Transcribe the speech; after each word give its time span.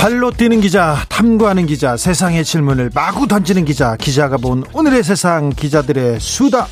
발로 0.00 0.30
뛰는 0.30 0.62
기자, 0.62 0.96
탐구하는 1.10 1.66
기자, 1.66 1.94
세상의 1.94 2.42
질문을 2.42 2.90
마구 2.94 3.28
던지는 3.28 3.66
기자, 3.66 3.96
기자가 3.96 4.38
본 4.38 4.64
오늘의 4.72 5.02
세상 5.02 5.50
기자들의 5.50 6.18
수다. 6.18 6.68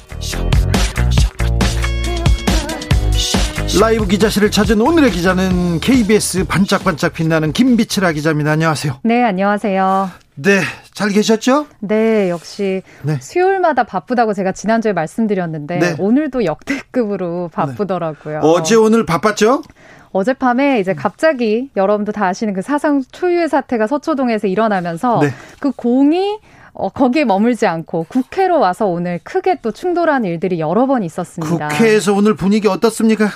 라이브 3.78 4.06
기자실을 4.06 4.50
찾은 4.50 4.80
오늘의 4.80 5.10
기자는 5.10 5.78
KBS 5.80 6.44
반짝반짝 6.44 7.12
빛나는 7.12 7.52
김비치라 7.52 8.12
기자입니다. 8.12 8.52
안녕하세요. 8.52 9.00
네, 9.04 9.22
안녕하세요. 9.22 10.10
네, 10.36 10.62
잘 10.98 11.10
계셨죠? 11.10 11.66
네, 11.78 12.28
역시 12.28 12.82
네. 13.02 13.20
수요일마다 13.20 13.84
바쁘다고 13.84 14.32
제가 14.34 14.50
지난주에 14.50 14.92
말씀드렸는데 14.92 15.78
네. 15.78 15.94
오늘도 15.96 16.44
역대급으로 16.44 17.50
바쁘더라고요. 17.52 18.40
네. 18.40 18.48
어제 18.48 18.74
오늘 18.74 19.06
바빴죠? 19.06 19.62
어젯밤에 20.10 20.80
이제 20.80 20.94
갑자기 20.94 21.70
여러분도 21.76 22.10
다 22.10 22.26
아시는 22.26 22.52
그 22.52 22.62
사상 22.62 23.00
초유의 23.12 23.48
사태가 23.48 23.86
서초동에서 23.86 24.48
일어나면서 24.48 25.20
네. 25.20 25.28
그 25.60 25.70
공이 25.70 26.40
어, 26.78 26.88
거기에 26.90 27.24
머물지 27.24 27.66
않고 27.66 28.06
국회로 28.08 28.60
와서 28.60 28.86
오늘 28.86 29.18
크게 29.24 29.56
또 29.62 29.72
충돌한 29.72 30.24
일들이 30.24 30.60
여러 30.60 30.86
번 30.86 31.02
있었습니다. 31.02 31.68
국회에서 31.68 32.14
오늘 32.14 32.34
분위기 32.36 32.68
어떻습니까? 32.68 33.28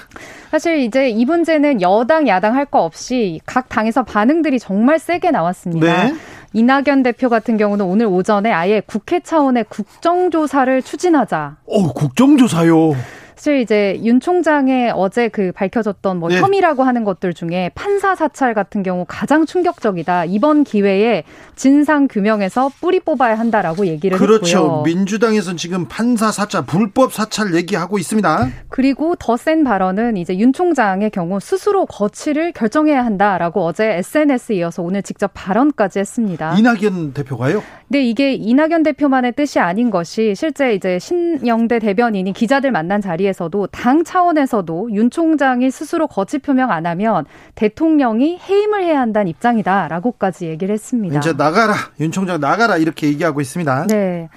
사실 0.53 0.79
이제 0.79 1.09
이 1.11 1.25
문제는 1.25 1.83
여당, 1.83 2.29
야당 2.29 2.55
할 2.55 2.67
거 2.67 2.85
없이 2.85 3.41
각 3.45 3.69
당에서 3.69 4.05
반응들이 4.05 4.61
정말 4.61 4.99
세게 5.01 5.33
나왔습니다. 5.33 6.05
네. 6.05 6.15
이낙연 6.53 7.03
대표 7.03 7.29
같은 7.29 7.57
경우는 7.57 7.85
오늘 7.85 8.07
오전에 8.07 8.53
아예 8.53 8.81
국회 8.87 9.19
차원의 9.21 9.65
국정조사를 9.69 10.81
추진하자. 10.83 11.57
어, 11.67 11.93
국정조사요? 11.93 12.95
사실 13.35 13.61
이제 13.61 14.01
윤 14.05 14.21
총장의 14.21 14.93
어제 14.95 15.29
그 15.29 15.53
밝혀졌던 15.53 16.19
뭐 16.19 16.29
네. 16.29 16.41
혐의라고 16.41 16.83
하는 16.83 17.05
것들 17.05 17.35
중에 17.35 17.71
판사 17.75 18.15
사찰 18.15 18.55
같은 18.55 18.83
경우 18.83 19.05
가장 19.07 19.45
충격적이다. 19.47 20.25
이번 20.27 20.65
기회에 20.65 21.25
진상 21.57 22.09
규명해서 22.09 22.71
뿌리 22.81 23.01
뽑아야 23.01 23.39
한다라고 23.39 23.87
얘기를 23.87 24.17
그렇죠. 24.17 24.45
했고요. 24.45 24.63
그렇죠. 24.69 24.83
민주당에서는 24.85 25.57
지금 25.57 25.87
판사 25.89 26.31
사찰, 26.33 26.65
불법 26.65 27.13
사찰 27.13 27.55
얘기하고 27.55 27.99
있습니다. 27.99 28.49
그리고 28.69 29.15
더 29.17 29.37
센 29.37 29.65
발언은 29.65 30.17
이제 30.17 30.39
윤 30.39 30.53
총장의 30.53 31.11
경우 31.11 31.41
스스로 31.41 31.85
거취를 31.87 32.53
결정해야 32.53 33.05
한다라고 33.05 33.65
어제 33.65 33.95
SNS에 33.99 34.57
이어서 34.57 34.83
오늘 34.83 35.03
직접 35.03 35.31
발언까지 35.35 35.99
했습니다. 35.99 36.55
이낙연 36.57 37.13
대표가요? 37.13 37.63
네, 37.89 38.03
이게 38.03 38.35
이낙연 38.35 38.85
대표만의 38.85 39.33
뜻이 39.33 39.59
아닌 39.59 39.91
것이 39.91 40.35
실제 40.37 40.75
이제 40.75 40.99
신영대 40.99 41.81
대변인이 41.81 42.33
기자들 42.33 42.71
만난 42.71 43.01
자리 43.01 43.22
에 43.27 43.33
차원에서도 43.33 43.67
당 43.69 44.05
차원에서도 44.05 44.91
윤 44.93 45.11
총장이 45.11 45.71
스스로 45.71 46.07
거취 46.07 46.39
표명 46.39 46.71
안 46.71 46.87
하면 46.87 47.25
대통령이 47.55 48.39
해임을 48.39 48.85
해야 48.85 49.01
한다는 49.01 49.29
입장이다라고까지 49.29 50.47
얘기를 50.47 50.73
했습니다. 50.73 51.19
이제 51.19 51.33
나가라 51.33 51.75
윤 52.01 52.13
총장 52.13 52.41
나가라 52.41 52.77
이렇게 52.77 53.07
얘기하고 53.09 53.41
있습니다. 53.41 53.87
네. 53.89 54.29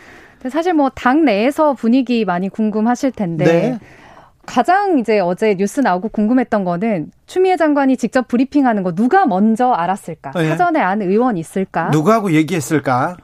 사실 0.49 0.73
뭐 0.73 0.89
당 0.95 1.25
내에서 1.25 1.73
분위기 1.73 2.23
많이 2.25 2.49
궁금하실 2.49 3.11
텐데 3.11 3.45
네. 3.45 3.79
가장 4.45 4.99
이제 4.99 5.19
어제 5.19 5.55
뉴스 5.55 5.79
나오고 5.79 6.09
궁금했던 6.09 6.63
거는 6.63 7.11
추미애 7.25 7.57
장관이 7.57 7.97
직접 7.97 8.27
브리핑하는 8.27 8.83
거 8.83 8.93
누가 8.93 9.25
먼저 9.25 9.71
알았을까? 9.71 10.31
네. 10.35 10.49
사전에 10.49 10.79
안 10.79 11.01
의원 11.01 11.37
있을까? 11.37 11.89
누구하고 11.89 12.31
얘기했을까? 12.31 13.17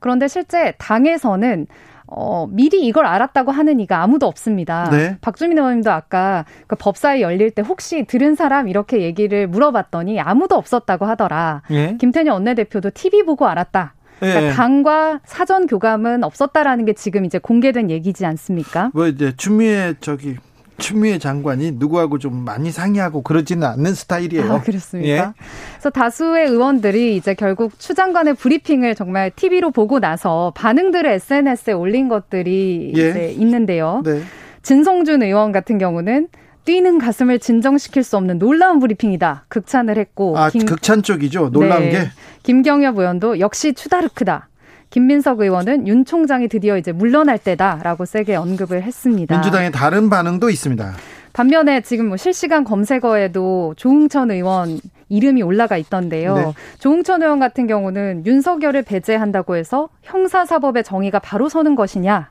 그런데 0.00 0.28
실제 0.28 0.74
당에서는 0.78 1.66
어, 2.08 2.46
미리 2.50 2.86
이걸 2.86 3.06
알았다고 3.06 3.50
하는 3.50 3.80
이가 3.80 4.02
아무도 4.02 4.26
없습니다. 4.26 4.88
네. 4.90 5.18
박주민 5.20 5.58
의원님도 5.58 5.90
아까 5.90 6.44
그 6.66 6.76
법사위 6.76 7.22
열릴 7.22 7.50
때 7.50 7.62
혹시 7.62 8.04
들은 8.04 8.34
사람 8.34 8.68
이렇게 8.68 9.02
얘기를 9.02 9.46
물어봤더니 9.48 10.20
아무도 10.20 10.56
없었다고 10.56 11.04
하더라. 11.06 11.62
예? 11.70 11.96
김태년 11.98 12.34
원내대표도 12.34 12.90
TV 12.94 13.24
보고 13.24 13.46
알았다. 13.46 13.94
그러니까 14.20 14.44
예. 14.44 14.50
당과 14.52 15.20
사전 15.24 15.66
교감은 15.66 16.24
없었다라는 16.24 16.86
게 16.86 16.94
지금 16.94 17.24
이제 17.24 17.38
공개된 17.38 17.90
얘기지 17.90 18.24
않습니까? 18.24 18.90
뭐 18.94 19.06
이제 19.08 19.34
추미애 19.36 19.94
저기 20.00 20.36
추미애 20.78 21.18
장관이 21.18 21.72
누구하고 21.72 22.18
좀 22.18 22.44
많이 22.44 22.70
상의하고 22.70 23.22
그러지는 23.22 23.66
않는 23.66 23.94
스타일이에요. 23.94 24.52
아, 24.52 24.60
그렇습니까? 24.60 25.08
예. 25.08 25.32
그래서 25.72 25.90
다수의 25.90 26.48
의원들이 26.48 27.16
이제 27.16 27.34
결국 27.34 27.78
추 27.78 27.94
장관의 27.94 28.34
브리핑을 28.34 28.94
정말 28.94 29.30
TV로 29.30 29.70
보고 29.70 30.00
나서 30.00 30.52
반응들을 30.56 31.10
SNS에 31.10 31.72
올린 31.72 32.08
것들이 32.08 32.92
예. 32.96 33.10
이제 33.10 33.34
있는데요. 33.38 34.02
네. 34.04 34.22
진성준 34.62 35.22
의원 35.22 35.52
같은 35.52 35.78
경우는 35.78 36.28
뛰는 36.64 36.98
가슴을 36.98 37.38
진정시킬 37.38 38.02
수 38.02 38.16
없는 38.16 38.38
놀라운 38.38 38.80
브리핑이다. 38.80 39.44
극찬을 39.48 39.96
했고. 39.98 40.36
아, 40.36 40.50
김, 40.50 40.66
극찬 40.66 41.02
쪽이죠. 41.02 41.50
놀라운 41.50 41.82
네. 41.84 41.90
게. 41.90 41.98
김경엽 42.42 42.98
의원도 42.98 43.38
역시 43.38 43.72
추다르크다. 43.72 44.48
김민석 44.96 45.40
의원은 45.40 45.86
윤 45.88 46.06
총장이 46.06 46.48
드디어 46.48 46.78
이제 46.78 46.90
물러날 46.90 47.36
때다라고 47.36 48.06
세게 48.06 48.34
언급을 48.34 48.82
했습니다. 48.82 49.34
민주당의 49.34 49.70
다른 49.70 50.08
반응도 50.08 50.48
있습니다. 50.48 50.94
반면에 51.34 51.82
지금 51.82 52.06
뭐 52.08 52.16
실시간 52.16 52.64
검색어에도 52.64 53.74
조응천 53.76 54.30
의원 54.30 54.80
이름이 55.10 55.42
올라가 55.42 55.76
있던데요. 55.76 56.34
네. 56.34 56.52
조응천 56.78 57.20
의원 57.20 57.38
같은 57.38 57.66
경우는 57.66 58.24
윤석열을 58.24 58.84
배제한다고 58.84 59.56
해서 59.56 59.90
형사사법의 60.00 60.82
정의가 60.82 61.18
바로 61.18 61.50
서는 61.50 61.74
것이냐 61.74 62.30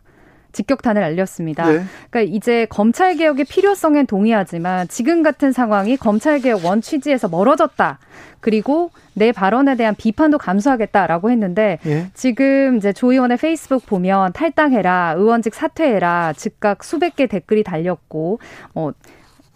직격탄을 0.56 1.02
날렸습니다. 1.02 1.70
네. 1.70 1.84
그러니까 2.10 2.36
이제 2.36 2.66
검찰 2.70 3.16
개혁의 3.16 3.46
필요성엔 3.46 4.08
동의하지만 4.08 4.88
지금 4.88 5.22
같은 5.22 5.52
상황이 5.52 5.98
검찰 5.98 6.40
개혁 6.40 6.66
원 6.66 6.82
취지에서 6.82 7.28
멀어졌다. 7.28 8.00
그리고 8.40 8.92
내 9.14 9.32
발언에 9.32 9.76
대한 9.76 9.96
비판도 9.96 10.38
감수하겠다라고 10.38 11.32
했는데 11.32 11.80
예. 11.86 12.08
지금 12.14 12.78
이제 12.78 12.94
조 12.94 13.12
의원의 13.12 13.38
페이스북 13.38 13.86
보면 13.86 14.34
탈당해라, 14.34 15.16
의원직 15.18 15.56
사퇴해라, 15.56 16.34
즉각 16.34 16.84
수백 16.84 17.16
개 17.16 17.28
댓글이 17.28 17.64
달렸고 17.64 18.40
어 18.76 18.92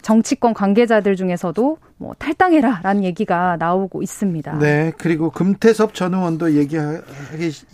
정치권 0.02 0.54
관계자들 0.54 1.16
중에서도 1.16 1.78
뭐 1.96 2.14
탈당해라라는 2.18 3.04
얘기가 3.04 3.56
나오고 3.58 4.02
있습니다. 4.02 4.58
네, 4.58 4.92
그리고 4.96 5.30
금태섭 5.30 5.94
전 5.94 6.14
의원도 6.14 6.54
얘기하, 6.54 7.00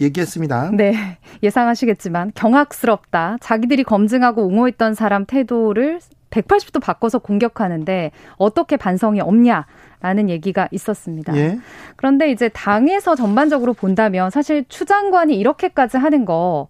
얘기했습니다. 0.00 0.70
네, 0.72 1.18
예상하시겠지만 1.42 2.32
경악스럽다. 2.34 3.38
자기들이 3.40 3.84
검증하고 3.84 4.44
옹호했던 4.46 4.94
사람 4.94 5.24
태도를 5.26 6.00
180도 6.30 6.82
바꿔서 6.82 7.18
공격하는데 7.18 8.10
어떻게 8.36 8.76
반성이 8.76 9.20
없냐? 9.20 9.66
라는 10.00 10.28
얘기가 10.28 10.68
있었습니다. 10.70 11.34
예. 11.36 11.58
그런데 11.96 12.30
이제 12.30 12.50
당에서 12.50 13.16
전반적으로 13.16 13.72
본다면 13.72 14.30
사실 14.30 14.64
추 14.68 14.84
장관이 14.84 15.34
이렇게까지 15.36 15.96
하는 15.96 16.26
거 16.26 16.68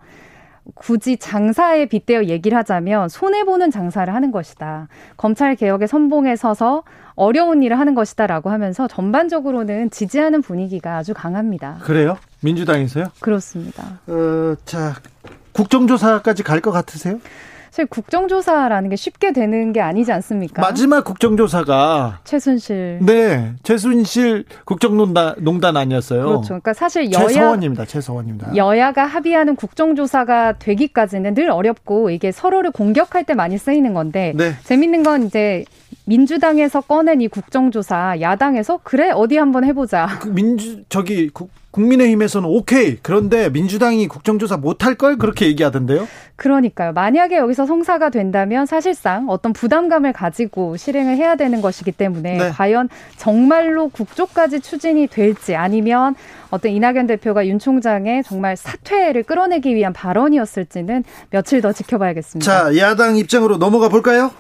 굳이 0.75 1.17
장사에 1.17 1.87
빗대어 1.87 2.25
얘기를 2.25 2.57
하자면 2.59 3.09
손해보는 3.09 3.71
장사를 3.71 4.13
하는 4.13 4.31
것이다. 4.33 4.89
검찰 5.17 5.55
개혁의 5.57 5.89
선봉에 5.89 6.37
서서 6.37 6.83
어려운 7.15 7.63
일을 7.63 7.79
하는 7.79 7.95
것이다라고 7.95 8.51
하면서 8.51 8.87
전반적으로는 8.89 9.91
지지하는 9.91 10.43
분위기가 10.43 10.97
아주 10.97 11.15
강합니다. 11.15 11.79
그래요? 11.83 12.19
민주당에서요? 12.41 13.07
그렇습니다. 13.21 14.01
어, 14.07 14.55
자, 14.65 14.95
국정조사까지 15.53 16.43
갈 16.43 16.61
것 16.61 16.71
같으세요? 16.73 17.21
사실 17.77 17.87
국정조사라는 17.91 18.89
게 18.89 18.97
쉽게 18.97 19.35
되는 19.35 19.75
게 19.75 19.83
아니지 19.83 20.11
않습니까? 20.11 20.63
마지막 20.63 21.05
국정조사가 21.05 22.21
최순실. 22.25 23.01
네, 23.03 23.53
최순실 23.65 24.47
국정농단 24.65 25.35
농단 25.41 25.77
아니었어요. 25.77 26.25
그렇죠. 26.25 26.47
그러니까 26.47 26.73
사실 26.73 27.13
여야 27.13 27.29
최서원입니다. 27.29 27.85
최서원입니다. 27.85 28.57
여야가 28.57 29.05
합의하는 29.05 29.57
국정조사가 29.57 30.55
되기까지는 30.59 31.35
늘 31.35 31.51
어렵고 31.51 32.09
이게 32.09 32.33
서로를 32.33 32.71
공격할 32.71 33.25
때 33.25 33.35
많이 33.35 33.59
쓰이는 33.59 33.93
건데 33.93 34.33
네. 34.35 34.55
재밌는 34.65 35.03
건 35.03 35.25
이제 35.25 35.67
민주당에서 36.07 36.81
꺼낸 36.81 37.21
이 37.21 37.29
국정조사 37.29 38.21
야당에서 38.21 38.81
그래 38.83 39.11
어디 39.11 39.37
한번 39.37 39.65
해보자. 39.65 40.09
그 40.21 40.29
민주 40.29 40.85
저기 40.89 41.31
국민의힘에서는 41.73 42.49
오케이 42.49 42.97
그런데 43.03 43.51
민주당이 43.51 44.09
국정조사 44.09 44.57
못할 44.57 44.95
걸 44.95 45.19
그렇게 45.19 45.47
얘기하던데요. 45.47 46.09
그러니까요. 46.37 46.93
만약에 46.93 47.37
여기서 47.37 47.67
성사가 47.67 48.11
된다면 48.11 48.67
사실상 48.67 49.29
어떤 49.29 49.53
부담감을 49.53 50.13
가지고 50.13 50.77
실행을 50.77 51.17
해야 51.17 51.35
되는 51.35 51.61
것이기 51.61 51.93
때문에 51.93 52.39
네. 52.39 52.51
과연 52.51 52.89
정말로 53.17 53.89
국조까지 53.89 54.61
추진이 54.61 55.09
될지 55.09 55.55
아니면 55.57 56.15
어떤 56.51 56.73
이낙연 56.73 57.09
대표가 57.09 57.47
윤 57.47 57.59
총장의 57.59 58.23
정말 58.23 58.57
사퇴를 58.57 59.25
끌어내기 59.25 59.75
위한 59.75 59.93
발언이었을지는 59.93 61.05
며칠 61.31 61.61
더 61.61 61.73
지켜봐야겠습니다. 61.73 62.51
자, 62.51 62.77
야당 62.79 63.17
입장으로 63.17 63.59
넘어가 63.59 63.89
볼까요? 63.89 64.31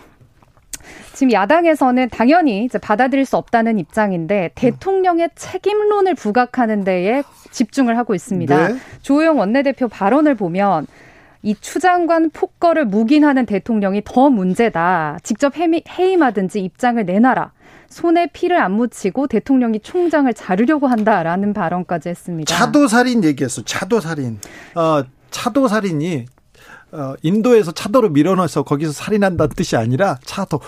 지금 1.16 1.32
야당에서는 1.32 2.10
당연히 2.10 2.68
받아들일 2.82 3.24
수 3.24 3.38
없다는 3.38 3.78
입장인데 3.78 4.50
대통령의 4.54 5.30
책임론을 5.34 6.14
부각하는 6.14 6.84
데에 6.84 7.22
집중을 7.52 7.96
하고 7.96 8.14
있습니다. 8.14 8.68
네. 8.68 8.76
조영 9.00 9.38
원내대표 9.38 9.88
발언을 9.88 10.34
보면 10.34 10.86
이 11.42 11.54
추장관 11.58 12.28
폭거를 12.28 12.84
묵인하는 12.84 13.46
대통령이 13.46 14.02
더 14.04 14.28
문제다. 14.28 15.16
직접 15.22 15.54
해임하든지 15.56 16.60
입장을 16.60 17.02
내놔라. 17.02 17.52
손에 17.88 18.26
피를 18.34 18.60
안 18.60 18.72
묻히고 18.72 19.26
대통령이 19.26 19.80
총장을 19.80 20.32
자르려고 20.34 20.86
한다라는 20.86 21.54
발언까지 21.54 22.10
했습니다. 22.10 22.54
차도살인 22.54 23.24
얘기했어. 23.24 23.62
차도살인. 23.62 24.38
어, 24.74 25.02
차도살인이 25.30 26.26
어, 26.92 27.14
인도에서 27.22 27.72
차도로 27.72 28.10
밀어넣어서 28.10 28.64
거기서 28.64 28.92
살인한다는 28.92 29.54
뜻이 29.56 29.76
아니라 29.76 30.18
차도 30.24 30.60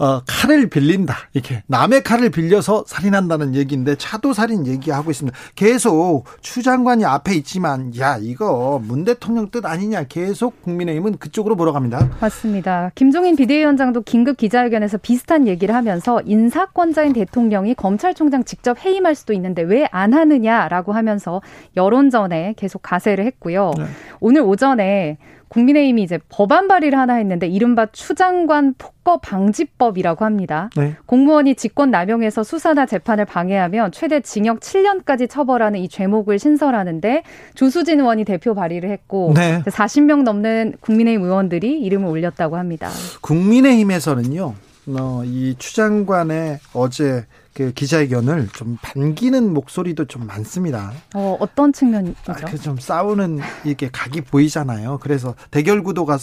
어, 0.00 0.22
칼을 0.26 0.70
빌린다. 0.70 1.14
이렇게 1.34 1.62
남의 1.66 2.02
칼을 2.02 2.30
빌려서 2.30 2.84
살인한다는 2.86 3.54
얘기인데 3.54 3.96
차도 3.96 4.32
살인 4.32 4.66
얘기하고 4.66 5.10
있습니다. 5.10 5.36
계속 5.54 6.24
추 6.40 6.62
장관이 6.62 7.04
앞에 7.04 7.34
있지만 7.34 7.92
야 7.98 8.16
이거 8.18 8.80
문 8.82 9.04
대통령 9.04 9.50
뜻 9.50 9.66
아니냐 9.66 10.04
계속 10.04 10.62
국민의힘은 10.62 11.18
그쪽으로 11.18 11.54
몰아갑니다. 11.54 12.12
맞습니다. 12.18 12.90
김종인 12.94 13.36
비대위원장도 13.36 14.00
긴급 14.02 14.38
기자회견에서 14.38 14.96
비슷한 14.96 15.46
얘기를 15.46 15.74
하면서 15.74 16.22
인사권자인 16.24 17.12
대통령이 17.12 17.74
검찰총장 17.74 18.44
직접 18.44 18.78
해임할 18.82 19.14
수도 19.14 19.34
있는데 19.34 19.60
왜 19.62 19.86
안 19.92 20.14
하느냐라고 20.14 20.92
하면서 20.92 21.42
여론전에 21.76 22.54
계속 22.56 22.80
가세를 22.82 23.24
했고요. 23.26 23.72
네. 23.76 23.84
오늘 24.20 24.42
오전에 24.42 25.18
국민의힘이 25.50 26.02
이제 26.02 26.18
법안 26.28 26.68
발의를 26.68 26.98
하나 26.98 27.14
했는데 27.14 27.46
이른바 27.48 27.86
추장관 27.86 28.74
폭거 28.78 29.18
방지법이라고 29.18 30.24
합니다. 30.24 30.70
네. 30.76 30.94
공무원이 31.06 31.56
직권 31.56 31.90
남용해서 31.90 32.44
수사나 32.44 32.86
재판을 32.86 33.24
방해하면 33.24 33.90
최대 33.90 34.20
징역 34.20 34.60
7년까지 34.60 35.28
처벌하는 35.28 35.80
이 35.80 35.88
죄목을 35.88 36.38
신설하는데 36.38 37.24
조수진 37.54 38.00
의원이 38.00 38.24
대표 38.24 38.54
발의를 38.54 38.90
했고 38.90 39.32
네. 39.34 39.60
40명 39.66 40.22
넘는 40.22 40.74
국민의힘 40.80 41.24
의원들이 41.24 41.80
이름을 41.80 42.08
올렸다고 42.08 42.56
합니다. 42.56 42.88
국민의힘에서는요. 43.20 44.54
어, 44.88 45.22
이 45.24 45.54
추장관의 45.58 46.58
어제 46.72 47.26
그 47.54 47.72
기자회견을 47.72 48.48
좀 48.48 48.78
반기는 48.80 49.52
목소리도 49.52 50.04
좀 50.06 50.26
많습니다. 50.26 50.92
어, 51.14 51.36
어떤 51.40 51.72
측면이죠? 51.72 52.18
아, 52.26 52.34
좀 52.56 52.78
싸우는 52.78 53.40
이게 53.64 53.88
각이 53.90 54.20
보이잖아요. 54.22 54.98
그래서 55.02 55.34
대결 55.50 55.82
구도가 55.82 56.18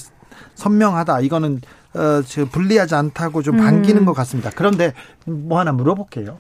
선명하다. 0.56 1.22
이거는 1.22 1.62
어, 1.94 2.22
불리하지 2.52 2.96
않다고 2.96 3.42
좀 3.42 3.58
반기는 3.58 4.02
음. 4.02 4.06
것 4.06 4.14
같습니다. 4.14 4.52
그런데 4.56 4.94
뭐 5.26 5.60
하나 5.60 5.72
물어볼게요. 5.72 6.38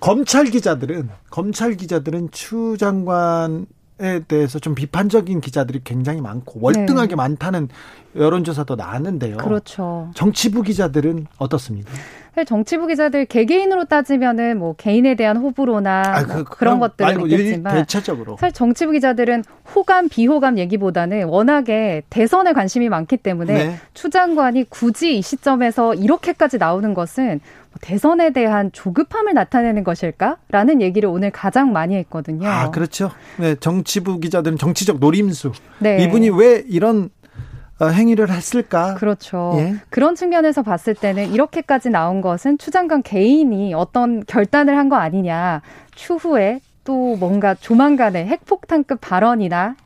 검찰 0.00 0.46
기자들은 0.46 1.10
검찰 1.30 1.76
기자들은 1.76 2.30
추 2.32 2.76
장관 2.78 3.66
에 4.00 4.20
대해서 4.20 4.58
좀 4.58 4.74
비판적인 4.74 5.40
기자들이 5.40 5.82
굉장히 5.84 6.20
많고 6.22 6.58
월등하게 6.60 7.10
네. 7.10 7.14
많다는 7.14 7.68
여론조사도 8.16 8.74
나왔는데요. 8.74 9.36
그렇죠. 9.36 10.10
정치부 10.16 10.62
기자들은 10.62 11.26
어떻습니까? 11.38 11.92
사실 12.34 12.46
정치부 12.46 12.86
기자들 12.86 13.26
개개인으로 13.26 13.84
따지면은 13.84 14.58
뭐 14.58 14.74
개인에 14.74 15.14
대한 15.16 15.36
호불호나 15.36 16.02
아, 16.06 16.22
그, 16.24 16.32
뭐 16.32 16.44
그런 16.44 16.80
것들은 16.80 17.20
있겠지만 17.26 17.76
대체적으로 17.76 18.38
사실 18.40 18.54
정치부 18.54 18.92
기자들은 18.92 19.44
호감 19.74 20.08
비호감 20.08 20.58
얘기보다는 20.58 21.24
워낙에 21.24 22.02
대선에 22.08 22.54
관심이 22.54 22.88
많기 22.88 23.18
때문에 23.18 23.52
네. 23.52 23.76
추 23.92 24.08
장관이 24.08 24.64
굳이 24.70 25.18
이 25.18 25.22
시점에서 25.22 25.94
이렇게까지 25.94 26.56
나오는 26.56 26.94
것은 26.94 27.40
뭐 27.70 27.78
대선에 27.82 28.30
대한 28.30 28.72
조급함을 28.72 29.34
나타내는 29.34 29.84
것일까라는 29.84 30.80
얘기를 30.80 31.10
오늘 31.10 31.30
가장 31.30 31.72
많이 31.72 31.96
했거든요. 31.96 32.48
아 32.48 32.70
그렇죠. 32.70 33.10
네 33.38 33.54
정치부 33.56 34.20
기자들은 34.20 34.56
정치적 34.56 35.00
노림수. 35.00 35.52
네. 35.80 36.02
이분이 36.04 36.30
왜 36.30 36.64
이런 36.66 37.10
어, 37.21 37.21
행위를 37.90 38.30
했을까? 38.30 38.94
그렇죠. 38.94 39.54
예. 39.56 39.74
그런 39.90 40.14
측면에서 40.14 40.62
봤을 40.62 40.94
때는 40.94 41.30
이렇게까지 41.32 41.90
나온 41.90 42.20
것은 42.20 42.58
추 42.58 42.70
장관 42.70 43.02
개인이 43.02 43.72
어떤 43.74 44.24
결단을 44.26 44.76
한 44.76 44.88
거 44.88 44.96
아니냐. 44.96 45.62
추후에 45.94 46.60
또 46.84 47.16
뭔가 47.16 47.54
조만간에 47.54 48.26
핵폭탄급 48.26 49.00
발언이나 49.00 49.76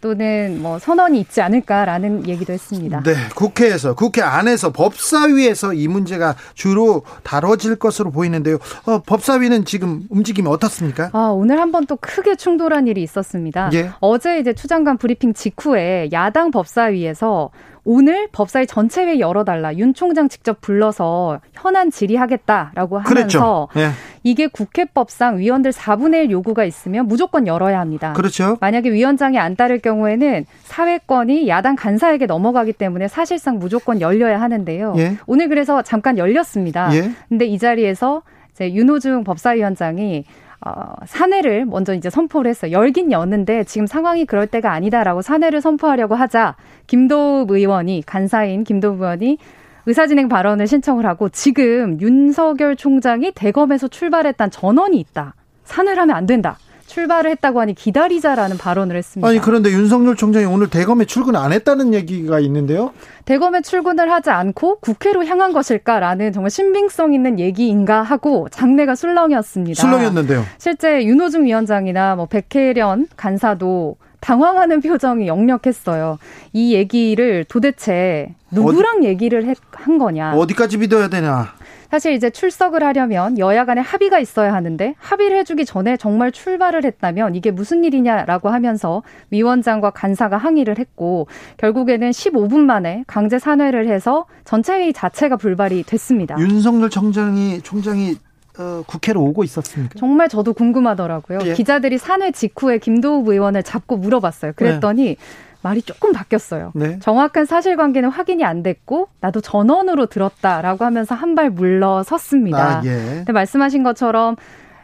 또는 0.00 0.58
뭐 0.62 0.78
선언이 0.78 1.20
있지 1.20 1.40
않을까라는 1.42 2.26
얘기도 2.28 2.52
했습니다. 2.52 3.02
네, 3.02 3.14
국회에서 3.34 3.94
국회 3.94 4.22
안에서 4.22 4.70
법사위에서 4.72 5.74
이 5.74 5.88
문제가 5.88 6.34
주로 6.54 7.02
다뤄질 7.22 7.76
것으로 7.76 8.10
보이는데요. 8.10 8.58
어, 8.86 9.00
법사위는 9.04 9.64
지금 9.64 10.04
움직임이 10.10 10.48
어떻습니까? 10.48 11.10
아, 11.12 11.28
오늘 11.28 11.58
한 11.60 11.70
번 11.70 11.80
또 11.86 11.96
크게 11.96 12.36
충돌한 12.36 12.86
일이 12.88 13.02
있었습니다. 13.02 13.70
예. 13.72 13.90
어제 14.00 14.38
이제 14.38 14.52
추장관 14.52 14.96
브리핑 14.98 15.32
직후에 15.34 16.08
야당 16.12 16.50
법사위에서 16.50 17.50
오늘 17.84 18.28
법사위 18.30 18.66
전체 18.66 19.04
회의 19.04 19.20
열어달라. 19.20 19.74
윤 19.76 19.94
총장 19.94 20.28
직접 20.28 20.60
불러서 20.60 21.40
현안 21.54 21.90
질의하겠다라고 21.90 22.98
하면서 22.98 23.68
네. 23.74 23.90
이게 24.22 24.46
국회법상 24.46 25.38
위원들 25.38 25.72
4분의 25.72 26.24
1 26.24 26.30
요구가 26.30 26.64
있으면 26.64 27.06
무조건 27.06 27.46
열어야 27.46 27.80
합니다. 27.80 28.12
그렇죠. 28.12 28.58
만약에 28.60 28.92
위원장이 28.92 29.38
안 29.38 29.56
따를 29.56 29.78
경우에는 29.78 30.44
사회권이 30.64 31.48
야당 31.48 31.76
간사에게 31.76 32.26
넘어가기 32.26 32.72
때문에 32.74 33.08
사실상 33.08 33.58
무조건 33.58 34.00
열려야 34.00 34.40
하는데요. 34.40 34.94
예. 34.98 35.16
오늘 35.26 35.48
그래서 35.48 35.82
잠깐 35.82 36.18
열렸습니다. 36.18 36.94
예. 36.94 37.10
근데 37.28 37.46
이 37.46 37.58
자리에서 37.58 38.22
이제 38.52 38.72
윤호중 38.72 39.24
법사위원장이 39.24 40.24
어, 40.62 40.92
사내를 41.06 41.64
먼저 41.64 41.94
이제 41.94 42.10
선포를 42.10 42.50
했어요. 42.50 42.72
열긴 42.72 43.12
여는데 43.12 43.64
지금 43.64 43.86
상황이 43.86 44.26
그럴 44.26 44.46
때가 44.46 44.72
아니다라고 44.72 45.22
사내를 45.22 45.62
선포하려고 45.62 46.14
하자 46.14 46.56
김도읍 46.86 47.50
의원이 47.50 48.02
간사인 48.04 48.64
김도읍 48.64 49.00
의원이 49.00 49.38
의사진행 49.86 50.28
발언을 50.28 50.66
신청을 50.66 51.06
하고 51.06 51.28
지금 51.28 52.00
윤석열 52.00 52.76
총장이 52.76 53.32
대검에서 53.34 53.88
출발했다는 53.88 54.50
전원이 54.50 54.98
있다. 55.00 55.34
사내를 55.64 56.00
하면 56.02 56.16
안 56.16 56.26
된다. 56.26 56.58
출발을 56.90 57.30
했다고 57.30 57.60
하니 57.60 57.74
기다리자라는 57.74 58.58
발언을 58.58 58.96
했습니다. 58.96 59.28
아니 59.28 59.38
그런데 59.38 59.70
윤석열 59.70 60.16
총장이 60.16 60.44
오늘 60.44 60.68
대검에 60.68 61.04
출근 61.04 61.36
안 61.36 61.52
했다는 61.52 61.94
얘기가 61.94 62.40
있는데요. 62.40 62.92
대검에 63.26 63.60
출근을 63.60 64.10
하지 64.10 64.30
않고 64.30 64.80
국회로 64.80 65.24
향한 65.24 65.52
것일까라는 65.52 66.32
정말 66.32 66.50
신빙성 66.50 67.14
있는 67.14 67.38
얘기인가 67.38 68.02
하고 68.02 68.48
장내가 68.50 68.96
술렁이었습니다. 68.96 69.80
술렁이었는데요. 69.80 70.44
실제 70.58 71.04
윤호중 71.04 71.44
위원장이나 71.44 72.16
뭐 72.16 72.26
백혜련 72.26 73.06
간사도 73.16 73.96
당황하는 74.20 74.80
표정이 74.80 75.26
역력했어요. 75.26 76.18
이 76.52 76.74
얘기를 76.74 77.44
도대체 77.48 78.34
누구랑 78.50 78.98
어디, 78.98 79.06
얘기를 79.06 79.54
한 79.72 79.98
거냐? 79.98 80.34
어디까지 80.34 80.78
믿어야 80.78 81.08
되냐? 81.08 81.52
사실 81.90 82.12
이제 82.12 82.30
출석을 82.30 82.84
하려면 82.84 83.36
여야 83.38 83.64
간에 83.64 83.80
합의가 83.80 84.20
있어야 84.20 84.54
하는데 84.54 84.94
합의를 84.98 85.38
해주기 85.38 85.64
전에 85.64 85.96
정말 85.96 86.30
출발을 86.30 86.84
했다면 86.84 87.34
이게 87.34 87.50
무슨 87.50 87.82
일이냐라고 87.82 88.48
하면서 88.48 89.02
위원장과 89.30 89.90
간사가 89.90 90.36
항의를 90.36 90.78
했고 90.78 91.26
결국에는 91.56 92.10
15분 92.10 92.60
만에 92.60 93.02
강제 93.08 93.40
산회를 93.40 93.88
해서 93.88 94.26
전체 94.44 94.74
회의 94.74 94.92
자체가 94.92 95.36
불발이 95.36 95.82
됐습니다. 95.82 96.38
윤석열 96.38 96.90
총장이 96.90 97.60
총장이 97.62 98.16
어, 98.60 98.82
국회로 98.86 99.22
오고 99.22 99.44
있었습니까? 99.44 99.94
정말 99.98 100.28
저도 100.28 100.52
궁금하더라고요. 100.52 101.38
예. 101.44 101.52
기자들이 101.54 101.98
산회 101.98 102.30
직후에 102.30 102.78
김도우 102.78 103.24
의원을 103.32 103.62
잡고 103.62 103.96
물어봤어요. 103.96 104.52
그랬더니 104.54 105.04
네. 105.04 105.16
말이 105.62 105.82
조금 105.82 106.12
바뀌었어요. 106.12 106.72
네. 106.74 106.98
정확한 107.00 107.44
사실관계는 107.44 108.08
확인이 108.10 108.44
안 108.44 108.62
됐고 108.62 109.08
나도 109.20 109.40
전원으로 109.40 110.06
들었다라고 110.06 110.84
하면서 110.84 111.14
한 111.14 111.34
발 111.34 111.50
물러섰습니다. 111.50 112.78
아, 112.78 112.82
예. 112.84 112.90
근데 113.16 113.32
말씀하신 113.32 113.82
것처럼 113.82 114.36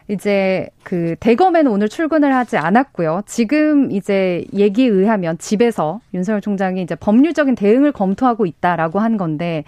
이제 0.09 0.69
그 0.83 1.15
대검에는 1.19 1.69
오늘 1.69 1.89
출근을 1.89 2.33
하지 2.33 2.55
않았고요. 2.57 3.23
지금 3.25 3.91
이제 3.91 4.45
얘기에 4.53 4.87
의하면 4.87 5.37
집에서 5.37 5.99
윤석열 6.13 6.39
총장이 6.39 6.81
이제 6.81 6.95
법률적인 6.95 7.55
대응을 7.55 7.91
검토하고 7.91 8.45
있다라고 8.45 8.99
한 8.99 9.17
건데 9.17 9.65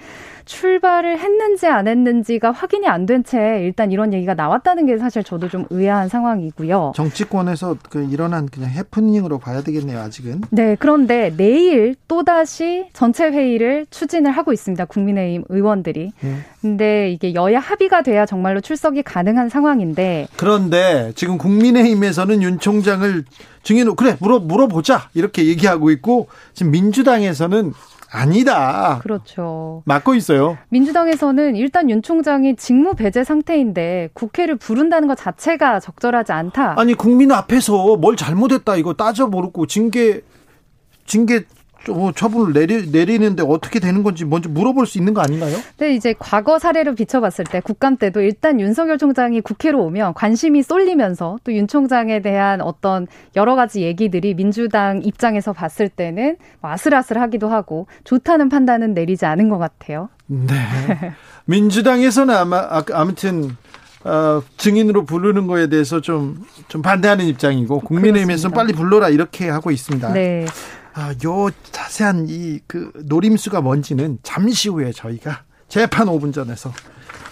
출발을 0.49 1.19
했는지 1.19 1.67
안 1.67 1.87
했는지가 1.87 2.51
확인이 2.51 2.87
안 2.87 3.05
된 3.05 3.23
채 3.23 3.59
일단 3.63 3.91
이런 3.91 4.13
얘기가 4.13 4.33
나왔다는 4.33 4.85
게 4.87 4.97
사실 4.97 5.23
저도 5.23 5.47
좀 5.47 5.65
의아한 5.69 6.09
상황이고요. 6.09 6.93
정치권에서 6.95 7.77
그 7.89 8.03
일어난 8.09 8.47
그냥 8.47 8.69
해프닝으로 8.71 9.37
봐야 9.39 9.61
되겠네요, 9.61 9.99
아직은. 9.99 10.41
네, 10.49 10.75
그런데 10.79 11.33
내일 11.37 11.95
또다시 12.07 12.87
전체 12.93 13.25
회의를 13.29 13.85
추진을 13.91 14.31
하고 14.31 14.51
있습니다. 14.53 14.85
국민의힘 14.85 15.43
의원들이. 15.49 16.11
네. 16.19 16.35
근데 16.61 17.11
이게 17.11 17.33
여야 17.35 17.59
합의가 17.59 18.01
돼야 18.01 18.25
정말로 18.25 18.59
출석이 18.61 19.03
가능한 19.03 19.49
상황인데 19.49 20.27
그런데 20.37 21.11
지금 21.15 21.37
국민의힘에서는 21.37 22.41
윤 22.41 22.59
총장을 22.59 23.23
증인으로 23.63 23.95
그래 23.95 24.15
물어 24.19 24.39
물어보자 24.39 25.09
이렇게 25.13 25.45
얘기하고 25.45 25.91
있고 25.91 26.27
지금 26.53 26.71
민주당에서는 26.71 27.73
아니다. 28.11 28.99
그렇죠. 29.01 29.83
맞고 29.85 30.15
있어요. 30.15 30.57
민주당에서는 30.69 31.55
일단 31.55 31.89
윤 31.89 32.01
총장이 32.01 32.55
직무 32.55 32.93
배제 32.95 33.23
상태인데 33.23 34.09
국회를 34.13 34.55
부른다는 34.57 35.07
것 35.07 35.15
자체가 35.15 35.79
적절하지 35.79 36.31
않다. 36.31 36.75
아니 36.79 36.93
국민 36.93 37.31
앞에서 37.31 37.97
뭘 37.97 38.15
잘못했다 38.15 38.75
이거 38.77 38.93
따져 38.93 39.27
모르고 39.27 39.67
징계 39.67 40.21
징계 41.05 41.37
어, 41.37 41.41
처분을 42.15 42.53
내리, 42.53 42.89
내리는데 42.89 43.43
어떻게 43.45 43.79
되는 43.79 44.03
건지 44.03 44.25
먼저 44.25 44.49
물어볼 44.49 44.85
수 44.87 44.97
있는 44.97 45.13
거 45.13 45.21
아닌가요? 45.21 45.55
네, 45.77 45.93
이제 45.93 46.15
과거 46.17 46.57
사례로 46.59 46.95
비춰봤을 46.95 47.45
때 47.45 47.59
국감 47.59 47.97
때도 47.97 48.21
일단 48.21 48.59
윤석열 48.59 48.97
총장이 48.97 49.41
국회로 49.41 49.83
오면 49.85 50.13
관심이 50.15 50.63
쏠리면서 50.63 51.37
또 51.43 51.59
윤 51.59 51.67
총장에 51.67 52.21
대한 52.21 52.61
어떤 52.61 53.07
여러 53.35 53.55
가지 53.55 53.81
얘기들이 53.81 54.33
민주당 54.33 55.01
입장에서 55.03 55.51
봤을 55.53 55.89
때는 55.89 56.37
뭐 56.61 56.71
아슬아슬하기도 56.71 57.49
하고 57.49 57.87
좋다는 58.03 58.49
판단은 58.49 58.93
내리지 58.93 59.25
않은 59.25 59.49
것 59.49 59.57
같아요. 59.57 60.09
네. 60.27 60.55
민주당에서는 61.45 62.33
아마 62.33 62.57
아, 62.57 62.83
아무튼 62.93 63.57
어, 64.03 64.41
증인으로 64.57 65.03
부르는 65.05 65.47
거에 65.47 65.67
대해서 65.67 65.99
좀, 65.99 66.45
좀 66.69 66.81
반대하는 66.81 67.25
입장이고, 67.25 67.81
국민의힘에서는 67.81 68.55
빨리 68.55 68.71
불러라 68.71 69.09
이렇게 69.09 69.49
하고 69.49 69.71
있습니다. 69.71 70.13
네. 70.13 70.45
아, 70.99 71.13
요 71.25 71.49
자세한 71.71 72.25
이 72.29 72.59
그 72.67 72.91
노림수가 73.05 73.61
뭔지는 73.61 74.19
잠시 74.21 74.69
후에 74.69 74.91
저희가 74.91 75.43
재판 75.67 76.07
5분 76.07 76.33
전에서 76.33 76.71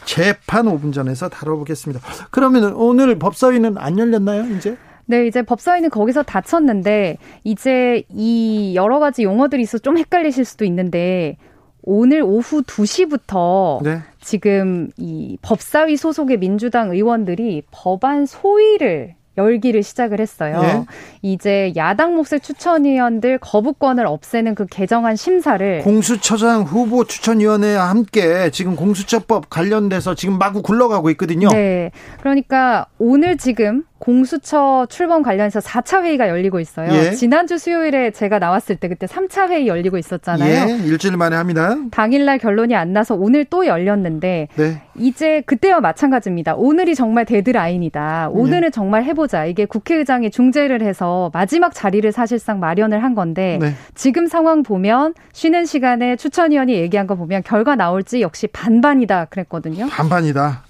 재판 0.05 0.65
5분 0.65 0.93
전에서 0.93 1.27
다뤄보겠습니다. 1.29 2.01
그러면 2.31 2.73
오늘 2.73 3.19
법사위는 3.19 3.77
안 3.77 3.99
열렸나요, 3.99 4.45
이제? 4.55 4.77
네, 5.05 5.27
이제 5.27 5.41
법사위는 5.41 5.89
거기서 5.89 6.23
다쳤는데 6.23 7.17
이제 7.43 8.03
이 8.09 8.73
여러 8.75 8.99
가지 8.99 9.23
용어들이 9.23 9.63
있어 9.63 9.77
좀 9.77 9.97
헷갈리실 9.97 10.45
수도 10.45 10.65
있는데 10.65 11.37
오늘 11.81 12.21
오후 12.21 12.61
2시부터 12.63 13.83
네. 13.83 14.01
지금 14.21 14.89
이 14.97 15.37
법사위 15.41 15.95
소속의 15.97 16.37
민주당 16.39 16.91
의원들이 16.91 17.63
법안 17.71 18.25
소위를 18.25 19.15
열기를 19.37 19.83
시작을 19.83 20.19
했어요. 20.19 20.61
예? 20.63 20.85
이제 21.21 21.73
야당 21.75 22.15
몫의 22.15 22.39
추천위원들 22.41 23.37
거부권을 23.39 24.05
없애는 24.05 24.55
그 24.55 24.65
개정안 24.65 25.15
심사를 25.15 25.81
공수처장 25.83 26.63
후보 26.63 27.05
추천위원회와 27.05 27.89
함께 27.89 28.49
지금 28.51 28.75
공수처법 28.75 29.49
관련돼서 29.49 30.15
지금 30.15 30.37
마구 30.37 30.61
굴러가고 30.61 31.09
있거든요. 31.11 31.49
네. 31.49 31.91
그러니까 32.19 32.87
오늘 32.97 33.37
지금 33.37 33.83
공수처 33.99 34.85
출범 34.89 35.23
관련해서 35.23 35.59
4차 35.59 36.03
회의가 36.03 36.29
열리고 36.29 36.59
있어요. 36.59 36.91
예. 36.93 37.11
지난주 37.11 37.57
수요일에 37.57 38.11
제가 38.11 38.37
나왔을 38.37 38.75
때 38.75 38.87
그때 38.87 39.07
3차 39.07 39.49
회의 39.49 39.67
열리고 39.67 39.97
있었잖아요. 39.97 40.69
예. 40.69 40.85
일주일 40.85 41.17
만에 41.17 41.35
합니다. 41.35 41.75
당일날 41.91 42.37
결론이 42.37 42.75
안 42.75 42.93
나서 42.93 43.15
오늘 43.15 43.45
또 43.45 43.65
열렸는데 43.65 44.49
네. 44.55 44.81
이제 44.99 45.41
그때와 45.41 45.79
마찬가지입니다. 45.79 46.55
오늘이 46.55 46.95
정말 46.95 47.25
데드라인이다. 47.25 48.29
오늘은 48.31 48.61
네. 48.61 48.69
정말 48.69 49.03
해보자. 49.03 49.45
이게 49.45 49.65
국회의장이 49.65 50.31
중재를 50.31 50.81
해서 50.81 51.29
마지막 51.33 51.73
자리를 51.73 52.11
사실상 52.11 52.59
마련을 52.59 53.03
한 53.03 53.15
건데 53.15 53.59
네. 53.61 53.73
지금 53.95 54.27
상황 54.27 54.63
보면 54.63 55.13
쉬는 55.33 55.65
시간에 55.65 56.15
추천위원이 56.15 56.73
얘기한 56.73 57.07
거 57.07 57.15
보면 57.15 57.43
결과 57.43 57.75
나올지 57.75 58.21
역시 58.21 58.47
반반이다 58.47 59.25
그랬거든요. 59.25 59.87
반반이다. 59.87 60.63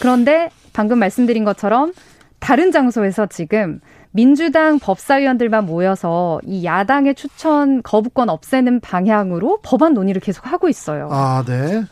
그런데 0.00 0.50
방금 0.72 0.98
말씀드린 0.98 1.44
것처럼 1.44 1.92
다른 2.40 2.72
장소에서 2.72 3.26
지금 3.26 3.80
민주당 4.10 4.78
법사위원들만 4.78 5.64
모여서 5.64 6.40
이 6.44 6.64
야당의 6.64 7.14
추천 7.14 7.82
거부권 7.82 8.28
없애는 8.28 8.80
방향으로 8.80 9.60
법안 9.62 9.94
논의를 9.94 10.20
계속 10.20 10.50
하고 10.52 10.68
있어요. 10.68 11.08
아, 11.10 11.44
네. 11.46 11.84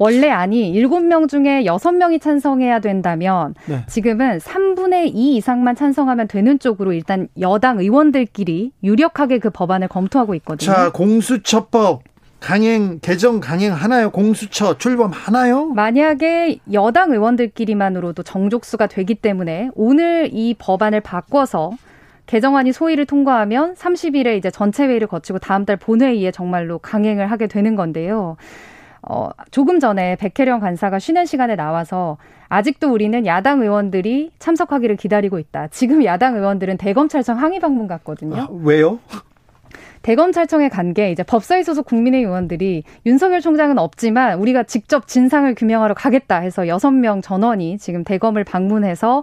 원래 0.00 0.30
아니 0.30 0.72
7명 0.72 1.28
중에 1.28 1.64
6명이 1.64 2.22
찬성해야 2.22 2.80
된다면 2.80 3.54
네. 3.66 3.84
지금은 3.86 4.38
3분의 4.38 5.10
2 5.14 5.36
이상만 5.36 5.76
찬성하면 5.76 6.26
되는 6.26 6.58
쪽으로 6.58 6.94
일단 6.94 7.28
여당 7.38 7.78
의원들끼리 7.78 8.72
유력하게 8.82 9.38
그 9.38 9.50
법안을 9.50 9.88
검토하고 9.88 10.34
있거든요. 10.36 10.72
자, 10.72 10.90
공수처법 10.90 12.02
강행 12.40 12.98
개정 13.00 13.40
강행 13.40 13.74
하나요? 13.74 14.08
공수처 14.10 14.78
출범 14.78 15.10
하나요? 15.12 15.66
만약에 15.66 16.60
여당 16.72 17.12
의원들끼리만으로도 17.12 18.22
정족수가 18.22 18.86
되기 18.86 19.14
때문에 19.14 19.68
오늘 19.74 20.30
이 20.32 20.54
법안을 20.58 21.02
바꿔서 21.02 21.72
개정안이 22.24 22.72
소위를 22.72 23.04
통과하면 23.04 23.74
30일에 23.74 24.38
이제 24.38 24.50
전체 24.50 24.86
회의를 24.86 25.08
거치고 25.08 25.40
다음 25.40 25.66
달 25.66 25.76
본회의에 25.76 26.30
정말로 26.30 26.78
강행을 26.78 27.30
하게 27.30 27.48
되는 27.48 27.76
건데요. 27.76 28.38
어, 29.02 29.28
조금 29.50 29.80
전에 29.80 30.16
백혜령 30.16 30.60
간사가 30.60 30.98
쉬는 30.98 31.26
시간에 31.26 31.56
나와서 31.56 32.18
아직도 32.48 32.92
우리는 32.92 33.24
야당 33.26 33.62
의원들이 33.62 34.32
참석하기를 34.38 34.96
기다리고 34.96 35.38
있다. 35.38 35.68
지금 35.68 36.04
야당 36.04 36.36
의원들은 36.36 36.76
대검찰청 36.76 37.38
항의 37.38 37.60
방문 37.60 37.86
갔거든요. 37.86 38.36
아, 38.42 38.48
왜요? 38.62 38.98
대검찰청에 40.02 40.68
간 40.68 40.94
게 40.94 41.12
이제 41.12 41.22
법사위 41.22 41.62
소속 41.62 41.86
국민의 41.86 42.22
의원들이 42.22 42.82
윤석열 43.06 43.40
총장은 43.40 43.78
없지만 43.78 44.38
우리가 44.38 44.62
직접 44.64 45.06
진상을 45.06 45.54
규명하러 45.54 45.94
가겠다 45.94 46.38
해서 46.38 46.66
여섯 46.68 46.90
명 46.90 47.20
전원이 47.22 47.78
지금 47.78 48.02
대검을 48.02 48.44
방문해서 48.44 49.22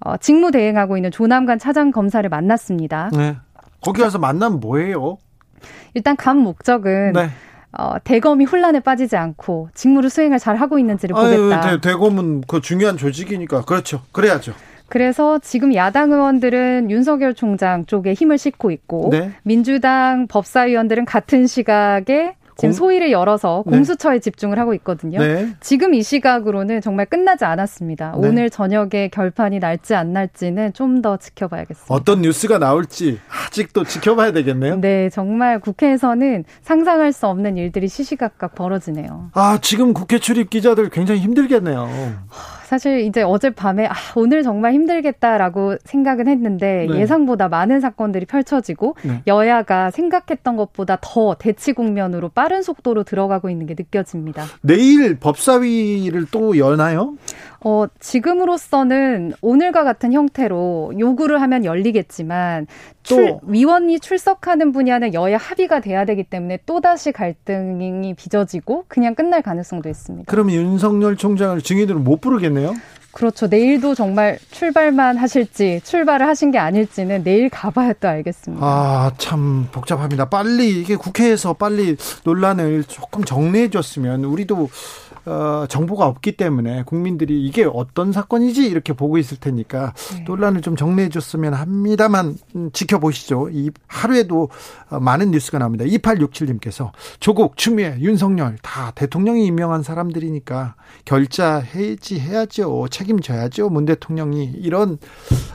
어, 0.00 0.16
직무 0.16 0.50
대행하고 0.50 0.96
있는 0.96 1.10
조남관 1.10 1.58
차장 1.58 1.90
검사를 1.92 2.28
만났습니다. 2.28 3.10
네. 3.12 3.36
거기 3.80 4.00
가서 4.02 4.18
만나면 4.18 4.60
뭐예요? 4.60 5.18
일단 5.94 6.16
간 6.16 6.38
목적은 6.38 7.12
네. 7.12 7.28
어, 7.76 7.96
대검이 8.02 8.44
혼란에 8.44 8.80
빠지지 8.80 9.16
않고 9.16 9.68
직무를 9.74 10.10
수행을 10.10 10.38
잘 10.38 10.56
하고 10.56 10.78
있는지를 10.78 11.14
보겠다. 11.14 11.68
아유, 11.68 11.80
대, 11.80 11.88
대검은 11.90 12.42
그 12.46 12.60
중요한 12.60 12.96
조직이니까 12.96 13.62
그렇죠. 13.62 14.02
그래야죠. 14.12 14.54
그래서 14.88 15.38
지금 15.40 15.74
야당 15.74 16.12
의원들은 16.12 16.90
윤석열 16.90 17.34
총장 17.34 17.84
쪽에 17.86 18.12
힘을 18.12 18.38
싣고 18.38 18.70
있고 18.70 19.08
네. 19.10 19.32
민주당 19.42 20.26
법사위원들은 20.28 21.04
같은 21.04 21.46
시각에 21.46 22.36
지금 22.56 22.70
공... 22.70 22.72
소위를 22.72 23.12
열어서 23.12 23.62
네. 23.66 23.76
공수처에 23.76 24.14
네. 24.14 24.20
집중을 24.20 24.58
하고 24.58 24.74
있거든요. 24.74 25.20
네. 25.20 25.54
지금 25.60 25.94
이 25.94 26.02
시각으로는 26.02 26.80
정말 26.80 27.06
끝나지 27.06 27.44
않았습니다. 27.44 28.16
네. 28.18 28.28
오늘 28.28 28.50
저녁에 28.50 29.08
결판이 29.12 29.60
날지 29.60 29.94
안 29.94 30.12
날지는 30.12 30.72
좀 30.72 31.04
더 31.04 31.18
지켜봐야겠습니다. 31.18 31.94
어떤 31.94 32.22
뉴스가 32.22 32.58
나올지 32.58 33.18
아직도 33.46 33.84
지켜봐야 33.84 34.32
되겠네요. 34.32 34.80
네, 34.80 35.10
정말 35.10 35.60
국회에서는 35.60 36.44
상상할 36.62 37.12
수 37.12 37.26
없는 37.26 37.58
일들이 37.58 37.88
시시각각 37.88 38.54
벌어지네요. 38.54 39.30
아, 39.34 39.58
지금 39.60 39.92
국회 39.92 40.18
출입 40.18 40.48
기자들 40.48 40.88
굉장히 40.88 41.20
힘들겠네요. 41.20 41.88
사실 42.74 43.02
이제 43.02 43.22
어젯밤에 43.22 43.86
아, 43.86 43.92
오늘 44.16 44.42
정말 44.42 44.72
힘들겠다라고 44.72 45.76
생각은 45.84 46.26
했는데 46.26 46.88
네. 46.90 46.98
예상보다 46.98 47.48
많은 47.48 47.78
사건들이 47.78 48.26
펼쳐지고 48.26 48.96
네. 49.02 49.22
여야가 49.28 49.92
생각했던 49.92 50.56
것보다 50.56 50.98
더 51.00 51.36
대치 51.38 51.72
국면으로 51.72 52.30
빠른 52.30 52.62
속도로 52.62 53.04
들어가고 53.04 53.48
있는 53.48 53.66
게 53.66 53.76
느껴집니다. 53.78 54.42
내일 54.60 55.20
법사위를 55.20 56.26
또 56.32 56.58
여나요? 56.58 57.14
어, 57.64 57.86
지금으로서는 57.98 59.32
오늘과 59.40 59.84
같은 59.84 60.12
형태로 60.12 60.92
요구를 60.98 61.40
하면 61.40 61.64
열리겠지만 61.64 62.66
출, 63.02 63.38
위원이 63.42 64.00
출석하는 64.00 64.72
분야는 64.72 65.14
여야 65.14 65.38
합의가 65.38 65.80
돼야 65.80 66.04
되기 66.04 66.24
때문에 66.24 66.58
또다시 66.66 67.10
갈등이 67.10 68.14
빚어지고 68.14 68.84
그냥 68.86 69.14
끝날 69.14 69.40
가능성도 69.40 69.88
있습니다. 69.88 70.30
그러면 70.30 70.54
윤석열 70.54 71.16
총장을 71.16 71.60
증인으로 71.62 72.00
못 72.00 72.20
부르겠네요? 72.20 72.74
그렇죠. 73.12 73.46
내일도 73.46 73.94
정말 73.94 74.38
출발만 74.50 75.16
하실지 75.16 75.80
출발을 75.84 76.26
하신 76.26 76.50
게 76.50 76.58
아닐지는 76.58 77.22
내일 77.22 77.48
가봐야 77.48 77.92
또 77.94 78.08
알겠습니다. 78.08 78.66
아, 78.66 79.12
참 79.18 79.68
복잡합니다. 79.70 80.28
빨리 80.28 80.80
이게 80.80 80.96
국회에서 80.96 81.52
빨리 81.52 81.96
논란을 82.24 82.84
조금 82.84 83.24
정리해 83.24 83.70
줬으면 83.70 84.24
우리도 84.24 84.68
어, 85.26 85.64
정보가 85.68 86.06
없기 86.06 86.32
때문에 86.32 86.82
국민들이 86.84 87.44
이게 87.44 87.64
어떤 87.64 88.12
사건이지 88.12 88.66
이렇게 88.66 88.92
보고 88.92 89.16
있을 89.16 89.38
테니까 89.38 89.94
네. 90.14 90.24
논란을 90.26 90.60
좀 90.60 90.76
정리해 90.76 91.08
줬으면 91.08 91.54
합니다만 91.54 92.36
음, 92.56 92.70
지켜보시죠. 92.72 93.48
이 93.50 93.70
하루에도 93.86 94.50
어, 94.90 95.00
많은 95.00 95.30
뉴스가 95.30 95.58
나옵니다. 95.58 95.84
2867님께서 95.84 96.90
조국, 97.20 97.56
추미애, 97.56 97.96
윤석열 98.00 98.58
다 98.62 98.92
대통령이 98.94 99.46
임명한 99.46 99.82
사람들이니까 99.82 100.74
결자 101.04 101.58
해지해야죠. 101.58 102.88
책임져야죠. 102.90 103.70
문 103.70 103.86
대통령이 103.86 104.52
이런 104.56 104.98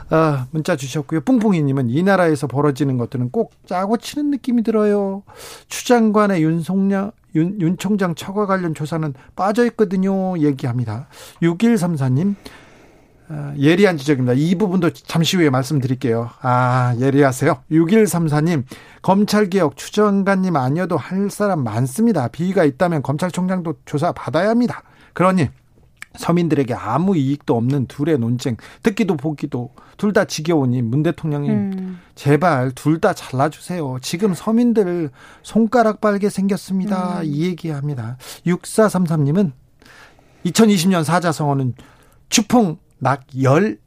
어, 0.09 0.47
문자 0.51 0.75
주셨고요. 0.75 1.21
뿡뿡이님은 1.21 1.89
이 1.89 2.01
나라에서 2.01 2.47
벌어지는 2.47 2.97
것들은 2.97 3.29
꼭 3.29 3.51
짜고 3.67 3.97
치는 3.97 4.31
느낌이 4.31 4.63
들어요. 4.63 5.23
추 5.67 5.85
장관의 5.85 6.43
윤석열 6.43 7.11
윤, 7.35 7.59
윤 7.61 7.77
총장 7.77 8.15
처과 8.15 8.45
관련 8.45 8.73
조사는 8.73 9.13
빠져 9.35 9.65
있거든요. 9.67 10.37
얘기합니다. 10.39 11.07
6134님, 11.41 12.35
어, 13.29 13.53
예리한 13.57 13.97
지적입니다. 13.97 14.33
이 14.33 14.55
부분도 14.55 14.91
잠시 14.91 15.37
후에 15.37 15.49
말씀드릴게요. 15.49 16.31
아, 16.41 16.95
예리하세요. 16.99 17.63
6134님, 17.71 18.63
검찰개혁 19.03 19.77
추장관님 19.77 20.55
아니어도 20.55 20.97
할 20.97 21.29
사람 21.29 21.63
많습니다. 21.63 22.27
비위가 22.29 22.63
있다면 22.63 23.03
검찰총장도 23.03 23.75
조사 23.85 24.11
받아야 24.11 24.49
합니다. 24.49 24.81
그러니, 25.13 25.49
서민들에게 26.17 26.73
아무 26.73 27.15
이익도 27.15 27.55
없는 27.55 27.85
둘의 27.87 28.17
논쟁 28.17 28.57
듣기도 28.83 29.15
보기도 29.15 29.71
둘 29.97 30.13
다 30.13 30.25
지겨우니 30.25 30.81
문 30.81 31.03
대통령님 31.03 31.51
음. 31.51 31.99
제발 32.15 32.71
둘 32.71 32.99
다 32.99 33.13
잘라주세요. 33.13 33.97
지금 34.01 34.33
서민들 34.33 35.11
손가락 35.43 36.01
빨게 36.01 36.29
생겼습니다. 36.29 37.19
음. 37.19 37.25
이 37.25 37.43
얘기합니다. 37.43 38.17
6433님은 38.47 39.51
2020년 40.45 41.03
사자성어는 41.03 41.73
추풍 42.29 42.77
낙열 42.99 43.77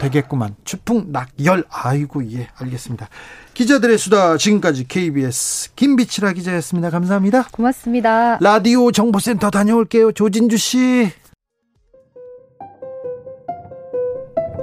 되겠구만. 0.00 0.54
추풍 0.64 1.06
낙열. 1.12 1.64
아이고 1.68 2.24
예 2.32 2.48
알겠습니다. 2.56 3.08
기자들의 3.54 3.98
수다 3.98 4.36
지금까지 4.36 4.86
KBS 4.88 5.74
김비치라 5.74 6.32
기자였습니다. 6.32 6.90
감사합니다. 6.90 7.48
고맙습니다. 7.52 8.38
라디오 8.40 8.90
정보센터 8.92 9.50
다녀올게요. 9.50 10.12
조진주 10.12 10.56
씨. 10.56 11.10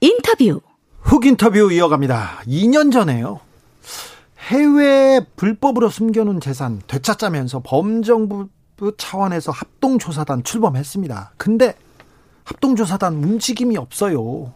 인터뷰. 0.00 0.60
훅 1.00 1.26
인터뷰 1.26 1.70
이어갑니다. 1.72 2.42
2년 2.46 2.92
전에요. 2.92 3.40
해외 4.48 5.24
불법으로 5.36 5.88
숨겨놓은 5.88 6.40
재산 6.40 6.82
되찾자면서 6.86 7.62
범정부 7.64 8.48
차원에서 8.98 9.52
합동조사단 9.52 10.44
출범했습니다. 10.44 11.34
근데 11.36 11.74
합동조사단 12.44 13.14
움직임이 13.14 13.76
없어요. 13.76 14.52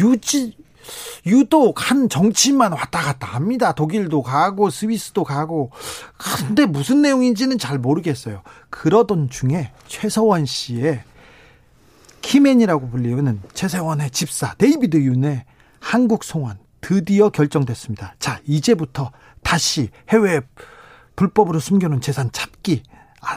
유지, 0.00 0.56
유독 1.26 1.90
한 1.90 2.08
정치인만 2.08 2.72
왔다 2.72 3.00
갔다 3.02 3.28
합니다. 3.28 3.72
독일도 3.72 4.22
가고 4.22 4.70
스위스도 4.70 5.22
가고. 5.22 5.70
근데 6.16 6.66
무슨 6.66 7.02
내용인지는 7.02 7.58
잘 7.58 7.78
모르겠어요. 7.78 8.42
그러던 8.70 9.30
중에 9.30 9.72
최서원 9.86 10.46
씨의 10.46 11.02
key 12.24 12.41
man이라고 12.41 12.88
불리우는 12.88 13.40
최서원의 13.52 14.10
집사 14.10 14.54
데이비드 14.54 14.96
윤의 14.96 15.44
한국 15.78 16.24
송환 16.24 16.56
드디어 16.80 17.28
결정됐습니다. 17.28 18.14
자, 18.18 18.40
이제부터 18.46 19.10
다시 19.42 19.90
해외 20.08 20.40
불법으로 21.16 21.60
숨겨놓은 21.60 22.00
재산 22.00 22.30
찾기 22.32 22.82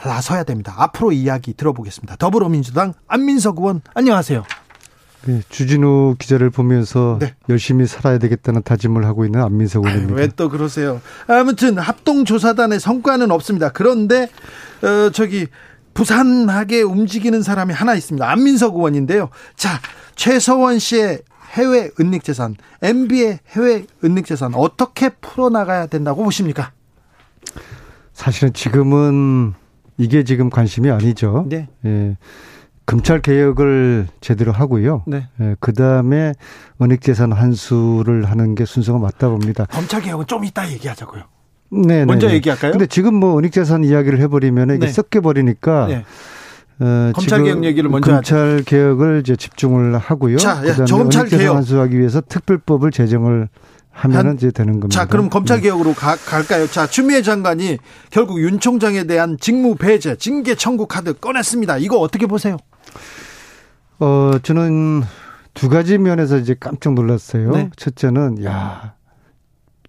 나서야 0.04 0.44
됩니다. 0.44 0.74
앞으로 0.78 1.12
이야기 1.12 1.52
들어보겠습니다. 1.54 2.16
더불어민주당 2.16 2.94
안민석 3.06 3.58
의원 3.58 3.82
안녕하세요. 3.94 4.44
네, 5.26 5.42
주진우 5.48 6.16
기자를 6.18 6.48
보면서 6.50 7.18
네. 7.20 7.34
열심히 7.48 7.86
살아야 7.86 8.18
되겠다는 8.18 8.62
다짐을 8.62 9.04
하고 9.04 9.24
있는 9.26 9.42
안민석 9.42 9.84
의원입니다. 9.84 10.14
왜 10.14 10.28
또 10.28 10.48
그러세요? 10.48 11.00
아무튼 11.26 11.76
합동조사단의 11.78 12.80
성과는 12.80 13.30
없습니다. 13.32 13.70
그런데 13.70 14.28
어, 14.82 15.10
저기 15.12 15.46
부산하게 15.98 16.82
움직이는 16.82 17.42
사람이 17.42 17.74
하나 17.74 17.96
있습니다. 17.96 18.30
안민석 18.30 18.76
의원인데요. 18.76 19.30
자, 19.56 19.80
최서원 20.14 20.78
씨의 20.78 21.22
해외 21.54 21.90
은닉 21.98 22.22
재산, 22.22 22.54
MB의 22.82 23.40
해외 23.48 23.84
은닉 24.04 24.24
재산 24.24 24.54
어떻게 24.54 25.08
풀어나가야 25.08 25.86
된다고 25.86 26.22
보십니까? 26.22 26.70
사실은 28.12 28.52
지금은 28.52 29.54
이게 29.96 30.22
지금 30.22 30.50
관심이 30.50 30.88
아니죠. 30.88 31.46
네. 31.48 31.68
예. 31.84 32.16
검찰 32.86 33.20
개혁을 33.20 34.06
제대로 34.20 34.52
하고요. 34.52 35.02
네. 35.04 35.28
예, 35.40 35.56
그 35.58 35.72
다음에 35.72 36.32
은닉 36.80 37.00
재산 37.00 37.32
환수를 37.32 38.30
하는 38.30 38.54
게 38.54 38.64
순서가 38.64 39.00
맞다 39.00 39.28
봅니다. 39.30 39.66
검찰 39.66 40.00
개혁은 40.00 40.26
좀 40.28 40.44
이따 40.44 40.70
얘기하자고요. 40.70 41.24
네, 41.70 41.98
네, 41.98 42.04
먼저 42.04 42.28
네. 42.28 42.34
얘기할까요? 42.34 42.72
근데 42.72 42.86
지금 42.86 43.14
뭐 43.14 43.38
은닉재산 43.38 43.84
이야기를 43.84 44.20
해버리면 44.20 44.70
이게 44.76 44.86
네. 44.86 44.92
섞여 44.92 45.20
버리니까. 45.20 45.86
네. 45.86 46.04
어, 46.80 47.10
검찰 47.12 47.42
개혁 47.42 47.64
얘기를 47.64 47.90
먼저 47.90 48.12
검찰 48.12 48.58
하죠. 48.58 48.64
개혁을 48.64 49.20
이제 49.20 49.34
집중을 49.34 49.98
하고요. 49.98 50.36
자, 50.36 50.62
예, 50.64 50.72
검찰 50.88 51.26
개혁 51.26 51.56
환수하기 51.56 51.98
위해서 51.98 52.20
특별법을 52.20 52.92
제정을 52.92 53.48
하면은 53.90 54.36
이제 54.36 54.52
되는 54.52 54.74
겁니다. 54.74 55.00
자, 55.00 55.06
그럼 55.06 55.28
검찰 55.28 55.56
네. 55.56 55.64
개혁으로 55.64 55.92
가, 55.92 56.14
갈까요? 56.14 56.68
자, 56.68 56.86
추미애 56.86 57.20
장관이 57.20 57.78
결국 58.10 58.40
윤 58.40 58.60
총장에 58.60 59.04
대한 59.04 59.36
직무 59.40 59.74
배제, 59.74 60.14
징계 60.14 60.54
청구 60.54 60.86
카드 60.86 61.14
꺼냈습니다. 61.14 61.78
이거 61.78 61.98
어떻게 61.98 62.26
보세요? 62.26 62.58
어, 63.98 64.38
저는 64.44 65.02
두 65.54 65.68
가지 65.68 65.98
면에서 65.98 66.38
이제 66.38 66.54
깜짝 66.58 66.94
놀랐어요. 66.94 67.50
네. 67.50 67.70
첫째는 67.74 68.44
야 68.44 68.94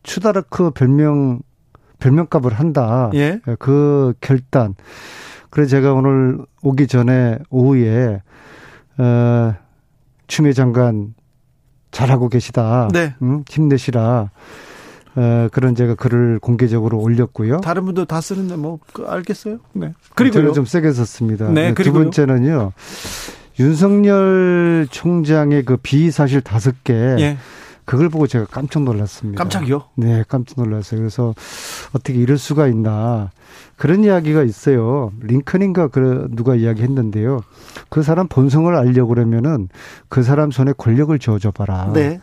추다르크 0.02 0.72
별명 0.72 1.42
별명값을 2.00 2.54
한다. 2.54 3.12
예. 3.14 3.40
그 3.60 4.14
결단. 4.22 4.76
그래서 5.50 5.70
제가 5.70 5.94
오늘 5.94 6.40
오기 6.62 6.88
전에 6.88 7.40
오후에 7.50 8.22
어 8.98 9.54
추미애 10.28 10.54
장관 10.54 11.14
잘하고 11.92 12.30
계시다. 12.30 12.88
네. 12.94 13.16
음, 13.22 13.44
힘내시라. 13.50 14.30
어, 15.16 15.48
그런 15.52 15.76
제가 15.76 15.96
글을 15.96 16.40
공개적으로 16.40 17.00
올렸고요. 17.00 17.62
다른 17.62 17.86
분도 17.86 18.06
다 18.06 18.22
쓰는데 18.22 18.56
뭐그 18.56 19.06
알겠어요? 19.08 19.58
네. 19.74 19.94
그리고 20.16 20.36
저는 20.36 20.54
좀 20.54 20.66
세게 20.66 20.92
썼습니다. 20.94 21.50
네. 21.50 21.74
두 21.74 21.92
번째는요. 21.92 22.74
윤석열 23.60 24.88
총장의 24.90 25.66
그 25.66 25.78
비사실 25.78 26.42
다섯 26.42 26.84
개 26.84 26.94
예. 26.94 27.38
그걸 27.90 28.08
보고 28.08 28.28
제가 28.28 28.46
깜짝 28.46 28.84
놀랐습니다. 28.84 29.44
깜짝이요? 29.44 29.82
네, 29.96 30.24
깜짝 30.28 30.64
놀랐어요. 30.64 31.00
그래서 31.00 31.34
어떻게 31.92 32.20
이럴 32.20 32.38
수가 32.38 32.68
있나. 32.68 33.32
그런 33.78 34.04
이야기가 34.04 34.44
있어요. 34.44 35.12
링컨인가 35.22 35.88
그 35.88 36.28
누가 36.30 36.54
이야기했는데요. 36.54 37.42
그 37.90 38.04
사람 38.04 38.28
본성을 38.28 38.76
알려고 38.76 39.16
그러면은 39.16 39.70
그 40.08 40.22
사람 40.22 40.52
손에 40.52 40.72
권력을 40.78 41.18
쥐어줘 41.18 41.50
봐라. 41.50 41.90
네. 41.92 42.20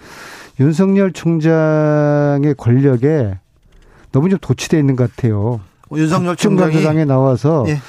윤석열 0.60 1.12
총장의 1.12 2.54
권력에 2.56 3.36
너무 4.12 4.28
좀 4.28 4.38
도취돼 4.40 4.78
있는 4.78 4.94
것 4.94 5.10
같아요. 5.16 5.60
윤석열 5.90 6.36
총장이 6.36 7.00
에 7.00 7.04
나와서 7.04 7.64
예. 7.66 7.80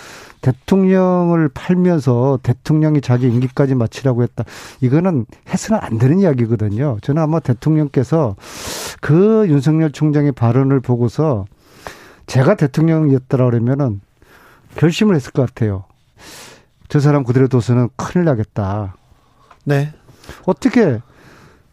대통령을 0.48 1.50
팔면서 1.50 2.40
대통령이 2.42 3.02
자기 3.02 3.28
임기까지 3.28 3.76
마치라고 3.76 4.24
했다. 4.24 4.46
이거는 4.80 5.26
해서는 5.50 5.84
안 5.84 5.98
되는 5.98 6.20
이야기거든요. 6.20 7.00
저는 7.02 7.22
아마 7.22 7.42
대통령께서 7.42 8.38
그 9.02 9.46
윤석열 9.50 9.92
총장의 9.92 10.32
발언을 10.32 10.80
보고서 10.80 11.46
제가 12.28 12.56
대통령이었더라 12.56 13.44
그러면은 13.46 14.00
결심을 14.76 15.16
했을 15.16 15.34
것 15.34 15.46
같아요. 15.46 15.84
저 16.88 17.02
사람 17.02 17.26
그대로 17.26 17.50
둬서는 17.50 17.90
큰일 17.98 18.24
나겠다. 18.24 18.96
네. 19.66 19.94
어떻게 20.46 21.02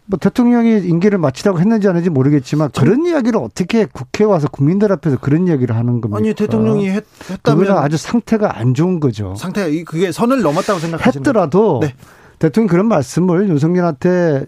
뭐 0.06 0.18
대통령이 0.18 0.86
임기를 0.86 1.18
마치라고 1.18 1.60
했는지 1.60 1.88
안 1.88 1.96
했는지 1.96 2.10
모르겠지만 2.10 2.70
전... 2.72 2.84
그런 2.84 3.06
이야기를 3.06 3.40
어떻게 3.40 3.86
국회 3.86 4.24
와서 4.24 4.48
국민들 4.48 4.92
앞에서 4.92 5.18
그런 5.18 5.48
이야기를 5.48 5.74
하는 5.74 6.00
겁니까? 6.00 6.18
아니 6.18 6.34
대통령이 6.34 6.90
했, 6.90 7.04
다면 7.42 7.64
그거는 7.64 7.82
아주 7.82 7.96
상태가 7.96 8.58
안 8.58 8.74
좋은 8.74 9.00
거죠. 9.00 9.34
상태가 9.36 9.68
그게 9.86 10.12
선을 10.12 10.42
넘었다고 10.42 10.78
생각하시는 10.78 11.20
했더라도 11.20 11.80
네. 11.82 11.94
대통령 12.38 12.68
그런 12.68 12.86
말씀을 12.86 13.48
윤석열한테 13.48 14.44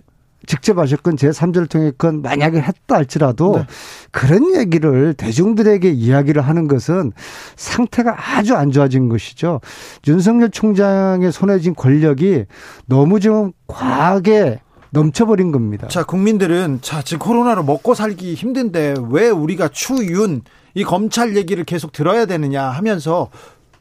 직접 0.46 0.78
하셨건 0.78 1.16
제3자를 1.16 1.68
통했건 1.68 2.22
만약에 2.22 2.60
했다 2.60 2.96
할지라도 2.96 3.56
네. 3.56 3.66
그런 4.12 4.54
얘기를 4.54 5.14
대중들에게 5.14 5.90
이야기를 5.90 6.42
하는 6.42 6.68
것은 6.68 7.12
상태가 7.56 8.14
아주 8.36 8.54
안 8.54 8.70
좋아진 8.70 9.08
것이죠. 9.08 9.60
윤석열 10.06 10.50
총장의 10.50 11.32
손에 11.32 11.58
쥔 11.58 11.74
권력이 11.74 12.44
너무 12.86 13.18
좀 13.20 13.52
과하게 13.66 14.60
넘쳐버린 14.90 15.52
겁니다. 15.52 15.88
자, 15.88 16.04
국민들은 16.04 16.78
자, 16.82 17.02
지금 17.02 17.18
코로나로 17.26 17.62
먹고 17.64 17.94
살기 17.94 18.34
힘든데 18.34 18.94
왜 19.10 19.28
우리가 19.28 19.68
추윤 19.68 20.42
이 20.74 20.84
검찰 20.84 21.36
얘기를 21.36 21.64
계속 21.64 21.92
들어야 21.92 22.26
되느냐 22.26 22.64
하면서 22.64 23.30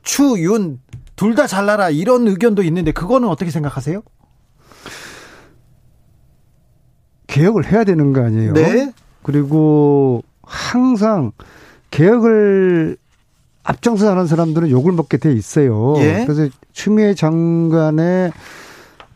추윤 0.03 0.79
둘 1.15 1.35
다 1.35 1.47
잘라라 1.47 1.89
이런 1.91 2.27
의견도 2.27 2.61
있는데 2.63 2.91
그거는 2.91 3.29
어떻게 3.29 3.49
생각하세요? 3.51 4.01
개혁을 7.27 7.71
해야 7.71 7.83
되는 7.83 8.13
거 8.13 8.21
아니에요? 8.23 8.53
네. 8.53 8.93
그리고 9.23 10.23
항상 10.43 11.31
개혁을 11.91 12.97
앞장서 13.63 14.09
하는 14.11 14.27
사람들은 14.27 14.69
욕을 14.69 14.91
먹게 14.91 15.17
돼 15.17 15.33
있어요. 15.33 15.95
예. 15.97 16.25
그래서 16.27 16.53
추미애 16.71 17.15
장관의 17.15 18.31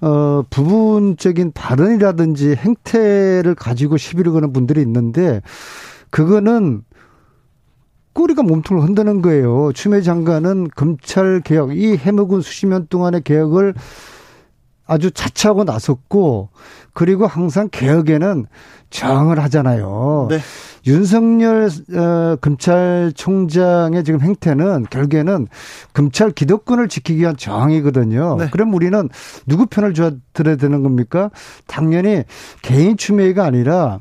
어, 0.02 0.44
부분적인 0.50 1.52
발언이라든지 1.54 2.56
행태를 2.56 3.56
가지고 3.56 3.98
시비를 3.98 4.32
거는 4.32 4.54
분들이 4.54 4.82
있는데 4.82 5.42
그거는 6.10 6.84
꼬리가 8.14 8.44
몸통을 8.44 8.84
흔드는 8.84 9.22
거예요. 9.22 9.72
추미애 9.74 10.02
장관은 10.02 10.70
검찰 10.76 11.42
개혁, 11.42 11.78
이 11.78 11.96
해묵은 11.96 12.42
수십 12.42 12.68
년 12.68 12.88
동안의 12.88 13.24
개혁을 13.24 13.74
아주 14.89 15.12
자처하고 15.12 15.63
나섰고 15.63 16.49
그리고 16.93 17.28
항상 17.28 17.69
개혁에는 17.71 18.47
저항을 18.89 19.39
하잖아요. 19.43 20.28
네. 20.30 20.39
윤석열 20.88 21.69
어, 21.95 22.36
검찰총장의 22.41 24.04
지금 24.04 24.21
행태는 24.21 24.88
결국에는 24.89 25.47
검찰 25.93 26.32
기득권을 26.32 26.88
지키기 26.88 27.19
위한 27.19 27.38
저항이거든요. 27.38 28.38
네. 28.38 28.47
그럼 28.52 28.73
우리는 28.73 29.08
누구 29.45 29.67
편을 29.67 29.93
들어야 30.34 30.56
되는 30.56 30.82
겁니까? 30.82 31.30
당연히 31.67 32.23
개인 32.63 32.97
추미애가 32.97 33.45
아니라 33.45 33.99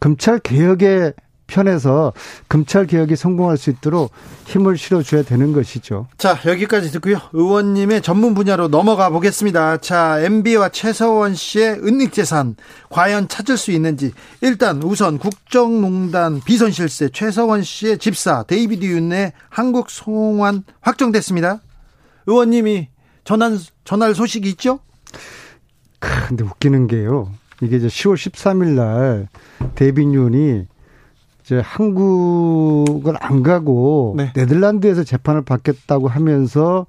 검찰 0.00 0.38
개혁에 0.38 1.12
편에서 1.52 2.14
검찰 2.48 2.86
개혁이 2.86 3.14
성공할 3.14 3.58
수 3.58 3.68
있도록 3.70 4.10
힘을 4.46 4.78
실어줘야 4.78 5.22
되는 5.22 5.52
것이죠. 5.52 6.06
자 6.16 6.38
여기까지 6.46 6.90
듣고요. 6.92 7.18
의원님의 7.32 8.00
전문 8.00 8.34
분야로 8.34 8.68
넘어가 8.68 9.10
보겠습니다. 9.10 9.76
자 9.78 10.18
MB와 10.20 10.70
최서원 10.70 11.34
씨의 11.34 11.80
은닉재산 11.84 12.56
과연 12.88 13.28
찾을 13.28 13.58
수 13.58 13.70
있는지 13.70 14.12
일단 14.40 14.82
우선 14.82 15.18
국정농단 15.18 16.40
비선실세 16.40 17.10
최서원 17.10 17.62
씨의 17.62 17.98
집사 17.98 18.42
데이비드 18.44 18.84
윤의 18.84 19.32
한국 19.50 19.90
송환 19.90 20.64
확정됐습니다. 20.80 21.60
의원님이 22.26 22.88
전한 23.24 23.58
전할 23.84 24.14
소식이 24.14 24.48
있죠? 24.50 24.80
근데 26.00 26.44
웃기는 26.44 26.86
게요. 26.86 27.30
이게 27.60 27.76
이제 27.76 27.86
10월 27.86 28.14
13일 28.14 28.74
날 28.74 29.28
데이비드 29.74 30.12
윤이 30.12 30.71
이제 31.52 31.60
한국을 31.62 33.14
안 33.20 33.42
가고 33.42 34.14
네. 34.16 34.32
네덜란드에서 34.34 35.04
재판을 35.04 35.42
받겠다고 35.42 36.08
하면서 36.08 36.86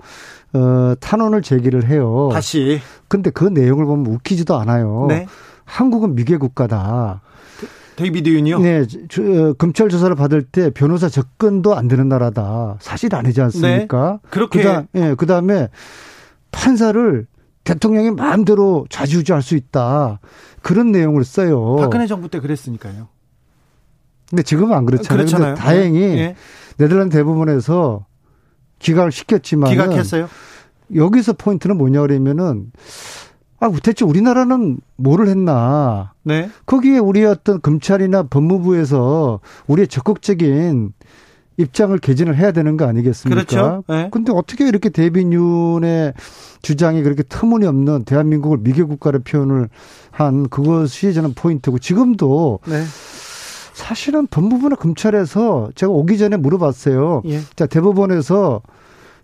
어 0.53 0.93
탄원을 0.99 1.41
제기를 1.41 1.89
해요. 1.89 2.29
다시. 2.31 2.79
근데 3.09 3.29
그 3.29 3.43
내용을 3.43 3.85
보면 3.85 4.05
웃기지도 4.07 4.55
않아요. 4.57 5.07
네. 5.09 5.27
한국은 5.65 6.15
미개 6.15 6.37
국가다. 6.37 7.21
데이비드 7.95 8.27
윤이요? 8.29 8.59
네, 8.59 8.85
저, 9.07 9.21
어, 9.21 9.53
검찰 9.53 9.87
조사를 9.87 10.15
받을 10.15 10.41
때 10.41 10.71
변호사 10.71 11.09
접근도 11.09 11.75
안 11.75 11.87
되는 11.87 12.09
나라다. 12.09 12.77
사실 12.79 13.13
아니지 13.13 13.39
않습니까? 13.41 14.19
네. 14.23 14.29
그렇게. 14.31 14.59
그다음, 14.63 14.87
예, 14.95 15.13
그다음에 15.13 15.67
판사를 16.51 17.27
대통령이 17.65 18.09
마음대로 18.11 18.87
좌지우지할 18.89 19.43
수 19.43 19.55
있다. 19.55 20.19
그런 20.63 20.91
내용을 20.91 21.23
써요. 21.23 21.75
박근혜 21.79 22.07
정부 22.07 22.29
때 22.29 22.39
그랬으니까요. 22.39 23.09
근데 24.33 24.41
지금은 24.41 24.75
안 24.75 24.87
그렇잖아요. 24.87 25.25
그렇잖아요. 25.25 25.53
다행히 25.53 25.99
네. 25.99 26.35
네덜란드 26.77 27.15
대부분에서 27.15 28.03
기각을 28.79 29.11
시켰지만 29.11 29.69
기각했어요. 29.69 30.27
여기서 30.95 31.33
포인트는 31.33 31.77
뭐냐 31.77 32.01
그러면은 32.01 32.71
아 33.59 33.71
대체 33.83 34.03
우리나라는 34.03 34.79
뭐를 34.95 35.27
했나? 35.27 36.13
네. 36.23 36.49
거기에 36.65 36.97
우리 36.97 37.23
어떤 37.23 37.61
검찰이나 37.61 38.23
법무부에서 38.23 39.39
우리의 39.67 39.87
적극적인 39.87 40.93
입장을 41.57 41.95
개진을 41.99 42.35
해야 42.35 42.51
되는 42.51 42.75
거 42.75 42.87
아니겠습니까? 42.87 43.43
그렇죠. 43.43 43.83
네. 43.87 44.09
근데 44.11 44.31
어떻게 44.33 44.67
이렇게 44.67 44.89
데빈윤의 44.89 46.13
주장이 46.63 47.03
그렇게 47.03 47.21
터무니없는 47.29 48.05
대한민국을 48.05 48.57
미개 48.61 48.81
국가로 48.81 49.19
표현을 49.19 49.69
한 50.09 50.49
그것이 50.49 51.13
저는 51.13 51.35
포인트고 51.35 51.77
지금도 51.77 52.61
네. 52.65 52.83
사실은 53.73 54.27
법무부나 54.27 54.75
검찰에서 54.75 55.69
제가 55.75 55.91
오기 55.91 56.17
전에 56.17 56.37
물어봤어요. 56.37 57.23
예. 57.25 57.39
자, 57.55 57.65
대법원에서 57.65 58.61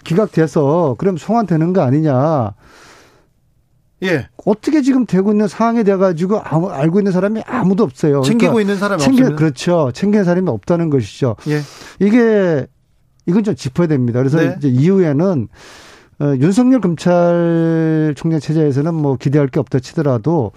기각돼서 0.04 0.96
그럼 0.98 1.18
송환되는 1.18 1.74
거 1.74 1.82
아니냐. 1.82 2.54
예. 4.04 4.28
어떻게 4.46 4.82
지금 4.82 5.06
되고 5.06 5.32
있는 5.32 5.48
상황에 5.48 5.84
대해 5.84 5.98
가지고 5.98 6.40
알고 6.40 7.00
있는 7.00 7.12
사람이 7.12 7.42
아무도 7.46 7.84
없어요. 7.84 8.22
챙기고 8.22 8.54
그러니까 8.54 8.62
있는 8.62 8.78
사람이 8.80 9.02
챙겨, 9.02 9.22
없으면 9.24 9.36
그렇죠. 9.36 9.92
챙기는 9.94 10.24
사람이 10.26 10.50
없다는 10.50 10.90
것이죠. 10.90 11.36
예. 11.48 11.62
이게 12.00 12.66
이건 13.26 13.44
좀 13.44 13.56
짚어야 13.56 13.88
됩니다. 13.88 14.20
그래서 14.20 14.40
네. 14.40 14.56
이제 14.58 14.70
이후에는 14.70 15.48
어, 16.22 16.36
윤석열 16.38 16.82
검찰총장 16.82 18.40
체제에서는 18.42 18.94
뭐 18.94 19.16
기대할 19.16 19.48
게 19.48 19.60
없다 19.60 19.80
치더라도 19.80 20.52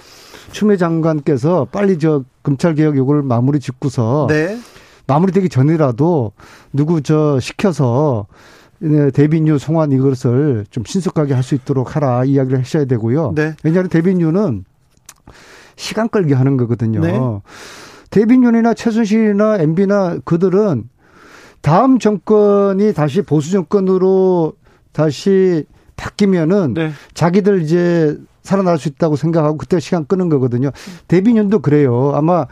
추미애 0.50 0.76
장관께서 0.76 1.68
빨리 1.70 1.98
저 1.98 2.24
검찰 2.42 2.74
개혁 2.74 2.96
요구를 2.96 3.22
마무리 3.22 3.60
짓고서 3.60 4.26
네. 4.28 4.58
마무리되기 5.06 5.48
전이라도 5.48 6.32
누구 6.72 7.02
저 7.02 7.38
시켜서 7.38 8.26
네, 8.80 9.12
대빈유 9.12 9.58
송환 9.58 9.92
이것을 9.92 10.66
좀 10.70 10.82
신속하게 10.84 11.34
할 11.34 11.44
수 11.44 11.54
있도록 11.54 11.94
하라 11.94 12.24
이야기를 12.24 12.58
하셔야 12.58 12.84
되고요. 12.84 13.32
네. 13.36 13.54
왜냐하면 13.62 13.88
대빈유는 13.88 14.64
시간 15.76 16.08
끌기 16.08 16.32
하는 16.32 16.56
거거든요. 16.56 17.00
네. 17.00 17.18
데이빗 18.10 18.42
윤이나 18.42 18.74
최순실이나 18.74 19.58
MB나 19.58 20.18
그들은 20.24 20.88
다음 21.60 22.00
정권이 22.00 22.92
다시 22.92 23.22
보수 23.22 23.52
정권으로 23.52 24.54
다시 24.92 25.64
바뀌면은 25.96 26.74
네. 26.74 26.92
자기들 27.14 27.62
이제 27.62 28.16
살아날 28.42 28.78
수 28.78 28.88
있다고 28.88 29.16
생각하고 29.16 29.56
그때 29.56 29.78
시간 29.80 30.06
끄는 30.06 30.28
거거든요. 30.28 30.70
데이빗 31.08 31.37
윤도 31.37 31.60
그래요. 31.60 32.12
아마 32.14 32.46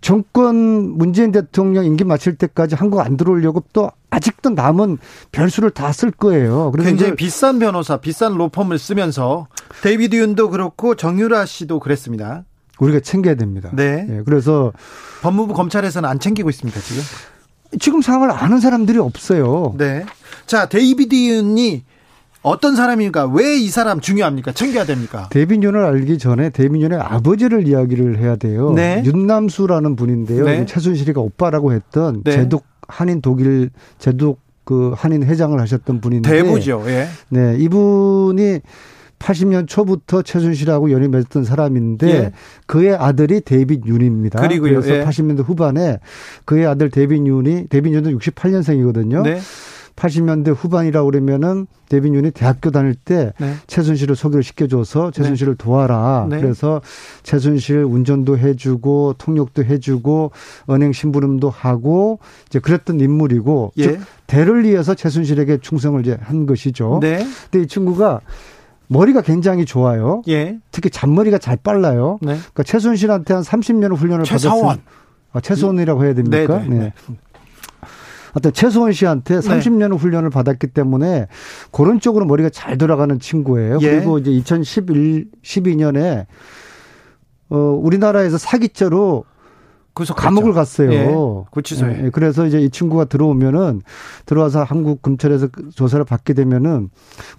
정권 0.00 0.56
문재인 0.98 1.30
대통령 1.30 1.84
임기 1.84 2.02
마칠 2.02 2.34
때까지 2.34 2.74
한국 2.74 3.00
안 3.00 3.16
들어오려고 3.16 3.62
또 3.72 3.90
아직도 4.10 4.50
남은 4.50 4.98
변수를 5.30 5.70
다 5.70 5.92
쓸 5.92 6.10
거예요. 6.10 6.72
그래서 6.72 6.88
굉장히 6.88 7.14
비싼 7.14 7.60
변호사, 7.60 7.98
비싼 7.98 8.34
로펌을 8.34 8.78
쓰면서 8.78 9.46
데이비드 9.82 10.16
윤도 10.16 10.50
그렇고 10.50 10.96
정유라 10.96 11.46
씨도 11.46 11.78
그랬습니다. 11.78 12.44
우리가 12.80 12.98
챙겨야 12.98 13.36
됩니다. 13.36 13.70
네. 13.72 14.02
네. 14.02 14.22
그래서 14.24 14.72
법무부 15.22 15.54
검찰에서는 15.54 16.08
안 16.08 16.18
챙기고 16.18 16.50
있습니다, 16.50 16.80
지금. 16.80 17.02
지금 17.78 18.02
상황을 18.02 18.32
아는 18.32 18.58
사람들이 18.58 18.98
없어요. 18.98 19.74
네. 19.78 20.04
자, 20.46 20.66
데이비드 20.66 21.14
윤이 21.14 21.84
어떤 22.42 22.74
사람입니까? 22.74 23.26
왜 23.26 23.56
이 23.58 23.68
사람 23.68 24.00
중요합니까? 24.00 24.52
챙겨야 24.52 24.84
됩니까? 24.84 25.28
데이빗 25.30 25.57
윤을 25.57 25.84
알기 25.84 26.18
전에 26.18 26.50
데이빗 26.50 26.76
윤의 26.76 26.98
아버지를 26.98 27.68
이야기를 27.68 28.18
해야 28.18 28.34
돼요. 28.36 28.72
네. 28.72 29.02
윤남수라는 29.04 29.94
분인데요. 29.94 30.44
네. 30.44 30.66
최순실이가 30.66 31.20
오빠라고 31.20 31.72
했던 31.72 32.22
네. 32.24 32.32
재독 32.32 32.64
한인 32.88 33.20
독일 33.22 33.70
재독 33.98 34.40
그 34.64 34.92
한인 34.96 35.22
회장을 35.24 35.58
하셨던 35.60 36.00
분인데 36.00 36.28
대부죠. 36.30 36.82
예. 36.86 37.08
네, 37.30 37.56
이분이 37.58 38.60
80년 39.18 39.68
초부터 39.68 40.22
최순실하고 40.22 40.90
연이 40.90 41.06
맺었던 41.08 41.44
사람인데 41.44 42.08
예. 42.08 42.32
그의 42.66 42.94
아들이 42.94 43.40
데이빗 43.40 43.86
윤입니다. 43.86 44.40
그리고요. 44.40 44.80
그래서 44.80 44.96
예. 44.96 45.04
80년대 45.04 45.44
후반에 45.44 45.98
그의 46.44 46.66
아들 46.66 46.90
데이빗 46.90 47.24
윤이 47.26 47.68
데이빗 47.68 47.92
윤도 47.92 48.10
68년생이거든요. 48.10 49.22
네. 49.22 49.40
80년대 49.96 50.54
후반이라고 50.56 51.10
그러면은 51.10 51.66
데이빗 51.88 52.13
윤이 52.13 52.30
대학교 52.32 52.70
다닐 52.70 52.94
때 52.94 53.32
네. 53.38 53.54
최순실을 53.66 54.16
소개를 54.16 54.42
시켜줘서 54.42 55.10
최순실을 55.10 55.56
네. 55.56 55.64
도와라. 55.64 56.26
네. 56.28 56.40
그래서 56.40 56.80
최순실 57.22 57.84
운전도 57.84 58.38
해주고 58.38 59.14
통역도 59.18 59.64
해주고 59.64 60.32
은행 60.70 60.92
심부름도 60.92 61.50
하고 61.50 62.18
이제 62.46 62.58
그랬던 62.58 63.00
인물이고 63.00 63.72
예. 63.78 63.82
즉 63.82 64.00
대를 64.26 64.64
위해서 64.64 64.94
최순실에게 64.94 65.58
충성을 65.58 66.00
이제 66.00 66.16
한 66.20 66.46
것이죠. 66.46 66.98
네. 67.02 67.26
근데 67.50 67.64
이 67.64 67.66
친구가 67.66 68.20
머리가 68.88 69.22
굉장히 69.22 69.64
좋아요. 69.64 70.22
예. 70.28 70.58
특히 70.70 70.90
잔머리가 70.90 71.38
잘 71.38 71.56
빨라요. 71.56 72.18
네. 72.22 72.34
그러니까 72.36 72.62
최순실한테 72.62 73.34
한 73.34 73.42
30년 73.42 73.96
훈련을 73.96 74.24
최서원. 74.24 74.62
받았 74.62 74.80
아, 75.34 75.40
최소원이라고 75.40 76.04
해야 76.04 76.14
됩니까? 76.14 76.58
네. 76.58 76.68
네. 76.68 76.78
네. 76.78 76.92
하여튼 78.32 78.52
최소원 78.52 78.92
씨한테 78.92 79.38
30년 79.38 79.90
네. 79.90 79.96
훈련을 79.96 80.30
받았기 80.30 80.68
때문에 80.68 81.28
그런 81.70 82.00
쪽으로 82.00 82.24
머리가 82.24 82.50
잘 82.50 82.78
돌아가는 82.78 83.18
친구예요. 83.18 83.78
예. 83.82 83.90
그리고 83.90 84.18
이제 84.18 84.30
2011, 84.30 85.26
12년에 85.42 86.26
어, 87.50 87.56
우리나라에서 87.56 88.38
사기죄로 88.38 89.24
그래서 89.94 90.14
감옥을 90.14 90.54
갔어요. 90.54 90.90
예, 90.90 91.14
구치소에. 91.50 92.04
예, 92.04 92.10
그래서 92.10 92.46
이제 92.46 92.58
이 92.58 92.70
친구가 92.70 93.04
들어오면은 93.06 93.82
들어와서 94.24 94.62
한국 94.62 95.02
검찰에서 95.02 95.48
그 95.48 95.68
조사를 95.70 96.02
받게 96.06 96.32
되면은 96.32 96.88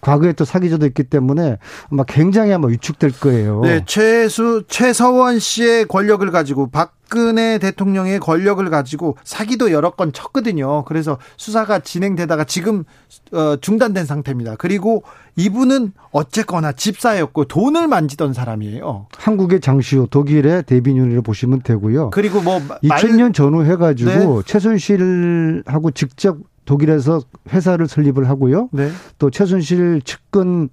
과거에 0.02 0.34
또 0.34 0.46
사기죄도 0.46 0.86
있기 0.86 1.06
때문에 1.06 1.58
아마 1.90 2.04
굉장히 2.04 2.54
아마 2.54 2.68
위축될 2.68 3.20
거예요. 3.20 3.62
네, 3.62 3.84
최수 3.88 4.64
최서원 4.68 5.40
씨의 5.40 5.86
권력을 5.86 6.30
가지고 6.30 6.70
박 6.70 6.94
박근혜 7.14 7.60
대통령의 7.60 8.20
권력을 8.20 8.68
가지고 8.72 9.16
사기도 9.24 9.72
여러 9.72 9.92
건 9.92 10.12
쳤거든요. 10.12 10.84
그래서 10.86 11.20
수사가 11.38 11.78
진행되다가 11.80 12.44
지금 12.46 12.86
어, 13.32 13.56
중단된 13.62 14.06
상태입니다. 14.06 14.56
그리고 14.58 15.04
이분은 15.36 15.92
어쨌거나 16.12 16.72
집사였고 16.72 17.46
돈을 17.46 17.88
만지던 17.88 18.34
사람이에요. 18.34 19.06
한국의 19.16 19.62
장시호, 19.62 20.08
독일의 20.08 20.64
데비뉴니를 20.64 21.22
보시면 21.22 21.62
되고요. 21.62 22.10
그리고 22.10 22.42
뭐 22.42 22.58
2000년 22.84 23.32
전후 23.32 23.64
해가지고 23.64 24.10
네. 24.10 24.42
최순실하고 24.48 25.92
직접 25.92 26.38
독일에서 26.66 27.22
회사를 27.52 27.88
설립을 27.88 28.28
하고요. 28.28 28.70
네. 28.72 28.90
또 29.20 29.30
최순실 29.30 30.02
측근 30.04 30.70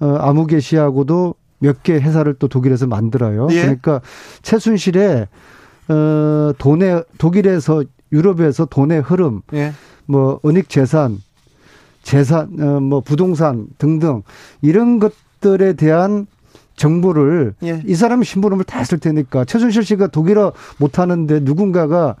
어, 0.00 0.16
아무개 0.20 0.58
씨하고도 0.58 1.34
몇 1.58 1.82
개 1.82 1.94
회사를 1.94 2.34
또 2.38 2.48
독일에서 2.48 2.86
만들어요. 2.86 3.48
예. 3.50 3.62
그러니까 3.62 4.00
최순실의 4.42 5.26
어, 5.88 6.52
돈의 6.58 7.04
독일에서 7.18 7.84
유럽에서 8.12 8.64
돈의 8.66 9.02
흐름, 9.02 9.42
예. 9.52 9.72
뭐 10.06 10.40
은닉 10.44 10.68
재산, 10.68 11.20
재산, 12.02 12.60
어, 12.60 12.80
뭐 12.80 13.00
부동산 13.00 13.66
등등 13.78 14.22
이런 14.62 14.98
것들에 14.98 15.74
대한 15.74 16.26
정보를 16.76 17.54
예. 17.64 17.82
이 17.86 17.94
사람이 17.94 18.24
심부름을 18.24 18.64
다 18.64 18.78
했을 18.78 18.98
테니까 18.98 19.44
최순실 19.44 19.84
씨가 19.84 20.08
독일어 20.08 20.52
못하는데 20.78 21.40
누군가가 21.40 22.16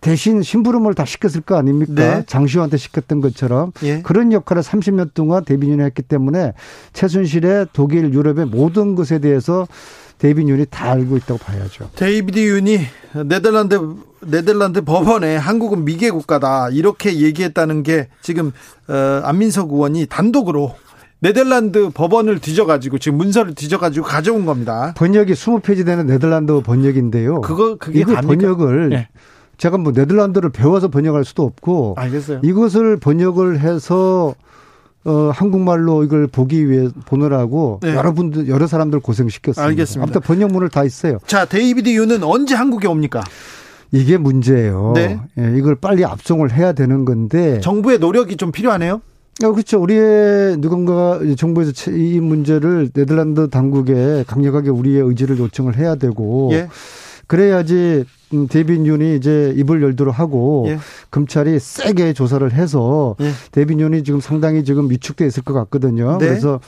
대신 0.00 0.40
심부름을 0.40 0.94
다 0.94 1.04
시켰을 1.04 1.40
거 1.40 1.56
아닙니까? 1.56 1.94
네. 1.94 2.24
장시호한테 2.26 2.76
시켰던 2.76 3.20
것처럼 3.20 3.72
예. 3.82 4.02
그런 4.02 4.32
역할을 4.32 4.62
30년 4.62 5.14
동안 5.14 5.44
데이빗 5.44 5.67
윤이 5.67 5.82
했기 5.82 6.02
때문에 6.02 6.52
최순실의 6.92 7.66
독일, 7.72 8.14
유럽의 8.14 8.46
모든 8.46 8.94
것에 8.94 9.18
대해서 9.18 9.66
데이비드 10.18 10.48
윤이 10.48 10.66
다 10.70 10.90
알고 10.92 11.16
있다고 11.18 11.38
봐야죠. 11.38 11.90
데이비드 11.94 12.38
윤이 12.38 12.80
네덜란드 13.24 13.78
네덜란드 14.20 14.80
법원에 14.82 15.36
한국은 15.36 15.84
미개 15.84 16.10
국가다 16.10 16.70
이렇게 16.70 17.20
얘기했다는 17.20 17.82
게 17.82 18.08
지금 18.22 18.52
어, 18.88 19.20
안민석 19.24 19.72
의원이 19.72 20.06
단독으로 20.06 20.74
네덜란드 21.20 21.90
법원을 21.90 22.40
뒤져가지고 22.40 22.98
지금 22.98 23.18
문서를 23.18 23.54
뒤져가지고 23.54 24.06
가져온 24.06 24.46
겁니다. 24.46 24.94
번역이 24.96 25.32
20페이지 25.32 25.84
되는 25.84 26.06
네덜란드 26.06 26.60
번역인데요. 26.60 27.40
그거 27.40 27.76
그게 27.76 28.00
이거 28.00 28.14
번역을 28.20 28.90
네. 28.90 29.08
제가 29.56 29.78
뭐 29.78 29.92
네덜란드어를 29.92 30.50
배워서 30.50 30.88
번역할 30.88 31.24
수도 31.24 31.42
없고 31.42 31.94
알겠어요. 31.96 32.40
이것을 32.44 32.98
번역을 32.98 33.60
해서 33.60 34.34
어, 35.06 35.30
한국말로 35.32 36.02
이걸 36.02 36.26
보기 36.26 36.68
위해 36.68 36.88
보느라고 37.06 37.78
네. 37.80 37.94
여러분들 37.94 38.48
여러 38.48 38.66
사람들 38.66 38.98
고생 39.00 39.28
시켰습니다. 39.28 39.64
알겠습니다. 39.64 40.02
아무튼 40.02 40.20
번역문을 40.20 40.68
다 40.68 40.82
있어요. 40.82 41.18
자, 41.26 41.44
데이비드 41.44 41.88
윤은 41.90 42.24
언제 42.24 42.56
한국에 42.56 42.88
옵니까? 42.88 43.22
이게 43.92 44.18
문제예요. 44.18 44.92
네. 44.96 45.20
예, 45.38 45.54
이걸 45.56 45.76
빨리 45.76 46.04
압송을 46.04 46.52
해야 46.52 46.72
되는 46.72 47.04
건데 47.04 47.60
정부의 47.60 48.00
노력이 48.00 48.36
좀 48.36 48.50
필요하네요. 48.50 49.00
어, 49.44 49.52
그렇죠. 49.52 49.80
우리의 49.80 50.56
누군가 50.58 51.20
정부에서 51.36 51.92
이 51.92 52.18
문제를 52.20 52.90
네덜란드 52.92 53.48
당국에 53.48 54.24
강력하게 54.26 54.70
우리의 54.70 55.02
의지를 55.02 55.38
요청을 55.38 55.76
해야 55.76 55.94
되고 55.94 56.50
예. 56.52 56.68
그래야지 57.26 58.04
음, 58.34 58.48
데빈윤이 58.48 59.16
이제 59.16 59.52
입을 59.56 59.82
열도록 59.82 60.18
하고 60.18 60.64
예. 60.68 60.78
검찰이 61.10 61.58
세게 61.60 62.12
조사를 62.12 62.52
해서 62.52 63.14
예. 63.20 63.30
데빈윤이 63.52 64.02
지금 64.02 64.20
상당히 64.20 64.64
지금 64.64 64.90
위축돼 64.90 65.26
있을 65.26 65.42
것 65.44 65.52
같거든요. 65.54 66.18
네. 66.18 66.26
그래서 66.26 66.60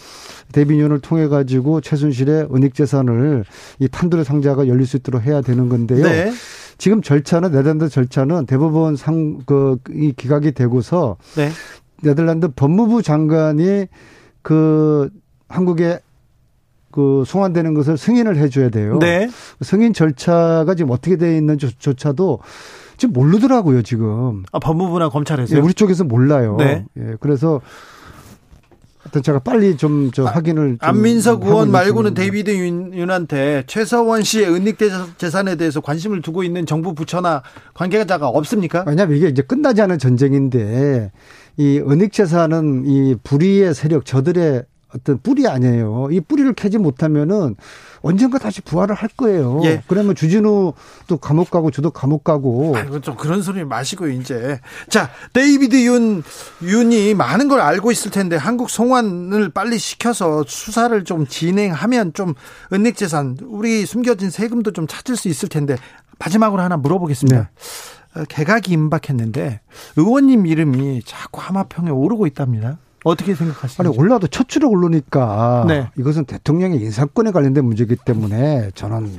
데빈윤을 0.53 1.01
통해 1.01 1.27
가지고 1.29 1.81
최순실의 1.81 2.49
은닉 2.55 2.75
재산을 2.75 3.44
이 3.81 3.88
판도의 3.88 4.25
상자가 4.25 4.68
열릴 4.68 4.87
수 4.87 4.97
있도록 4.97 5.23
해야 5.23 5.40
되는 5.40 5.68
건데요. 5.68 6.05
네. 6.05 6.33
지금 6.79 7.03
절차는 7.03 7.51
네덜란드 7.51 7.88
절차는 7.88 8.47
대법원 8.47 8.94
상 8.97 9.40
그 9.47 9.79
이 9.90 10.12
기각이 10.16 10.53
되고서 10.53 11.16
네. 11.37 11.51
네덜란드 12.03 12.47
법무부 12.49 13.03
장관이 13.03 13.87
그 14.42 15.11
한국의 15.49 15.99
그 16.90 17.22
송환되는 17.27 17.74
것을 17.74 17.96
승인을 17.98 18.37
해줘야 18.38 18.70
돼요. 18.70 18.98
네. 18.98 19.29
승인 19.61 19.92
절차가 19.92 20.74
지금 20.74 20.90
어떻게 20.90 21.16
되어 21.16 21.37
있는지조차도 21.37 22.40
지금 22.96 23.12
모르더라고요 23.12 23.83
지금. 23.83 24.44
아 24.53 24.59
법무부나 24.59 25.09
검찰에서 25.09 25.57
예, 25.57 25.61
우리 25.61 25.74
쪽에서 25.74 26.05
몰라요. 26.05 26.57
네. 26.59 26.85
예, 26.96 27.14
그래서 27.20 27.61
하여튼 28.98 29.22
제가 29.22 29.38
빨리 29.38 29.77
좀 29.77 30.11
저 30.12 30.24
확인을 30.24 30.70
좀 30.70 30.79
안민석 30.81 31.44
의원 31.44 31.70
말고는 31.70 32.14
데이비드 32.14 32.51
윤, 32.51 33.11
한테 33.11 33.62
최서원 33.66 34.22
씨의 34.22 34.53
은닉 34.53 34.77
재산에 35.16 35.57
대해서 35.57 35.81
관심을 35.81 36.22
두고 36.22 36.42
있는 36.42 36.66
정부 36.66 36.94
부처나 36.94 37.42
관계자가 37.74 38.29
없습니까? 38.29 38.85
왜냐하면 38.87 39.16
이게 39.16 39.29
이제 39.29 39.42
끝나지 39.42 39.81
않은 39.83 39.98
전쟁인데 39.98 41.12
이 41.57 41.79
은닉 41.79 42.12
재산은 42.12 42.85
이 42.87 43.14
불의의 43.22 43.74
세력 43.74 44.05
저들의 44.05 44.64
어떤 44.94 45.18
뿌리 45.20 45.46
아니에요. 45.46 46.09
이 46.11 46.20
뿌리를 46.20 46.51
캐지 46.55 46.79
못하면은 46.79 47.57
언젠가 48.01 48.38
다시 48.38 48.62
부활을 48.62 48.94
할 48.94 49.11
거예요. 49.16 49.61
예. 49.64 49.83
그러면 49.87 50.14
주진우 50.14 50.72
도 51.07 51.16
감옥 51.18 51.51
가고 51.51 51.70
저도 51.70 51.90
감옥 51.90 52.24
가고. 52.24 52.74
아이고 52.74 53.01
좀 53.01 53.16
그런 53.16 53.42
소리 53.42 53.64
마시고 53.64 54.09
이제 54.09 54.61
자 54.88 55.11
데이비드 55.35 55.85
윤 55.85 56.22
윤이 56.62 57.14
많은 57.14 57.48
걸 57.48 57.61
알고 57.61 57.92
있을 57.92 58.11
텐데 58.11 58.37
한국 58.37 58.70
송환을 58.70 59.51
빨리 59.51 59.79
시켜서 59.79 60.42
수사를 60.46 61.05
좀 61.05 61.27
진행하면 61.27 62.14
좀 62.14 62.35
은닉재산 62.72 63.38
우리 63.42 63.85
숨겨진 63.85 64.31
세금도 64.31 64.72
좀 64.72 64.87
찾을 64.87 65.16
수 65.16 65.29
있을 65.29 65.48
텐데 65.48 65.77
마지막으로 66.18 66.62
하나 66.62 66.77
물어보겠습니다. 66.77 67.38
네. 67.38 68.20
어, 68.20 68.24
개각이 68.24 68.72
임박했는데 68.72 69.61
의원님 69.96 70.46
이름이 70.46 71.03
자꾸 71.05 71.40
하마평에 71.42 71.90
오르고 71.90 72.27
있답니다. 72.27 72.79
어떻게 73.05 73.35
생각하십니까? 73.35 73.89
아니 73.89 73.99
올라도 73.99 74.27
첫 74.27 74.49
줄에 74.49 74.67
오르니까 74.67 75.65
네. 75.69 75.89
이것은 75.99 76.25
대통령의 76.25 76.81
인사권에 76.81 77.31
관련된 77.31 77.65
문제이기 77.65 77.97
때문에 78.05 78.71
저는 78.75 79.11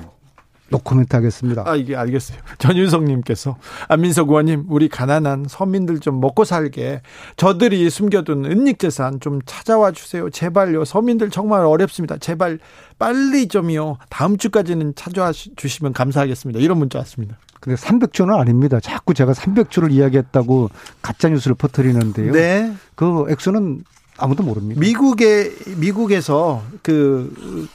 노코멘트 0.70 1.16
하겠습니다. 1.16 1.64
아, 1.66 1.76
이게 1.76 1.96
알겠어요. 1.96 2.38
전윤성님께서 2.60 3.58
안민석 3.88 4.30
의원님, 4.30 4.66
우리 4.70 4.90
가난한 4.90 5.46
서민들 5.48 6.00
좀 6.00 6.20
먹고 6.20 6.46
살게 6.46 7.02
저들이 7.38 7.90
숨겨둔 7.90 8.46
은닉 8.46 8.80
재산 8.80 9.20
좀 9.20 9.40
찾아와 9.46 9.92
주세요. 9.92 10.30
제발요. 10.30 10.86
서민들 10.86 11.30
정말 11.30 11.66
어렵습니다. 11.66 12.18
제발 12.18 12.60
빨리 12.98 13.48
좀요. 13.48 13.98
다음 14.10 14.38
주까지는 14.38 14.94
찾아와 14.96 15.32
주시면 15.32 15.94
감사하겠습니다. 15.94 16.60
이런 16.60 16.78
문자 16.78 17.00
왔습니다. 17.00 17.38
근데 17.60 17.76
300조는 17.76 18.38
아닙니다. 18.38 18.80
자꾸 18.80 19.14
제가 19.14 19.34
300조를 19.34 19.92
이야기했다고 19.92 20.70
가짜 21.02 21.30
뉴스를 21.30 21.56
퍼뜨리는데요. 21.56 22.32
네. 22.32 22.74
그 22.96 23.26
액수는 23.30 23.84
아무도 24.18 24.44
모릅니다. 24.44 24.80
미국의 24.80 25.54
미국에서 25.78 26.64
그 26.84 27.68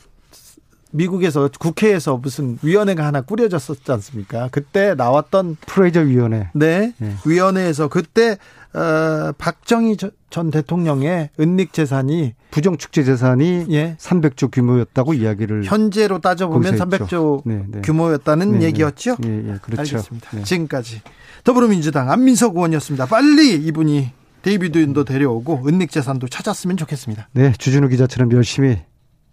미국에서 0.95 1.51
국회에서 1.59 2.17
무슨 2.17 2.57
위원회가 2.63 3.05
하나 3.05 3.21
꾸려졌었지 3.21 3.91
않습니까? 3.91 4.49
그때 4.53 4.95
나왔던 4.95 5.57
프레이저 5.67 6.01
위원회. 6.01 6.51
네. 6.55 6.95
네. 6.99 7.15
위원회에서 7.27 7.89
그때 7.89 8.39
어, 8.73 9.33
박정희 9.37 9.97
전 10.31 10.51
대통령의 10.51 11.31
은닉 11.39 11.73
재산이 11.73 12.35
부정 12.51 12.77
축제 12.77 13.05
재산이 13.05 13.67
예. 13.71 13.97
300조 14.01 14.51
규모였다고 14.53 15.15
이야기를 15.15 15.65
현재로 15.65 16.21
따져 16.21 16.49
보면 16.49 16.77
300조 16.77 17.43
네, 17.45 17.65
네. 17.69 17.81
규모였다는 17.83 18.53
네, 18.53 18.59
네, 18.59 18.65
얘기였죠. 18.67 19.17
예, 19.25 19.29
예, 19.29 19.59
그렇죠. 19.63 19.97
알겠습니다. 19.97 20.31
네. 20.33 20.43
지금까지 20.43 21.03
더불어민주당 21.45 22.11
안민석 22.11 22.57
의원이었습니다. 22.57 23.07
빨리 23.07 23.55
이분이 23.55 24.11
데이비드인도 24.43 25.05
데려오고 25.05 25.63
은닉 25.67 25.91
재산도 25.91 26.29
찾았으면 26.29 26.77
좋겠습니다. 26.77 27.29
네, 27.33 27.53
주진우 27.59 27.89
기자처럼 27.89 28.31
열심히 28.33 28.79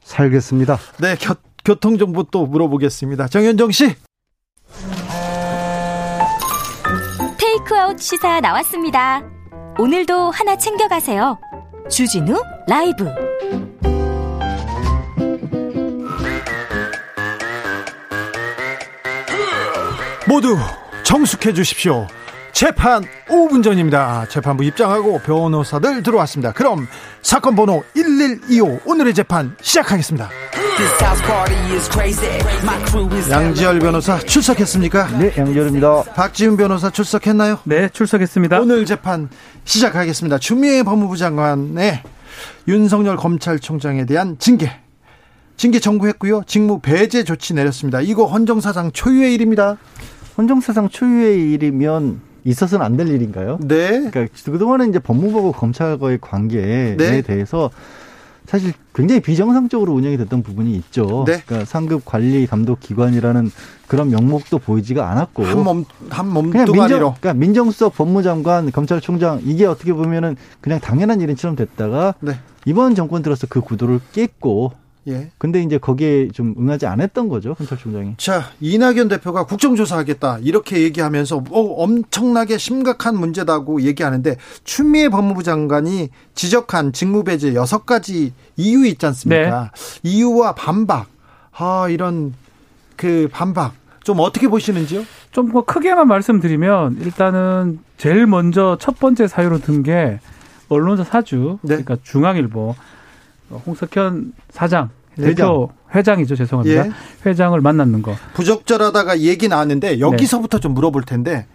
살겠습니다. 0.03 0.77
네, 0.99 1.15
겨, 1.15 1.35
교통 1.63 1.97
정보 1.97 2.23
또 2.23 2.45
물어보겠습니다. 2.45 3.27
정현정 3.27 3.71
씨. 3.71 3.95
테이크아웃 7.37 7.99
시사 7.99 8.39
나왔습니다. 8.41 9.21
오늘도 9.79 10.31
하나 10.31 10.57
챙겨가세요. 10.57 11.39
주진우 11.89 12.41
라이브. 12.67 13.05
모두 20.27 20.57
정숙해 21.03 21.53
주십시오. 21.53 22.07
재판 22.53 23.03
5분 23.27 23.63
전입니다. 23.63 24.27
재판부 24.29 24.63
입장하고 24.63 25.19
변호사들 25.19 26.03
들어왔습니다. 26.03 26.51
그럼 26.51 26.87
사건 27.21 27.55
번호 27.55 27.83
1125 27.95 28.81
오늘의 28.85 29.13
재판 29.13 29.55
시작하겠습니다. 29.61 30.29
양지열 33.29 33.79
변호사 33.79 34.17
출석했습니까? 34.19 35.17
네, 35.19 35.33
양지열입니다. 35.37 36.03
박지훈 36.15 36.57
변호사 36.57 36.89
출석했나요? 36.89 37.59
네, 37.65 37.89
출석했습니다. 37.89 38.59
오늘 38.59 38.85
재판 38.85 39.29
시작하겠습니다. 39.63 40.37
추미애 40.39 40.83
법무부 40.83 41.17
장관의 41.17 42.01
윤석열 42.67 43.15
검찰총장에 43.17 44.05
대한 44.05 44.37
징계. 44.39 44.71
징계 45.57 45.79
청구했고요. 45.79 46.43
직무 46.47 46.79
배제 46.79 47.23
조치 47.23 47.53
내렸습니다. 47.53 48.01
이거 48.01 48.25
헌정사상 48.25 48.91
초유의 48.91 49.33
일입니다. 49.35 49.77
헌정사상 50.37 50.89
초유의 50.89 51.51
일이면 51.53 52.21
있어서는 52.43 52.85
안 52.85 52.97
될 52.97 53.07
일인가요? 53.09 53.59
네. 53.61 54.09
그러니까 54.09 54.25
그동안은 54.43 54.89
이제 54.89 54.99
법무부와 54.99 55.51
검찰과의 55.51 56.17
관계에 56.21 56.95
네. 56.97 57.21
대해서 57.21 57.69
사실 58.51 58.73
굉장히 58.93 59.21
비정상적으로 59.21 59.93
운영이 59.93 60.17
됐던 60.17 60.43
부분이 60.43 60.73
있죠. 60.75 61.23
네. 61.25 61.41
그러니까 61.45 61.63
상급 61.63 62.03
관리 62.03 62.45
감독 62.45 62.81
기관이라는 62.81 63.49
그런 63.87 64.09
명목도 64.09 64.59
보이지가 64.59 65.09
않았고 65.09 65.45
한몸한 65.45 65.85
몸뚱아리로 66.09 66.73
민정, 66.73 66.99
그러니까 66.99 67.33
민정수석 67.33 67.95
법무장관 67.95 68.71
검찰총장 68.71 69.39
이게 69.45 69.65
어떻게 69.65 69.93
보면은 69.93 70.35
그냥 70.59 70.81
당연한 70.81 71.21
일인처럼 71.21 71.55
됐다가 71.55 72.15
네. 72.19 72.33
이번 72.65 72.93
정권 72.93 73.21
들어서 73.21 73.47
그 73.49 73.61
구도를 73.61 74.01
깼고 74.11 74.73
예. 75.07 75.31
근데 75.39 75.63
이제 75.63 75.77
거기에 75.79 76.27
좀 76.29 76.53
응하지 76.59 76.85
않았던 76.85 77.27
거죠, 77.27 77.55
검찰 77.55 77.77
총장이. 77.77 78.13
자, 78.17 78.43
이낙연 78.59 79.07
대표가 79.07 79.45
국정조사하겠다. 79.45 80.39
이렇게 80.41 80.81
얘기하면서 80.83 81.37
어, 81.49 81.59
엄청나게 81.83 82.57
심각한 82.59 83.17
문제다고 83.17 83.81
얘기하는데 83.81 84.37
추미애 84.63 85.09
법무부 85.09 85.41
장관이 85.43 86.09
지적한 86.35 86.93
직무배제 86.93 87.55
여섯 87.55 87.85
가지 87.85 88.33
이유 88.57 88.85
있지 88.85 89.05
않습니까? 89.07 89.71
네. 89.73 90.09
이유와 90.09 90.53
반박. 90.55 91.07
아, 91.51 91.87
이런 91.89 92.33
그 92.95 93.27
반박. 93.31 93.73
좀 94.03 94.19
어떻게 94.19 94.47
보시는지요? 94.47 95.03
좀 95.31 95.49
뭐 95.51 95.63
크게만 95.63 96.07
말씀드리면 96.07 96.97
일단은 97.01 97.79
제일 97.97 98.25
먼저 98.27 98.77
첫 98.79 98.99
번째 98.99 99.27
사유로 99.27 99.59
든 99.59 99.83
게 99.83 100.19
언론사 100.69 101.03
사주, 101.03 101.57
네. 101.63 101.69
그러니까 101.83 101.97
중앙일보 102.03 102.75
홍석현 103.57 104.33
사장 104.49 104.89
대표 105.15 105.71
회장. 105.93 106.19
이죠 106.21 106.35
죄송합니다. 106.35 106.85
예. 106.87 106.91
회장을 107.25 107.59
만났는 107.59 108.01
거. 108.01 108.15
부적절하다가 108.33 109.19
얘기 109.19 109.47
나왔는데 109.47 109.99
여기서부터 109.99 110.57
네. 110.57 110.61
좀 110.61 110.73
물어볼 110.73 111.03
텐데 111.03 111.45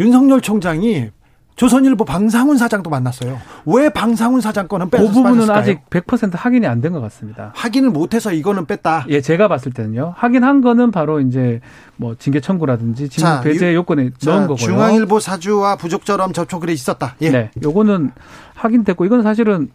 윤석열 0.00 0.40
총장이 0.40 1.10
조선일보 1.54 2.06
방상훈 2.06 2.56
사장도 2.56 2.88
만났어요. 2.88 3.38
왜 3.66 3.90
방상훈 3.90 4.40
사장 4.40 4.66
거는 4.68 4.88
뺐어요? 4.88 5.06
그 5.08 5.12
부분은 5.12 5.46
빠졌을까요? 5.46 5.58
아직 5.60 5.90
100% 5.90 6.30
확인이 6.34 6.66
안 6.66 6.80
된 6.80 6.92
것 6.92 7.00
같습니다. 7.02 7.52
확인을 7.54 7.90
못해서 7.90 8.32
이거는 8.32 8.64
뺐다. 8.64 9.04
예, 9.10 9.20
제가 9.20 9.48
봤을 9.48 9.70
때는요. 9.70 10.14
확인한 10.16 10.62
거는 10.62 10.90
바로 10.90 11.20
이제 11.20 11.60
뭐 11.96 12.16
징계 12.18 12.40
청구라든지 12.40 13.10
직무 13.10 13.42
배제 13.44 13.74
요건에 13.74 14.10
자, 14.18 14.30
넣은 14.30 14.40
거고요. 14.46 14.56
중앙일보 14.56 15.20
사주와 15.20 15.76
부적절함 15.76 16.32
접촉이 16.32 16.72
있었다. 16.72 17.16
예. 17.20 17.30
네, 17.30 17.50
요거는 17.62 18.12
확인됐고 18.54 19.04
이건 19.04 19.22
사실은 19.22 19.70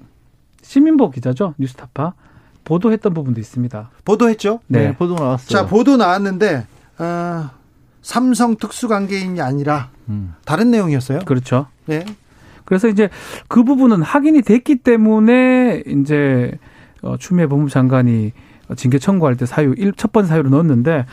시민보 0.61 1.11
기자죠 1.11 1.53
뉴스타파 1.57 2.13
보도했던 2.63 3.13
부분도 3.13 3.39
있습니다. 3.39 3.89
보도했죠? 4.03 4.59
네, 4.67 4.87
네 4.87 4.95
보도 4.95 5.15
나왔어요. 5.15 5.47
자, 5.47 5.65
보도 5.65 5.95
나왔는데 5.95 6.65
어, 6.99 7.49
삼성 8.01 8.57
특수관계인이 8.57 9.39
아니라 9.39 9.89
음. 10.09 10.35
다른 10.43 10.71
내용이었어요. 10.71 11.19
그렇죠. 11.25 11.67
네. 11.85 12.05
그래서 12.65 12.89
이제 12.89 13.09
그 13.47 13.63
부분은 13.63 14.01
확인이 14.01 14.41
됐기 14.41 14.77
때문에 14.77 15.83
이제 15.87 16.51
어, 17.01 17.15
추미애 17.17 17.47
법무부 17.47 17.69
장관이 17.69 18.33
징계 18.75 18.99
청구할 18.99 19.37
때 19.37 19.45
사유 19.45 19.73
첫 19.95 20.11
번째 20.11 20.27
사유로 20.27 20.49
넣었는데 20.49 21.05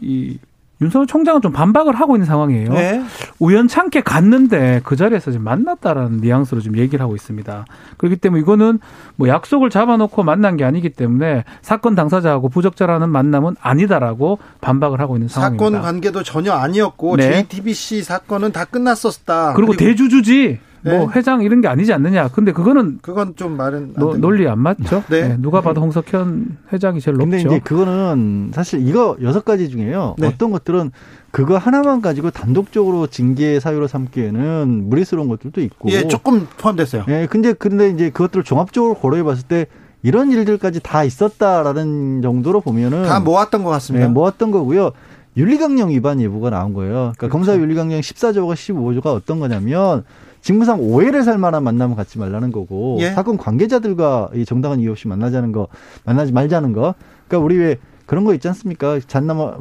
이 0.00 0.38
윤석열 0.82 1.06
총장은 1.06 1.42
좀 1.42 1.52
반박을 1.52 1.94
하고 1.94 2.16
있는 2.16 2.26
상황이에요. 2.26 2.72
네. 2.72 3.02
우연찮게 3.38 4.00
갔는데 4.00 4.80
그 4.84 4.96
자리에서 4.96 5.30
지금 5.30 5.44
만났다라는 5.44 6.18
뉘앙스로 6.18 6.60
지금 6.62 6.78
얘기를 6.78 7.02
하고 7.02 7.14
있습니다. 7.14 7.66
그렇기 7.98 8.16
때문에 8.16 8.40
이거는 8.40 8.80
뭐 9.16 9.28
약속을 9.28 9.68
잡아놓고 9.68 10.22
만난 10.22 10.56
게 10.56 10.64
아니기 10.64 10.88
때문에 10.90 11.44
사건 11.60 11.94
당사자하고 11.94 12.48
부적절하는 12.48 13.10
만남은 13.10 13.56
아니다라고 13.60 14.38
반박을 14.62 15.00
하고 15.00 15.16
있는 15.16 15.28
상황입니다. 15.28 15.64
사건 15.64 15.82
관계도 15.82 16.22
전혀 16.22 16.52
아니었고 16.52 17.16
네. 17.16 17.44
JTBC 17.44 18.02
사건은 18.02 18.52
다 18.52 18.64
끝났었다. 18.64 19.52
그리고, 19.54 19.72
그리고 19.72 19.84
대주주지 19.84 20.60
뭐 20.82 20.92
네. 20.92 21.06
회장 21.14 21.42
이런 21.42 21.60
게 21.60 21.68
아니지 21.68 21.92
않느냐. 21.92 22.28
근데 22.28 22.52
그거는 22.52 22.98
그건 23.02 23.36
좀 23.36 23.56
말은 23.56 23.94
노, 23.96 24.16
논리 24.16 24.48
안 24.48 24.58
맞죠. 24.58 25.02
네. 25.08 25.28
네. 25.28 25.36
누가 25.38 25.60
봐도 25.60 25.80
홍석현 25.80 26.58
회장이 26.72 27.00
제일 27.00 27.16
높죠. 27.16 27.30
근데 27.30 27.40
이제 27.42 27.58
그거는 27.58 28.50
사실 28.54 28.86
이거 28.86 29.16
여섯 29.22 29.44
가지 29.44 29.68
중에요. 29.68 30.16
네. 30.18 30.26
어떤 30.26 30.50
것들은 30.50 30.90
그거 31.30 31.56
하나만 31.58 32.00
가지고 32.00 32.30
단독적으로 32.30 33.06
징계 33.06 33.60
사유로 33.60 33.86
삼기에는 33.86 34.88
무리스러운 34.88 35.28
것들도 35.28 35.60
있고. 35.60 35.90
예, 35.90 36.08
조금 36.08 36.46
포함됐어요. 36.58 37.04
예, 37.08 37.26
근데 37.30 37.52
근데 37.52 37.90
이제 37.90 38.10
그것들을 38.10 38.42
종합적으로 38.44 38.94
고려해 38.94 39.22
봤을 39.22 39.46
때 39.46 39.66
이런 40.02 40.32
일들까지 40.32 40.80
다 40.82 41.04
있었다라는 41.04 42.22
정도로 42.22 42.62
보면은 42.62 43.04
다 43.04 43.20
모았던 43.20 43.62
것 43.64 43.70
같습니다. 43.70 44.06
네, 44.06 44.12
모았던 44.12 44.50
거고요. 44.50 44.92
윤리강령 45.36 45.90
위반 45.90 46.20
예부가 46.20 46.50
나온 46.50 46.72
거예요. 46.72 46.92
그러니까 46.92 47.18
그렇죠. 47.18 47.32
검사 47.32 47.56
윤리강령 47.56 48.00
14조가 48.00 48.54
15조가 48.54 49.06
어떤 49.06 49.38
거냐면 49.38 50.04
직무상 50.42 50.80
오해를 50.80 51.22
살 51.22 51.38
만한 51.38 51.62
만남을 51.64 51.96
갖지 51.96 52.18
말라는 52.18 52.50
거고 52.52 52.98
예. 53.00 53.10
사건 53.10 53.36
관계자들과 53.36 54.30
이 54.34 54.44
정당한 54.44 54.80
이유 54.80 54.90
없이 54.90 55.08
만나자는 55.08 55.52
거 55.52 55.68
만나지 56.04 56.32
말자는 56.32 56.72
거. 56.72 56.94
그러니까 57.28 57.44
우리 57.44 57.58
왜 57.58 57.76
그런 58.06 58.24
거 58.24 58.34
있지 58.34 58.48
않습니까? 58.48 58.98
잣나무 59.06 59.52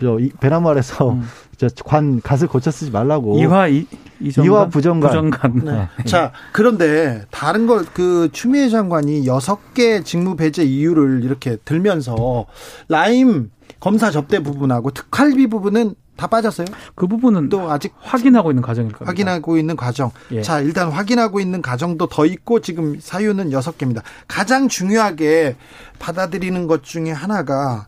저 0.00 0.18
배나무 0.40 0.68
아래서 0.68 1.12
음. 1.12 1.22
저관 1.76 2.20
갓을 2.20 2.48
고쳐 2.48 2.70
쓰지 2.72 2.90
말라고. 2.90 3.38
이화 3.38 3.68
이, 3.68 3.86
이화 4.20 4.68
부정관. 4.68 5.10
부정관. 5.10 5.64
네. 5.64 5.88
네. 5.98 6.04
자 6.04 6.32
그런데 6.52 7.24
다른 7.30 7.66
걸 7.66 7.84
그 7.94 8.28
추미애 8.32 8.68
장관이 8.68 9.26
여섯 9.26 9.74
개 9.74 10.02
직무 10.02 10.34
배제 10.36 10.64
이유를 10.64 11.22
이렇게 11.22 11.56
들면서 11.64 12.46
라임 12.88 13.50
검사 13.78 14.10
접대 14.10 14.42
부분하고 14.42 14.90
특활비 14.90 15.46
부분은 15.46 15.94
다 16.16 16.26
빠졌어요? 16.26 16.66
그 16.94 17.06
부분은 17.06 17.48
또 17.48 17.70
아직 17.70 17.92
확인하고 18.00 18.50
있는 18.50 18.62
과정일 18.62 18.92
겁니다. 18.92 19.10
확인하고 19.10 19.58
있는 19.58 19.76
과정. 19.76 20.10
예. 20.30 20.42
자, 20.42 20.60
일단 20.60 20.90
확인하고 20.90 21.40
있는 21.40 21.60
과정도 21.60 22.06
더 22.06 22.24
있고 22.26 22.60
지금 22.60 22.98
사유는 23.00 23.52
여섯 23.52 23.76
개입니다. 23.78 24.02
가장 24.28 24.68
중요하게 24.68 25.56
받아들이는 25.98 26.66
것 26.66 26.84
중에 26.84 27.10
하나가 27.10 27.86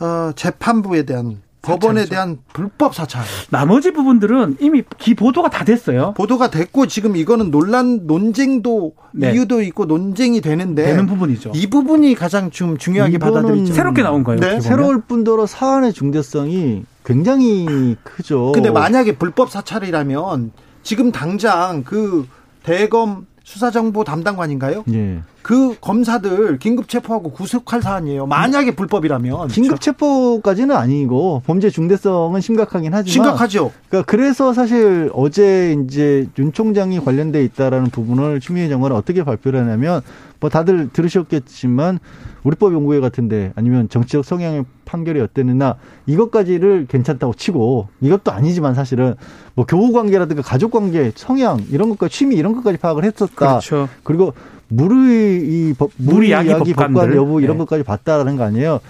어, 0.00 0.30
재판부에 0.36 1.02
대한 1.02 1.40
법원에 1.60 2.06
대한 2.06 2.38
불법 2.52 2.94
사찰. 2.94 3.22
나머지 3.50 3.90
부분들은 3.90 4.58
이미 4.60 4.82
기 4.96 5.14
보도가 5.14 5.50
다 5.50 5.64
됐어요. 5.64 6.14
보도가 6.16 6.50
됐고 6.50 6.86
지금 6.86 7.16
이거는 7.16 7.50
논란 7.50 8.06
논쟁도 8.06 8.94
네. 9.12 9.32
이유도 9.32 9.60
있고 9.62 9.84
논쟁이 9.84 10.40
되는데 10.40 10.84
되는 10.84 11.06
부분이죠. 11.06 11.52
이 11.54 11.66
부분이 11.68 12.14
가장 12.14 12.50
좀 12.50 12.78
중요하게 12.78 13.18
받아들이죠. 13.18 13.74
새롭게 13.74 14.02
나온 14.02 14.22
거예요. 14.22 14.40
네. 14.40 14.60
새로울 14.60 15.02
뿐더러 15.02 15.46
사안의 15.46 15.92
중대성이 15.92 16.84
굉장히 17.08 17.96
크죠. 18.02 18.52
근데 18.52 18.70
만약에 18.70 19.16
불법 19.16 19.50
사찰이라면 19.50 20.52
지금 20.82 21.10
당장 21.10 21.82
그 21.82 22.28
대검 22.62 23.26
수사정보 23.44 24.04
담당관인가요? 24.04 24.84
예. 24.92 25.20
그 25.40 25.74
검사들 25.80 26.58
긴급 26.58 26.86
체포하고 26.86 27.30
구속할 27.30 27.80
사안이에요. 27.80 28.26
만약에 28.26 28.72
불법이라면 28.72 29.48
긴급 29.48 29.80
체포까지는 29.80 30.76
아니고 30.76 31.40
범죄 31.46 31.70
중대성은 31.70 32.42
심각하긴 32.42 32.92
하지만 32.92 33.10
심각하죠. 33.10 33.72
그러니까 33.88 34.10
그래서 34.10 34.52
사실 34.52 35.10
어제 35.14 35.78
이제 35.82 36.28
윤 36.38 36.52
총장이 36.52 37.00
관련돼 37.00 37.42
있다라는 37.44 37.88
부분을 37.88 38.40
추미애 38.40 38.68
장관은 38.68 38.94
어떻게 38.94 39.24
발표를 39.24 39.60
하냐면 39.60 40.02
뭐 40.40 40.50
다들 40.50 40.88
들으셨겠지만 40.92 41.98
우리법 42.44 42.72
연구회 42.72 43.00
같은데 43.00 43.52
아니면 43.56 43.88
정치적 43.88 44.24
성향의 44.24 44.64
판결이 44.84 45.20
어땠느냐 45.20 45.74
이것까지를 46.06 46.86
괜찮다고 46.88 47.34
치고 47.34 47.88
이것도 48.00 48.32
아니지만 48.32 48.74
사실은 48.74 49.14
뭐 49.54 49.66
교우 49.66 49.92
관계라든가 49.92 50.42
가족 50.42 50.70
관계, 50.70 51.12
성향 51.14 51.64
이런 51.70 51.88
것까지 51.90 52.14
취미 52.14 52.36
이런 52.36 52.54
것까지 52.54 52.78
파악을 52.78 53.04
했었다. 53.04 53.34
그렇죠. 53.34 53.88
그리고 54.04 54.32
무르의 54.68 55.40
이 55.40 55.74
법, 55.76 55.90
무리 55.96 56.28
이야기 56.28 56.72
법관 56.72 57.14
여부 57.16 57.40
이런 57.40 57.56
네. 57.56 57.64
것까지 57.64 57.82
봤다라는 57.82 58.36
거 58.36 58.44
아니에요. 58.44 58.80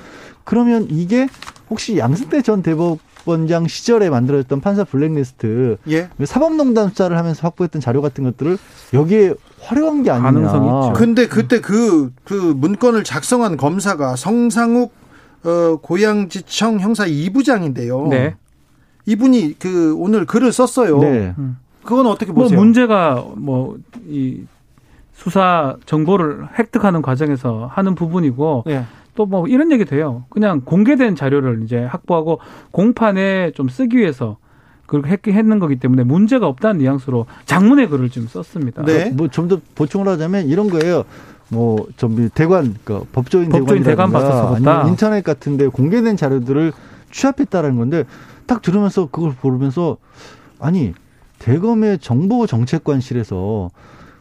그러면 0.45 0.87
이게 0.91 1.29
혹시 1.71 1.99
양승태 1.99 2.43
전 2.43 2.63
대법 2.63 2.99
원장 3.29 3.67
시절에 3.69 4.11
만들어졌던 4.11 4.61
판사 4.61 4.85
블랙리스트 4.85 5.77
예. 5.89 6.09
사법농단 6.25 6.91
수사를 6.91 7.17
하면서 7.17 7.41
확보했던 7.43 7.81
자료 7.81 8.01
같은 8.03 8.25
것들을 8.25 8.59
여기에 8.95 9.35
활용한 9.61 10.03
게 10.03 10.11
아니냐. 10.11 10.31
가능성이 10.31 10.67
있죠. 10.67 10.93
근데 10.95 11.29
그때 11.29 11.61
그, 11.61 12.13
그 12.25 12.35
문건을 12.35 13.05
작성한 13.05 13.57
검사가 13.57 14.17
성상욱 14.17 14.93
어, 15.45 15.77
고양지청 15.83 16.81
형사 16.81 17.05
2부장인데요. 17.07 18.09
네. 18.09 18.35
이분이 19.07 19.59
그 19.59 19.95
오늘 19.97 20.27
글을 20.27 20.53
썼어요. 20.53 20.99
네. 21.01 21.35
그건 21.85 22.07
어떻게 22.07 22.33
뭐 22.33 22.45
보세요? 22.45 22.57
뭐 22.59 22.65
문제가 22.65 23.25
뭐 23.37 23.79
이 24.09 24.43
수사 25.19 25.77
정보를 25.85 26.49
획득하는 26.59 27.03
과정에서 27.03 27.69
하는 27.73 27.95
부분이고 27.97 28.65
네. 28.67 28.85
또 29.19 29.27
뭐 29.27 29.49
이런 29.49 29.73
얘기도 29.73 29.97
해요. 29.97 30.25
그냥 30.31 30.63
공개된 30.65 31.17
자료를 31.17 31.63
이제 31.65 31.83
확보하고 31.85 32.39
공판에 32.71 33.51
좀 33.51 33.69
쓰기 33.69 33.97
위해서 33.99 34.37
그렇게 34.87 35.33
했는 35.33 35.59
거기 35.59 35.77
때문에 35.77 36.05
문제가 36.05 36.47
없다는 36.47 36.79
뉘앙스로 36.79 37.27
장문의 37.45 37.89
글을 37.89 38.11
좀 38.11 38.29
썼습니다. 38.29 38.85
네. 38.85 39.11
뭐 39.11 39.27
좀 39.29 39.49
더 39.49 39.61
보충을 39.75 40.07
하자면 40.07 40.47
이런 40.47 40.71
거예요. 40.71 41.03
뭐좀 41.49 42.31
대관 42.33 42.77
그 42.85 43.05
법조인, 43.13 43.49
법조인 43.49 43.83
대관 43.83 44.13
받아서 44.13 44.55
아니면 44.55 44.89
인터넷 44.89 45.25
같은데 45.25 45.67
공개된 45.67 46.17
자료들을 46.17 46.73
취합했다라는 47.11 47.77
건데 47.77 48.05
딱 48.47 48.63
들으면서 48.63 49.07
그걸 49.11 49.33
보면서 49.35 49.97
아니 50.61 50.95
대검의 51.41 51.99
정보 51.99 52.47
정책관실에서 52.47 53.71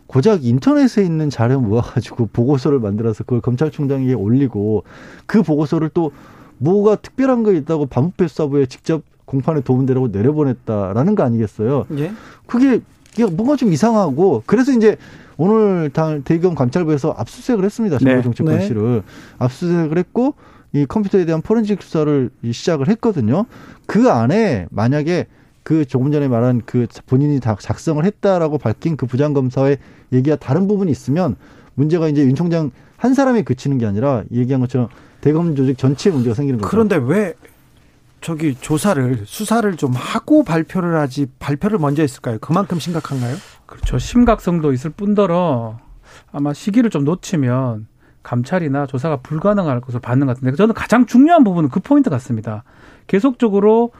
고작 0.07 0.45
인터넷에 0.45 1.03
있는 1.03 1.29
자료 1.29 1.59
모아가지고 1.59 2.29
보고서를 2.33 2.79
만들어서 2.79 3.23
그걸 3.23 3.41
검찰총장에게 3.41 4.13
올리고 4.13 4.83
그 5.25 5.43
보고서를 5.43 5.89
또 5.93 6.11
뭐가 6.57 6.95
특별한 6.95 7.43
거 7.43 7.53
있다고 7.53 7.85
반부패수사부에 7.85 8.65
직접 8.65 9.03
공판에 9.25 9.61
도움되라고 9.61 10.07
내려보냈다라는 10.07 11.15
거 11.15 11.23
아니겠어요? 11.23 11.85
예? 11.97 12.11
그게 12.47 12.79
뭔가 13.33 13.55
좀 13.57 13.73
이상하고 13.73 14.43
그래서 14.45 14.71
이제 14.71 14.95
오늘 15.37 15.89
당 15.91 16.23
대검 16.23 16.55
감찰부에서 16.55 17.13
압수수색을 17.17 17.63
했습니다. 17.65 17.97
정보정책관실을 17.99 18.95
네. 18.95 19.01
압수수색을 19.37 19.97
했고 19.97 20.33
이 20.73 20.85
컴퓨터에 20.85 21.25
대한 21.25 21.41
포렌식 21.41 21.81
수사를 21.81 22.29
시작을 22.49 22.87
했거든요. 22.89 23.45
그 23.85 24.09
안에 24.09 24.67
만약에 24.71 25.27
그 25.67 25.83
조금 25.83 26.13
전에 26.13 26.29
말한 26.29 26.61
그 26.65 26.87
본인이 27.07 27.41
다 27.41 27.57
작성을 27.59 28.01
했다라고 28.01 28.57
밝힌 28.57 28.95
그 28.95 29.05
부장검사의 29.05 29.79
얘기가 30.13 30.37
다른 30.37 30.65
부분이 30.65 30.89
있으면 30.89 31.35
문제가 31.73 32.07
이제 32.07 32.21
윤 32.21 32.35
총장 32.35 32.71
한 32.95 33.13
사람에 33.13 33.41
그치는 33.41 33.77
게 33.77 33.85
아니라 33.85 34.23
얘기한 34.31 34.61
것처럼 34.61 34.87
대검 35.19 35.57
조직 35.57 35.77
전체에 35.77 36.13
문제가 36.13 36.35
생기는 36.35 36.61
거죠. 36.61 36.69
그런데 36.69 36.95
왜 36.95 37.33
저기 38.21 38.55
조사를 38.55 39.23
수사를 39.25 39.75
좀 39.75 39.91
하고 39.91 40.45
발표를 40.45 40.97
하지 40.97 41.27
발표를 41.37 41.79
먼저 41.79 42.01
했을까요? 42.01 42.37
그만큼 42.39 42.79
심각한가요? 42.79 43.35
그렇죠. 43.65 43.99
심각성도 43.99 44.71
있을 44.71 44.91
뿐더러 44.91 45.79
아마 46.31 46.53
시기를 46.53 46.89
좀 46.89 47.03
놓치면 47.03 47.87
감찰이나 48.23 48.85
조사가 48.85 49.17
불가능할 49.17 49.81
것으로 49.81 49.99
받는 49.99 50.27
것 50.27 50.37
같은데 50.37 50.55
저는 50.55 50.73
가장 50.73 51.05
중요한 51.05 51.43
부분은 51.43 51.67
그 51.67 51.81
포인트 51.81 52.09
같습니다. 52.09 52.63
계속적으로 53.07 53.91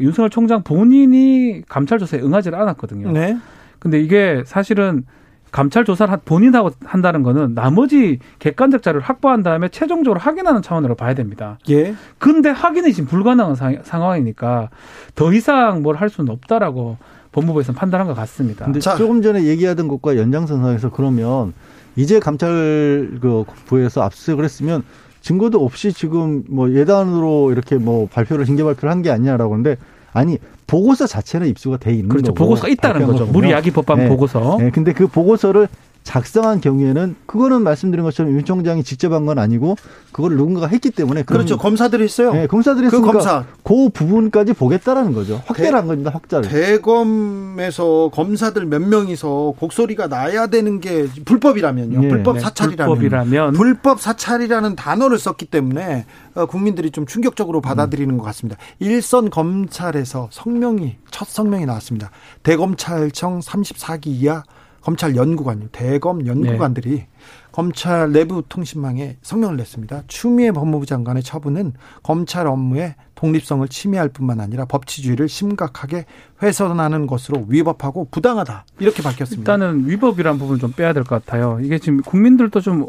윤석열 0.00 0.30
총장 0.30 0.62
본인이 0.62 1.62
감찰 1.68 1.98
조사에 1.98 2.20
응하지 2.20 2.48
않았거든요. 2.50 3.12
네. 3.12 3.36
근데 3.78 4.00
이게 4.00 4.42
사실은 4.46 5.04
감찰 5.52 5.84
조사를 5.84 6.16
본인하고 6.24 6.70
한다는 6.84 7.22
거는 7.24 7.54
나머지 7.54 8.20
객관적 8.38 8.82
자료를 8.82 9.02
확보한 9.04 9.42
다음에 9.42 9.68
최종적으로 9.68 10.20
확인하는 10.20 10.62
차원으로 10.62 10.94
봐야 10.94 11.14
됩니다. 11.14 11.58
예. 11.70 11.94
근데 12.18 12.50
확인이 12.50 12.92
지금 12.92 13.08
불가능한 13.08 13.82
상황이니까 13.82 14.70
더 15.16 15.32
이상 15.32 15.82
뭘 15.82 15.96
할 15.96 16.08
수는 16.08 16.32
없다라고 16.32 16.98
법무부에서 17.32 17.72
판단한 17.72 18.06
것 18.06 18.14
같습니다. 18.14 18.64
근데 18.64 18.78
자. 18.80 18.94
조금 18.96 19.22
전에 19.22 19.42
얘기하던 19.44 19.88
것과 19.88 20.16
연장선상에서 20.16 20.90
그러면 20.90 21.52
이제 21.96 22.20
감찰 22.20 23.18
그 23.20 23.44
부에서 23.66 24.02
압수수색을 24.02 24.44
했으면 24.44 24.84
증거도 25.20 25.64
없이 25.64 25.92
지금 25.92 26.44
뭐 26.48 26.70
예단으로 26.72 27.52
이렇게 27.52 27.76
뭐 27.76 28.06
발표를 28.08 28.44
징계 28.46 28.62
발표를 28.64 28.90
한 28.90 29.02
게 29.02 29.10
아니냐라고 29.10 29.52
하는데 29.54 29.76
아니 30.12 30.38
보고서 30.66 31.06
자체는 31.06 31.46
입수가 31.48 31.78
돼 31.78 31.92
있는 31.92 32.08
그렇죠. 32.08 32.32
거고 32.32 32.44
보고서가 32.44 32.68
있다는 32.68 33.06
거죠. 33.06 33.26
무리야기 33.26 33.70
법방 33.70 33.98
네. 33.98 34.08
보고서. 34.08 34.56
네. 34.60 34.70
근데 34.70 34.92
그 34.92 35.06
보고서를 35.06 35.68
작성한 36.02 36.60
경우에는 36.60 37.14
그거는 37.26 37.62
말씀드린 37.62 38.02
것처럼 38.04 38.32
윤 38.32 38.44
총장이 38.44 38.82
직접 38.82 39.12
한 39.12 39.20
건 39.26 39.38
아니고 39.38 39.76
그걸 40.12 40.34
누군가가 40.36 40.66
했기 40.66 40.90
때문에 40.90 41.22
그렇죠 41.24 41.56
검사들이 41.58 42.02
했어요. 42.04 42.32
네, 42.32 42.46
검사들이 42.46 42.88
그 42.88 43.00
검사 43.02 43.44
그 43.62 43.88
부분까지 43.90 44.54
보겠다라는 44.54 45.12
거죠. 45.12 45.42
확대를 45.46 45.74
한 45.74 45.86
겁니다. 45.86 46.10
확대를. 46.12 46.48
대검에서 46.48 48.10
검사들 48.12 48.66
몇 48.66 48.80
명이서 48.80 49.54
곡소리가 49.58 50.06
나야 50.08 50.46
되는 50.46 50.80
게 50.80 51.06
불법이라면요. 51.24 52.00
네. 52.00 52.08
불법 52.08 52.34
네, 52.34 52.40
사찰이라면 52.40 52.94
불법이라면 52.94 53.52
불법 53.52 54.00
사찰이라는 54.00 54.76
단어를 54.76 55.18
썼기 55.18 55.46
때문에 55.46 56.06
어, 56.34 56.46
국민들이 56.46 56.90
좀 56.90 57.06
충격적으로 57.06 57.60
받아들이는 57.60 58.14
음. 58.14 58.18
것 58.18 58.24
같습니다. 58.24 58.58
일선 58.78 59.30
검찰에서 59.30 60.28
성명이 60.32 60.96
첫 61.10 61.28
성명이 61.28 61.66
나왔습니다. 61.66 62.10
대검찰청 62.42 63.40
34기 63.40 64.06
이하 64.06 64.42
검찰 64.80 65.14
연구관요, 65.16 65.68
대검 65.72 66.26
연구관들이 66.26 66.90
네. 66.90 67.08
검찰 67.52 68.12
내부 68.12 68.42
통신망에 68.48 69.16
성명을 69.22 69.56
냈습니다. 69.56 70.04
추미애 70.06 70.52
법무부 70.52 70.86
장관의 70.86 71.22
처분은 71.22 71.74
검찰 72.02 72.46
업무의 72.46 72.94
독립성을 73.14 73.66
침해할 73.68 74.08
뿐만 74.08 74.40
아니라 74.40 74.64
법치주의를 74.64 75.28
심각하게 75.28 76.06
훼손하는 76.42 77.06
것으로 77.06 77.44
위법하고 77.48 78.08
부당하다 78.10 78.64
이렇게 78.78 79.02
밝혔습니다. 79.02 79.52
일단은 79.52 79.88
위법이란 79.88 80.38
부분을 80.38 80.58
좀 80.60 80.72
빼야 80.72 80.92
될 80.94 81.04
것 81.04 81.24
같아요. 81.24 81.58
이게 81.62 81.78
지금 81.78 82.00
국민들도 82.02 82.60
좀 82.60 82.86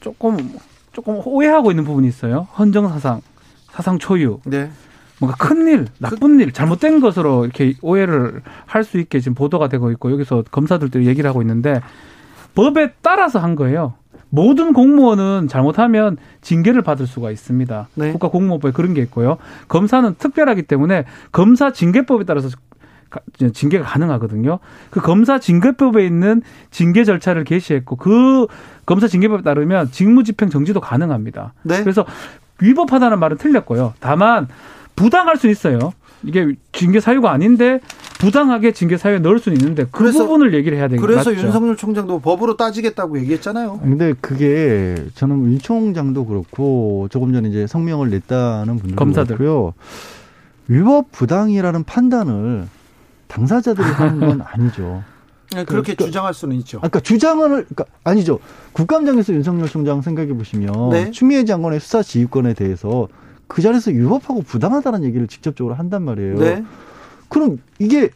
조금 0.00 0.36
조금 0.92 1.22
오해하고 1.24 1.70
있는 1.70 1.84
부분이 1.84 2.06
있어요. 2.08 2.48
헌정 2.58 2.88
사상, 2.88 3.22
사상 3.72 3.98
초유. 3.98 4.40
네. 4.44 4.70
뭔가 5.20 5.36
큰 5.36 5.66
일, 5.68 5.86
나쁜 5.98 6.40
일, 6.40 6.52
잘못된 6.52 7.00
것으로 7.00 7.44
이렇게 7.44 7.74
오해를 7.82 8.42
할 8.66 8.84
수 8.84 8.98
있게 8.98 9.20
지금 9.20 9.34
보도가 9.34 9.68
되고 9.68 9.90
있고 9.92 10.10
여기서 10.10 10.44
검사들도 10.50 11.04
얘기를 11.04 11.28
하고 11.28 11.42
있는데 11.42 11.80
법에 12.54 12.94
따라서 13.02 13.38
한 13.38 13.54
거예요. 13.54 13.94
모든 14.30 14.72
공무원은 14.72 15.48
잘못하면 15.48 16.16
징계를 16.40 16.82
받을 16.82 17.06
수가 17.06 17.30
있습니다. 17.30 17.88
네. 17.94 18.12
국가공무원법에 18.12 18.72
그런 18.72 18.94
게 18.94 19.02
있고요. 19.02 19.36
검사는 19.68 20.14
특별하기 20.18 20.62
때문에 20.62 21.04
검사 21.32 21.72
징계법에 21.72 22.24
따라서 22.24 22.48
징계가 23.52 23.84
가능하거든요. 23.84 24.60
그 24.90 25.00
검사 25.00 25.38
징계법에 25.40 26.06
있는 26.06 26.42
징계 26.70 27.04
절차를 27.04 27.44
개시했고 27.44 27.96
그 27.96 28.46
검사 28.86 29.08
징계법에 29.08 29.42
따르면 29.42 29.90
직무집행 29.90 30.48
정지도 30.48 30.80
가능합니다. 30.80 31.52
네. 31.64 31.80
그래서 31.82 32.06
위법하다는 32.62 33.18
말은 33.18 33.36
틀렸고요. 33.36 33.94
다만 34.00 34.46
부당할 35.00 35.38
수 35.38 35.48
있어요. 35.48 35.92
이게 36.22 36.54
징계 36.72 37.00
사유가 37.00 37.32
아닌데 37.32 37.80
부당하게 38.18 38.72
징계 38.72 38.98
사유에 38.98 39.20
넣을 39.20 39.38
수는 39.38 39.58
있는데 39.58 39.84
그 39.84 39.90
그래서, 39.92 40.24
부분을 40.24 40.52
얘기를 40.52 40.76
해야 40.76 40.88
되겠죠. 40.88 41.06
그래서 41.06 41.30
맞죠? 41.30 41.42
윤석열 41.42 41.76
총장도 41.78 42.20
법으로 42.20 42.58
따지겠다고 42.58 43.18
얘기했잖아요. 43.20 43.80
근데 43.82 44.12
그게 44.20 44.96
저는 45.14 45.52
윤 45.52 45.58
총장도 45.58 46.26
그렇고 46.26 47.08
조금 47.10 47.32
전에 47.32 47.48
이제 47.48 47.66
성명을 47.66 48.10
냈다는 48.10 48.76
분들도 48.76 48.96
검사들. 48.96 49.38
그렇고요. 49.38 49.72
위법 50.68 51.10
부당이라는 51.12 51.84
판단을 51.84 52.68
당사자들이 53.28 53.86
하는 53.86 54.20
건 54.20 54.42
아니죠. 54.44 55.02
네, 55.52 55.64
그렇게 55.64 55.94
그러니까, 55.94 56.04
주장할 56.04 56.34
수는 56.34 56.56
있죠. 56.56 56.78
그러니까 56.78 57.00
주장을 57.00 57.48
그러니까 57.48 57.84
아니죠. 58.04 58.38
국감장에서 58.72 59.32
윤석열 59.32 59.66
총장 59.68 60.02
생각해 60.02 60.34
보시면 60.34 60.90
네? 60.90 61.10
추미애 61.10 61.46
장관의 61.46 61.80
수사 61.80 62.02
지휘권에 62.02 62.52
대해서 62.52 63.08
그 63.50 63.62
자리에서 63.62 63.90
위법하고 63.90 64.42
부당하다는 64.42 65.02
얘기를 65.02 65.26
직접적으로 65.26 65.74
한단 65.74 66.04
말이에요. 66.04 66.38
네. 66.38 66.64
그럼 67.28 67.58
이게 67.80 68.10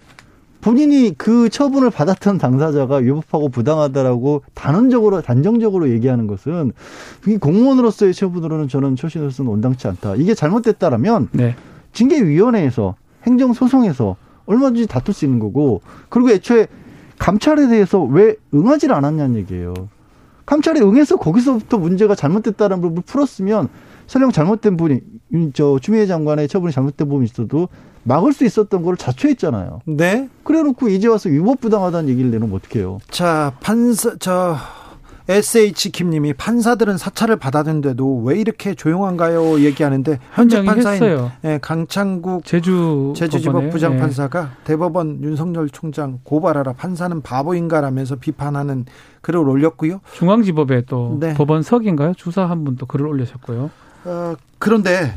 본인이 0.61 1.13
그 1.19 1.49
처분을 1.49 1.91
받았던 1.91 2.39
당사자가 2.39 2.99
위법하고 2.99 3.49
부당하다라고 3.49 4.45
단언적으로 4.55 5.23
단정적으로 5.23 5.91
얘기하는 5.91 6.29
것은 6.29 6.73
이 7.27 7.37
공무원으로서의 7.37 8.15
처분으로는 8.15 8.69
저는 8.69 8.95
초신으로서는 8.95 9.51
온당치 9.51 9.89
않다. 9.89 10.15
이게 10.15 10.35
잘못됐다라면 10.35 11.31
네. 11.33 11.57
징계위원회에서 11.93 12.95
행정소송에서 13.25 14.17
얼마든지 14.47 14.87
다툴 14.87 15.13
수 15.15 15.25
있는 15.25 15.41
거고 15.41 15.83
그리고 16.11 16.31
애초에 16.31 16.69
감찰에 17.19 17.67
대해서 17.67 18.01
왜 18.03 18.37
응하지를 18.55 18.95
않았냐는 18.95 19.35
얘기예요. 19.37 19.75
감찰에 20.47 20.81
응해서 20.81 21.17
거기서부터 21.17 21.79
문제가 21.79 22.15
잘못됐다는 22.15 22.81
부분을 22.81 23.03
풀었으면 23.07 23.69
설령 24.07 24.33
잘못된 24.33 24.77
부분이 24.77 25.01
저 25.55 25.79
추미애 25.81 26.07
장관의 26.07 26.49
처분이 26.49 26.73
잘못된 26.73 27.09
부분이 27.09 27.25
있어도 27.25 27.69
막을 28.05 28.33
수 28.33 28.45
있었던 28.45 28.83
걸 28.83 28.97
자초했잖아요. 28.97 29.81
네. 29.87 30.29
그래놓고 30.43 30.89
이제 30.89 31.09
와서 31.09 31.31
위법 31.31 31.61
부당하다는 31.61 32.11
얘기를 32.11 32.31
내놓으면 32.31 32.57
어떡해요. 32.57 32.99
자, 33.11 33.55
판사, 33.61 34.15
저, 34.19 34.57
SH 35.29 35.91
김님이 35.91 36.35
판사들은 36.35 36.99
사찰을 36.99 37.37
받았는데도 37.37 38.23
왜 38.25 38.39
이렇게 38.39 38.75
조용한가요? 38.75 39.61
얘기하는데 39.61 40.19
현재 40.35 40.63
판사인 40.63 41.03
했어요. 41.03 41.33
예, 41.45 41.59
강창국 41.63 42.45
제주 42.45 43.15
제주지법 43.17 43.71
부장 43.71 43.97
판사가 43.99 44.51
예. 44.61 44.65
대법원 44.65 45.23
윤석열 45.23 45.71
총장 45.71 46.21
고발하라 46.25 46.75
판사는 46.75 47.23
바보인가라면서 47.23 48.17
비판하는 48.17 48.85
글을 49.23 49.41
올렸고요. 49.49 50.01
중앙지법에 50.13 50.83
또 50.87 51.17
네. 51.21 51.33
법원석인가요? 51.35 52.13
주사 52.17 52.43
한 52.45 52.65
분 52.65 52.77
또 52.77 52.85
글을 52.87 53.07
올리셨고요. 53.07 53.71
어, 54.07 54.35
그런데 54.59 55.15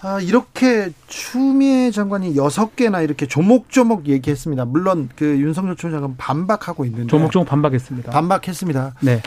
아, 0.00 0.20
이렇게 0.20 0.90
추미애 1.08 1.90
장관이 1.90 2.36
여섯 2.36 2.76
개나 2.76 3.02
이렇게 3.02 3.26
조목조목 3.26 4.06
얘기했습니다. 4.06 4.64
물론 4.64 5.08
그 5.16 5.24
윤석열 5.38 5.76
총장은 5.76 6.16
반박하고 6.16 6.84
있는데 6.86 7.06
조목조목 7.08 7.48
반박했습니다. 7.48 8.12
반박했습니다. 8.12 8.94
네. 9.02 9.20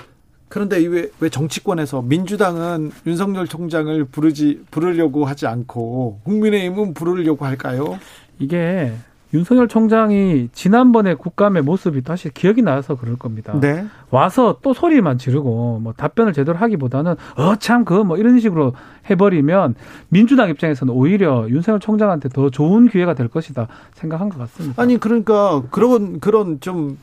그런데 0.53 0.77
왜, 0.85 1.09
왜 1.19 1.29
정치권에서 1.29 2.03
민주당은 2.03 2.91
윤석열 3.07 3.47
총장을 3.47 4.05
부르지 4.05 4.61
부르려고 4.69 5.25
하지 5.25 5.47
않고 5.47 6.19
국민의힘은 6.25 6.93
부르려고 6.93 7.43
할까요? 7.43 7.97
이게 8.37 8.93
윤석열 9.33 9.67
총장이 9.67 10.49
지난번에 10.53 11.15
국감의 11.15 11.63
모습이 11.63 12.03
다시 12.03 12.31
기억이 12.31 12.61
나서 12.61 12.93
그럴 12.93 13.15
겁니다. 13.15 13.59
네. 13.59 13.83
와서 14.11 14.59
또 14.61 14.75
소리만 14.75 15.17
지르고 15.17 15.79
뭐 15.81 15.91
답변을 15.93 16.33
제대로 16.33 16.55
하기보다는 16.59 17.15
어 17.35 17.55
참 17.55 17.83
그 17.83 18.03
뭐 18.03 18.17
이런 18.17 18.39
식으로 18.39 18.73
해버리면 19.09 19.73
민주당 20.09 20.51
입장에서는 20.51 20.93
오히려 20.93 21.47
윤석열 21.49 21.79
총장한테 21.79 22.29
더 22.29 22.51
좋은 22.51 22.89
기회가 22.89 23.15
될 23.15 23.27
것이다 23.27 23.67
생각한 23.95 24.29
것 24.29 24.37
같습니다. 24.37 24.79
아니 24.79 24.99
그러니까 24.99 25.63
그런 25.71 26.19
그런 26.19 26.59
좀 26.59 26.99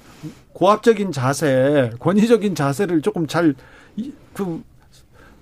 고압적인 0.53 1.13
자세, 1.13 1.91
권위적인 1.99 2.55
자세를 2.55 3.03
조금 3.03 3.27
잘 3.27 3.55
그 4.33 4.63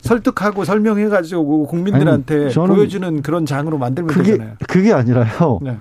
설득하고 0.01 0.65
설명해가지고 0.65 1.67
국민들한테 1.67 2.45
아니, 2.45 2.55
보여주는 2.55 3.23
그런 3.23 3.47
장으로 3.47 3.79
만들면 3.79 4.15
그게, 4.15 4.33
되잖아요. 4.33 4.55
그게 4.69 4.93
아니라요. 4.93 5.59
네. 5.61 5.77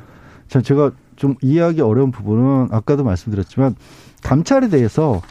제가 0.47 0.91
좀 1.15 1.35
이해하기 1.41 1.81
어려운 1.81 2.11
부분은 2.11 2.69
아까도 2.71 3.03
말씀드렸지만 3.03 3.75
감찰에 4.23 4.69
대해서 4.69 5.21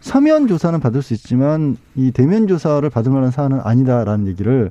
서면 0.00 0.46
조사는 0.46 0.78
받을 0.80 1.02
수 1.02 1.12
있지만 1.14 1.76
이 1.96 2.12
대면 2.12 2.46
조사를 2.46 2.88
받을 2.90 3.10
만한 3.10 3.30
사안은 3.32 3.60
아니다라는 3.62 4.28
얘기를 4.28 4.70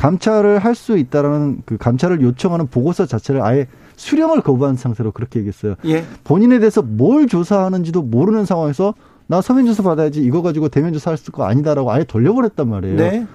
감찰을 0.00 0.60
할 0.60 0.74
수 0.74 0.96
있다라는 0.96 1.62
그 1.66 1.76
감찰을 1.76 2.22
요청하는 2.22 2.68
보고서 2.68 3.04
자체를 3.04 3.42
아예 3.42 3.66
수령을 3.96 4.40
거부한 4.40 4.76
상태로 4.76 5.12
그렇게 5.12 5.40
얘기했어요. 5.40 5.74
예. 5.84 6.04
본인에 6.24 6.58
대해서 6.58 6.80
뭘 6.80 7.26
조사하는지도 7.26 8.00
모르는 8.00 8.46
상황에서 8.46 8.94
나 9.26 9.42
서면 9.42 9.66
조사 9.66 9.82
받아야지 9.82 10.22
이거 10.22 10.40
가지고 10.40 10.70
대면 10.70 10.94
조사할 10.94 11.18
거 11.32 11.44
아니다라고 11.44 11.92
아예 11.92 12.04
돌려버렸단 12.04 12.66
말이에요. 12.66 12.96
네. 12.96 13.26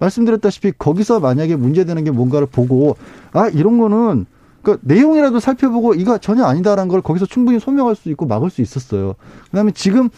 말씀드렸다시피 0.00 0.72
거기서 0.76 1.20
만약에 1.20 1.54
문제되는 1.54 2.02
게 2.02 2.10
뭔가를 2.10 2.48
보고 2.48 2.96
아 3.32 3.48
이런 3.48 3.78
거는 3.78 4.26
그 4.62 4.78
내용이라도 4.82 5.38
살펴보고 5.38 5.94
이거 5.94 6.18
전혀 6.18 6.44
아니다라는 6.44 6.88
걸 6.88 7.00
거기서 7.00 7.26
충분히 7.26 7.60
소명할 7.60 7.94
수 7.94 8.08
있고 8.10 8.26
막을 8.26 8.50
수 8.50 8.60
있었어요. 8.60 9.14
그다음에 9.50 9.70
지금 9.70 10.08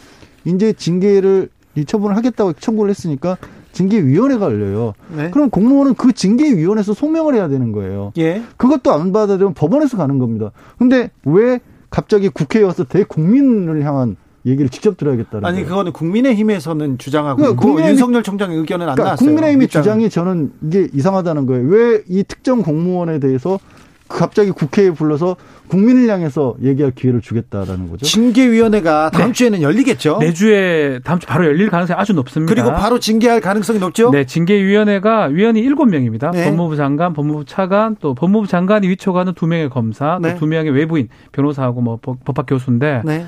이제 0.45 0.73
징계를 0.73 1.49
이 1.75 1.85
처분을 1.85 2.17
하겠다고 2.17 2.53
청구를 2.53 2.89
했으니까 2.89 3.37
징계위원회가 3.71 4.45
열려요. 4.47 4.93
네. 5.15 5.29
그럼 5.31 5.49
공무원은 5.49 5.95
그 5.95 6.11
징계위원회에서 6.13 6.93
소명을 6.93 7.35
해야 7.35 7.47
되는 7.47 7.71
거예요. 7.71 8.11
예. 8.17 8.41
그것도 8.57 8.91
안 8.91 9.11
받아들이면 9.11 9.53
법원에서 9.53 9.97
가는 9.97 10.17
겁니다. 10.19 10.51
근데 10.77 11.11
왜 11.25 11.59
갑자기 11.89 12.29
국회에 12.29 12.63
와서 12.63 12.83
대국민을 12.83 13.83
향한 13.83 14.15
얘기를 14.45 14.69
직접 14.69 14.97
들어야겠다는 14.97 15.45
아니 15.45 15.57
거예요. 15.57 15.67
그거는 15.69 15.91
국민의힘에서는 15.91 16.97
주장하고 16.97 17.37
그러니까 17.37 17.61
국민의힘, 17.61 17.91
윤석열 17.91 18.23
총장의 18.23 18.57
의견은 18.57 18.89
안 18.89 18.95
그러니까 18.95 19.03
나왔어요. 19.03 19.25
국민의힘의 19.27 19.65
일단. 19.67 19.81
주장이 19.83 20.09
저는 20.09 20.51
이게 20.63 20.87
이상하다는 20.93 21.45
거예요. 21.45 21.67
왜 21.67 22.01
이 22.07 22.23
특정 22.27 22.61
공무원에 22.63 23.19
대해서 23.19 23.59
갑자기 24.07 24.51
국회에 24.51 24.91
불러서 24.91 25.35
국민을 25.71 26.09
향해서 26.09 26.55
얘기할 26.61 26.91
기회를 26.91 27.21
주겠다라는 27.21 27.89
거죠. 27.89 28.05
징계위원회가 28.05 29.09
다음 29.11 29.27
네. 29.27 29.31
주에는 29.31 29.61
열리겠죠. 29.61 30.17
내주에 30.17 30.99
다음 31.05 31.17
주 31.17 31.25
바로 31.27 31.45
열릴 31.45 31.69
가능성이 31.69 31.97
아주 31.97 32.11
높습니다. 32.11 32.53
그리고 32.53 32.73
바로 32.73 32.99
징계할 32.99 33.39
가능성이 33.39 33.79
높죠. 33.79 34.11
네, 34.11 34.25
징계위원회가 34.25 35.27
위원이 35.27 35.63
7명입니다. 35.63 36.31
네. 36.33 36.43
법무부 36.43 36.75
장관, 36.75 37.13
법무부 37.13 37.45
차관, 37.45 37.95
또 38.01 38.13
법무부 38.13 38.47
장관이 38.47 38.89
위촉하는 38.89 39.31
2명의 39.31 39.69
검사, 39.69 40.19
네. 40.21 40.35
또 40.35 40.45
2명의 40.45 40.75
외부인, 40.75 41.07
변호사하고 41.31 41.79
뭐 41.79 41.99
법학 42.01 42.47
교수인데 42.47 43.03
네. 43.05 43.25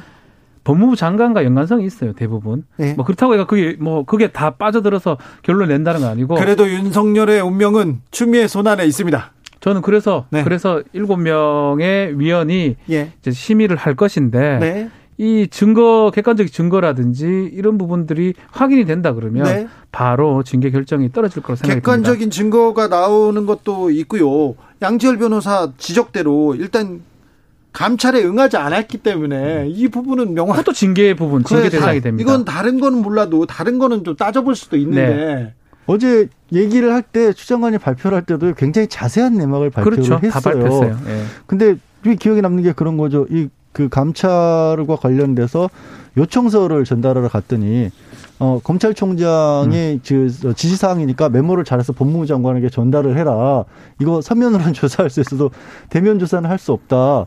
법무부 0.65 0.97
장관과 0.97 1.45
연관성이 1.45 1.85
있어요 1.85 2.11
대부분. 2.11 2.65
네. 2.75 2.93
뭐 2.95 3.05
그렇다고 3.05 3.35
해가 3.35 3.45
그게 3.45 3.77
뭐 3.79 4.03
그게 4.03 4.33
다 4.33 4.49
빠져들어서 4.49 5.17
결론 5.43 5.69
낸다는 5.69 6.01
건 6.01 6.09
아니고. 6.09 6.35
그래도 6.35 6.67
윤석열의 6.69 7.39
운명은 7.39 8.01
추미애 8.11 8.47
손안에 8.47 8.85
있습니다. 8.85 9.31
저는 9.63 9.81
그래서 9.81 10.25
네. 10.29 10.43
그래서 10.43 10.83
일곱 10.91 11.21
명의 11.21 12.19
위원이 12.19 12.75
예. 12.89 13.11
이제 13.21 13.31
심의를 13.31 13.77
할 13.77 13.95
것인데 13.95 14.59
네. 14.59 14.89
이 15.17 15.47
증거 15.49 16.11
객관적 16.13 16.51
증거라든지 16.51 17.49
이런 17.53 17.77
부분들이 17.77 18.33
확인이 18.51 18.83
된다 18.83 19.13
그러면 19.13 19.45
네. 19.45 19.67
바로 19.89 20.43
징계 20.43 20.69
결정이 20.69 21.13
떨어질 21.13 21.41
거로 21.41 21.55
생각이 21.55 21.79
객관적인 21.79 22.29
듭니다. 22.29 22.35
증거가 22.35 22.87
나오는 22.89 23.45
것도 23.45 23.89
있고요. 23.91 24.55
양지열 24.81 25.17
변호사 25.17 25.71
지적대로 25.77 26.55
일단 26.55 27.01
감찰에 27.71 28.21
응하지 28.21 28.57
않았기 28.57 28.97
때문에 28.97 29.69
이 29.69 29.87
부분은 29.87 30.33
명확. 30.33 30.57
그것도 30.57 30.73
징계 30.73 31.13
부분, 31.13 31.45
징계 31.45 31.69
대상이 31.69 32.01
됩니다. 32.01 32.21
이건 32.21 32.43
다른 32.43 32.81
거는 32.81 33.01
몰라도 33.01 33.45
다른 33.45 33.79
거는 33.79 34.03
좀 34.03 34.17
따져볼 34.17 34.55
수도 34.55 34.75
있는데 34.75 35.07
네. 35.07 35.53
어제 35.85 36.27
얘기를 36.51 36.93
할 36.93 37.01
때 37.01 37.33
추장관이 37.33 37.77
발표를 37.77 38.15
할 38.15 38.25
때도 38.25 38.53
굉장히 38.53 38.87
자세한 38.87 39.37
내막을 39.37 39.69
발표를 39.69 39.97
그렇죠. 39.97 40.15
했어요. 40.15 40.31
다 40.31 40.39
발표했어요. 40.39 40.97
예. 41.07 41.23
근데 41.45 41.75
기억에 42.19 42.41
남는 42.41 42.63
게 42.63 42.71
그런 42.73 42.97
거죠. 42.97 43.25
이 43.29 43.49
그 43.73 43.89
감찰과 43.89 44.95
관련돼서 45.01 45.69
요청서를 46.15 46.85
전달하러 46.85 47.27
갔더니 47.27 47.89
어, 48.39 48.59
검찰총장의 48.63 49.93
음. 49.95 49.99
그 50.07 50.53
지시 50.55 50.75
사항이니까 50.75 51.29
메모를 51.29 51.63
잘해서 51.63 51.91
법무부 51.93 52.27
장관에게 52.27 52.69
전달을 52.69 53.17
해라. 53.17 53.65
이거 53.99 54.21
서면으로는 54.21 54.73
조사할 54.73 55.09
수 55.09 55.21
있어도 55.21 55.49
대면 55.89 56.19
조사는 56.19 56.49
할 56.49 56.57
수 56.59 56.71
없다. 56.71 57.25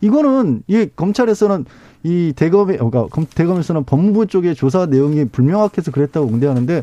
이거는 0.00 0.62
이 0.68 0.86
검찰에서는 0.94 1.64
이 2.04 2.32
대검에 2.36 2.76
그러니까 2.76 3.08
대검에서는 3.34 3.84
법무부 3.84 4.26
쪽의 4.26 4.54
조사 4.54 4.86
내용이 4.86 5.24
불명확해서 5.24 5.90
그랬다고 5.90 6.28
응대하는데 6.28 6.82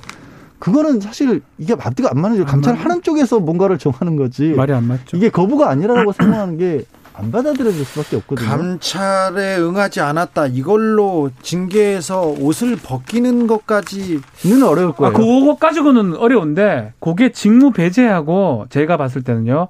그거는 0.65 0.99
사실 0.99 1.41
이게 1.57 1.73
앞뒤가 1.79 2.09
안 2.11 2.19
맞는 2.19 2.37
죠 2.37 2.45
감찰 2.45 2.75
하는 2.75 3.01
쪽에서 3.01 3.39
뭔가를 3.39 3.77
정하는 3.77 4.15
거지. 4.15 4.49
말이 4.49 4.73
안 4.73 4.85
맞죠. 4.85 5.15
이게 5.15 5.29
거부가 5.29 5.69
아니라고 5.69 6.11
생각하는 6.13 6.57
게 6.57 6.85
안 7.17 7.31
받아들여질 7.31 7.85
수밖에 7.85 8.17
없거든요. 8.17 8.47
감찰에 8.47 9.57
응하지 9.57 10.01
않았다. 10.01 10.47
이걸로 10.47 11.29
징계에서 11.41 12.27
옷을 12.39 12.75
벗기는 12.75 13.47
것까지는 13.47 14.63
어려울 14.65 14.91
거예요. 14.93 15.13
아, 15.13 15.17
그거 15.17 15.55
가지고는 15.55 16.15
어려운데 16.17 16.93
그게 16.99 17.31
직무 17.31 17.71
배제하고 17.71 18.65
제가 18.69 18.97
봤을 18.97 19.23
때는요. 19.23 19.69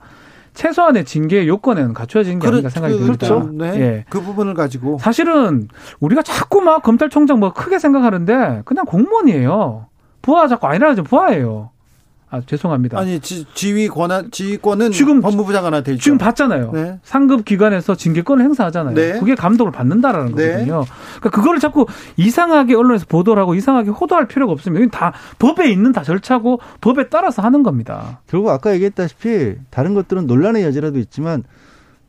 최소한의 0.55 1.05
징계 1.05 1.45
요건에는 1.47 1.93
갖춰진 1.93 2.39
게 2.39 2.47
아닌가 2.47 2.69
생각이 2.69 2.97
듭니다. 2.97 3.27
그렇죠. 3.27 3.49
네. 3.53 3.79
예. 3.79 4.05
그 4.09 4.21
부분을 4.21 4.53
가지고 4.53 4.97
사실은 4.99 5.67
우리가 5.99 6.23
자꾸 6.23 6.61
막 6.61 6.81
검찰총장 6.81 7.39
뭐 7.39 7.51
크게 7.53 7.77
생각하는데 7.77 8.61
그냥 8.63 8.85
공무원이에요. 8.85 9.87
부하 10.25 10.47
자꾸 10.47 10.65
아니라죠. 10.65 11.03
부하예요. 11.03 11.69
아, 12.31 12.41
죄송합니다. 12.43 12.97
아니, 12.97 13.19
지, 13.19 13.45
휘 13.55 13.87
권한, 13.87 14.31
지휘권은 14.31 14.91
지금 14.91 15.21
법무부 15.21 15.53
장관한테 15.53 15.91
있죠. 15.93 16.01
지금 16.01 16.17
받잖아요. 16.17 16.71
네. 16.73 16.99
상급 17.03 17.45
기관에서 17.45 17.93
징계권을 17.93 18.43
행사하잖아요. 18.43 18.95
네. 18.95 19.19
그게 19.19 19.35
감독을 19.35 19.71
받는다라는 19.71 20.33
네. 20.33 20.47
거거든요. 20.47 20.83
그러니까 21.19 21.29
그거를 21.29 21.59
자꾸 21.59 21.85
이상하게 22.17 22.73
언론에서 22.73 23.05
보도를 23.07 23.39
하고 23.39 23.53
이상하게 23.53 23.91
호도할 23.91 24.27
필요가 24.27 24.51
없습니다. 24.53 24.83
이건 24.83 24.89
다 24.89 25.13
법에 25.37 25.69
있는 25.69 25.91
다 25.91 26.01
절차고 26.01 26.59
법에 26.81 27.09
따라서 27.09 27.43
하는 27.43 27.61
겁니다. 27.61 28.21
결국 28.25 28.49
아까 28.49 28.73
얘기했다시피 28.73 29.57
다른 29.69 29.93
것들은 29.93 30.25
논란의 30.25 30.63
여지라도 30.63 30.97
있지만 30.97 31.43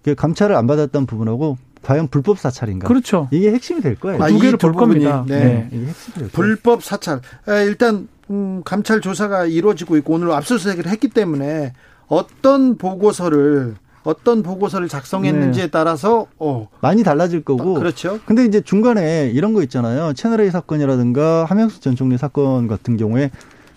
그 0.03 0.15
감찰을 0.15 0.57
안 0.57 0.67
받았던 0.67 1.05
부분하고 1.05 1.59
과연 1.87 2.09
불법 2.09 2.41
사찰인가? 2.41 2.89
그렇죠. 2.89 3.29
이게 3.31 3.53
핵심이 3.53 3.81
될 3.81 3.95
거예요. 3.95 4.21
아, 4.21 4.27
두 4.27 4.41
개를 4.41 4.59
볼 4.59 4.73
겁니다. 4.73 5.25
네. 5.27 5.39
네. 5.39 5.69
이게 5.73 5.87
핵심이 5.87 6.17
될 6.19 6.29
불법 6.31 6.83
사찰. 6.83 7.21
일단 7.47 8.09
음, 8.29 8.63
감찰 8.65 9.01
조사가 9.01 9.47
이루어지고 9.47 9.97
있고 9.99 10.15
오늘 10.15 10.33
압수수색을 10.33 10.89
했기 10.89 11.07
때문에 11.09 11.75
어떤 12.09 12.77
보고서를 12.77 13.77
어떤 14.03 14.43
보고서를 14.43 14.89
작성했는지에 14.89 15.65
네. 15.65 15.71
따라서 15.71 16.27
어. 16.41 16.69
많이 16.81 17.05
달라질 17.05 17.45
거고. 17.45 17.75
그렇죠. 17.75 18.19
근데 18.27 18.45
이제 18.45 18.61
중간에 18.61 19.31
이런 19.33 19.53
거 19.53 19.63
있잖아요. 19.63 20.13
채널 20.15 20.41
A 20.41 20.51
사건이라든가 20.51 21.45
함영수 21.45 21.81
전 21.81 21.95
총리 21.95 22.19
사건 22.19 22.67
같은 22.67 22.97
경우에 22.97 23.31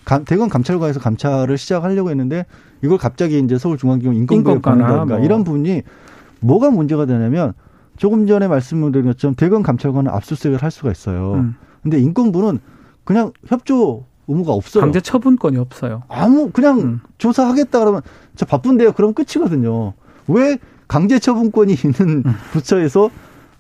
감, 0.04 0.26
대검 0.26 0.50
감찰관에서 0.50 1.00
감찰을 1.00 1.60
시작하려고 1.60 2.10
했는데 2.10 2.48
이걸 2.84 2.98
갑자기 2.98 3.38
이제 3.38 3.60
서울중앙지검 3.60 4.16
인권부에 4.16 4.60
보낸다든가 4.60 5.18
뭐. 5.18 5.20
이런 5.20 5.44
부분이 5.44 5.84
뭐가 6.40 6.72
문제가 6.72 7.06
되냐면 7.06 7.54
조금 8.00 8.26
전에 8.26 8.48
말씀드린 8.48 9.06
것처럼 9.08 9.36
대검 9.36 9.62
감찰관은 9.62 10.10
압수수색을 10.10 10.64
할 10.64 10.72
수가 10.72 10.90
있어요. 10.90 11.34
음. 11.34 11.56
근데 11.84 12.00
인권부는 12.00 12.60
그냥 13.04 13.34
협조 13.46 14.06
의무가 14.28 14.54
없어요. 14.54 14.82
강제 14.82 15.02
처분권이 15.02 15.58
없어요. 15.58 16.04
아무 16.08 16.50
그냥 16.52 16.80
음. 16.80 17.00
조사하겠다 17.18 17.78
그러면 17.78 18.02
저 18.36 18.46
바쁜데요. 18.46 18.94
그럼 18.94 19.14
끝이거든요. 19.14 19.94
왜 20.28 20.58
강제 20.88 21.20
처분권이 21.20 21.74
있는 21.74 22.24
음. 22.26 22.34
부처에서 22.54 23.10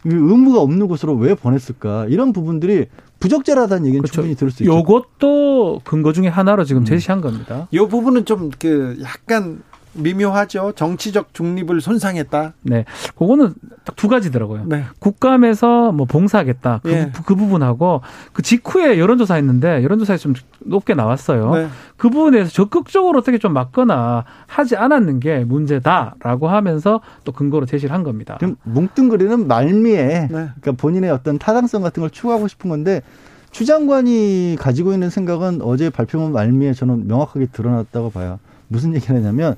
의무가 0.05 0.61
없는 0.61 0.87
곳으로 0.87 1.15
왜 1.15 1.35
보냈을까? 1.35 2.05
이런 2.07 2.31
부분들이 2.31 2.85
부적절하다는 3.19 3.85
얘기는 3.87 4.01
그렇죠. 4.01 4.13
충분히 4.13 4.35
들을 4.35 4.51
수 4.51 4.63
있죠. 4.63 4.79
이것도 4.79 5.81
근거 5.83 6.13
중에 6.13 6.29
하나로 6.29 6.63
지금 6.63 6.83
음. 6.83 6.85
제시한 6.85 7.19
겁니다. 7.19 7.67
이 7.71 7.77
부분은 7.79 8.23
좀 8.23 8.51
그 8.57 8.97
약간 9.03 9.61
미묘하죠. 9.93 10.73
정치적 10.75 11.33
중립을 11.33 11.81
손상했다. 11.81 12.53
네. 12.63 12.85
그거는 13.17 13.53
딱 13.85 13.99
두 13.99 14.07
가지더라고요. 14.07 14.63
네. 14.65 14.85
국감에서 14.99 15.91
뭐 15.91 16.05
봉사하겠다. 16.05 16.79
그, 16.83 16.89
예. 16.89 17.11
그 17.25 17.35
부분하고 17.35 17.99
그 18.31 18.41
직후에 18.41 18.97
여론조사 18.97 19.35
했는데 19.35 19.83
여론조사에 19.83 20.15
좀 20.15 20.35
높게 20.59 20.93
나왔어요. 20.93 21.53
네. 21.53 21.67
그 21.97 22.09
부분에 22.09 22.37
대해서 22.37 22.49
적극적으로 22.49 23.19
어떻게 23.19 23.37
좀 23.37 23.51
막거나 23.51 24.23
하지 24.47 24.77
않았는 24.77 25.19
게 25.19 25.43
문제다라고 25.43 26.47
하면서 26.47 27.01
또 27.25 27.33
근거로 27.33 27.65
제시를 27.65 27.93
한 27.93 28.03
겁니다. 28.03 28.37
좀 28.39 28.55
뭉뚱그리는 28.63 29.47
말미에 29.47 30.05
네. 30.05 30.27
그러니까 30.29 30.71
본인의 30.77 31.11
어떤 31.11 31.37
타당성 31.37 31.81
같은 31.81 31.99
걸 31.99 32.09
추구하고 32.09 32.47
싶은 32.47 32.69
건데 32.69 33.01
추 33.51 33.65
장관이 33.65 34.55
가지고 34.57 34.93
있는 34.93 35.09
생각은 35.09 35.61
어제 35.61 35.89
발표문 35.89 36.31
말미에 36.31 36.71
저는 36.71 37.05
명확하게 37.07 37.47
드러났다고 37.47 38.11
봐요. 38.11 38.39
무슨 38.69 38.95
얘기를 38.95 39.17
하냐면 39.17 39.57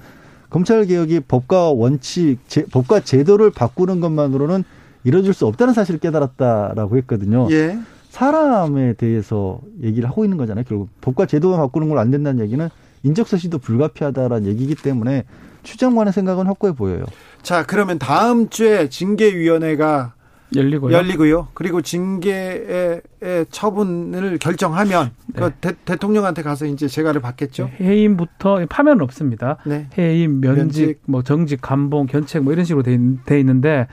검찰 0.52 0.86
개혁이 0.86 1.22
법과 1.22 1.72
원칙, 1.72 2.38
제, 2.48 2.64
법과 2.66 3.00
제도를 3.00 3.50
바꾸는 3.50 4.00
것만으로는 4.02 4.64
이뤄질 5.04 5.34
수 5.34 5.48
없다는 5.48 5.74
사실을 5.74 6.00
깨달았다라고 6.00 6.98
했거든요. 6.98 7.48
예. 7.50 7.80
사람에 8.10 8.94
대해서 8.94 9.62
얘기를 9.82 10.08
하고 10.08 10.26
있는 10.26 10.38
거잖아요. 10.38 10.66
결국 10.68 10.90
법과 11.02 11.26
제도만 11.26 11.58
바꾸는 11.58 11.90
걸 11.90 11.98
안 11.98 12.12
된다는 12.12 12.44
얘기는 12.44 12.70
인적서시도 13.04 13.58
불가피하다라는 13.60 14.46
얘기이기 14.48 14.76
때문에 14.76 15.24
추장관의 15.64 16.12
생각은 16.14 16.46
확고해 16.46 16.74
보여요. 16.74 17.06
자, 17.42 17.66
그러면 17.66 17.98
다음 17.98 18.50
주에 18.50 18.90
징계위원회가 18.90 20.14
열리고요. 20.56 20.96
열리고요. 20.96 21.48
그리고 21.54 21.82
징계의 21.82 23.02
처분을 23.50 24.38
결정하면 24.38 25.12
네. 25.28 25.42
그 25.42 25.52
대, 25.86 25.96
통령한테 25.96 26.42
가서 26.42 26.66
이제 26.66 26.88
재가를 26.88 27.22
받겠죠. 27.22 27.70
네, 27.78 27.86
해임부터 27.86 28.66
파면은 28.70 29.02
없습니다. 29.04 29.58
네. 29.66 29.88
해임, 29.98 30.42
면직, 30.42 30.58
면직, 30.58 31.00
뭐 31.06 31.24
정직, 31.24 31.62
감봉, 31.62 32.08
견책 32.08 32.44
뭐 32.44 32.54
이런 32.54 32.66
식으로 32.66 32.84
돼, 32.84 33.00
돼 33.26 33.40
있는데 33.40 33.88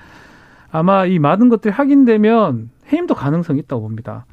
아마 0.70 1.06
이 1.06 1.18
많은 1.18 1.48
것들이 1.48 1.72
확인되면 1.72 2.70
해임도 2.92 3.14
가능성이 3.14 3.60
있다고 3.60 3.82
봅니다. 3.82 4.26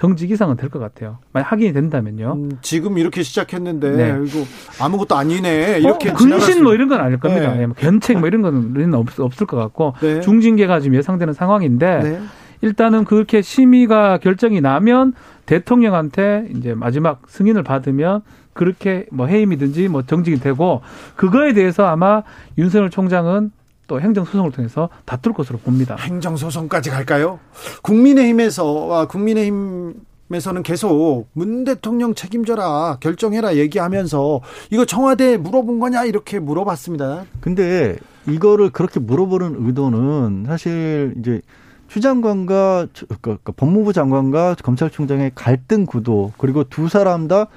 정직 0.00 0.30
이상은 0.30 0.56
될 0.56 0.70
것 0.70 0.78
같아요. 0.78 1.18
만약 1.30 1.52
확인이 1.52 1.74
된다면요. 1.74 2.32
음, 2.34 2.58
지금 2.62 2.96
이렇게 2.96 3.22
시작했는데 3.22 3.90
네. 3.90 4.18
이거 4.24 4.44
아무것도 4.82 5.14
아니네. 5.14 5.80
이렇게 5.80 6.08
어, 6.08 6.14
근신 6.14 6.62
뭐 6.62 6.72
이런 6.72 6.88
건 6.88 7.02
아닐 7.02 7.20
겁니다. 7.20 7.52
네. 7.54 7.66
뭐 7.66 7.76
견책 7.78 8.18
뭐 8.18 8.26
이런 8.26 8.40
거는 8.40 8.94
없, 8.94 9.20
없을 9.20 9.46
것 9.46 9.58
같고 9.58 9.92
네. 10.00 10.20
중징계가 10.20 10.80
지금 10.80 10.96
예상되는 10.96 11.34
상황인데 11.34 12.00
네. 12.02 12.20
일단은 12.62 13.04
그렇게 13.04 13.42
심의가 13.42 14.16
결정이 14.16 14.62
나면 14.62 15.12
대통령한테 15.44 16.48
이제 16.56 16.74
마지막 16.74 17.20
승인을 17.28 17.62
받으면 17.62 18.22
그렇게 18.54 19.04
뭐 19.12 19.26
해임이든지 19.26 19.88
뭐 19.88 20.02
정직이 20.02 20.40
되고 20.40 20.80
그거에 21.16 21.52
대해서 21.52 21.86
아마 21.86 22.22
윤석열 22.56 22.88
총장은 22.88 23.50
또 23.90 24.00
행정소송을 24.00 24.52
통해서 24.52 24.88
다툴 25.04 25.32
것으로 25.32 25.58
봅니다. 25.58 25.96
행정소송까지 25.96 26.90
갈까요? 26.90 27.40
국민의힘에서 27.82 29.08
국민의힘에서는 29.08 30.62
계속 30.62 31.26
문 31.32 31.64
대통령 31.64 32.14
책임져라 32.14 32.98
결정해라 33.00 33.56
얘기하면서 33.56 34.42
이거 34.70 34.84
청와대에 34.84 35.38
물어본 35.38 35.80
거냐 35.80 36.04
이렇게 36.04 36.38
물어봤습니다. 36.38 37.24
근데 37.40 37.96
이거를 38.28 38.70
그렇게 38.70 39.00
물어보는 39.00 39.56
의도는 39.66 40.44
사실 40.46 41.12
이제 41.18 41.40
추 41.88 41.98
장관과 42.00 42.86
그러니까 43.20 43.52
법무부 43.56 43.92
장관과 43.92 44.54
검찰총장의 44.62 45.32
갈등 45.34 45.84
구도 45.84 46.32
그리고 46.38 46.62
두 46.62 46.88
사람 46.88 47.26
다 47.26 47.48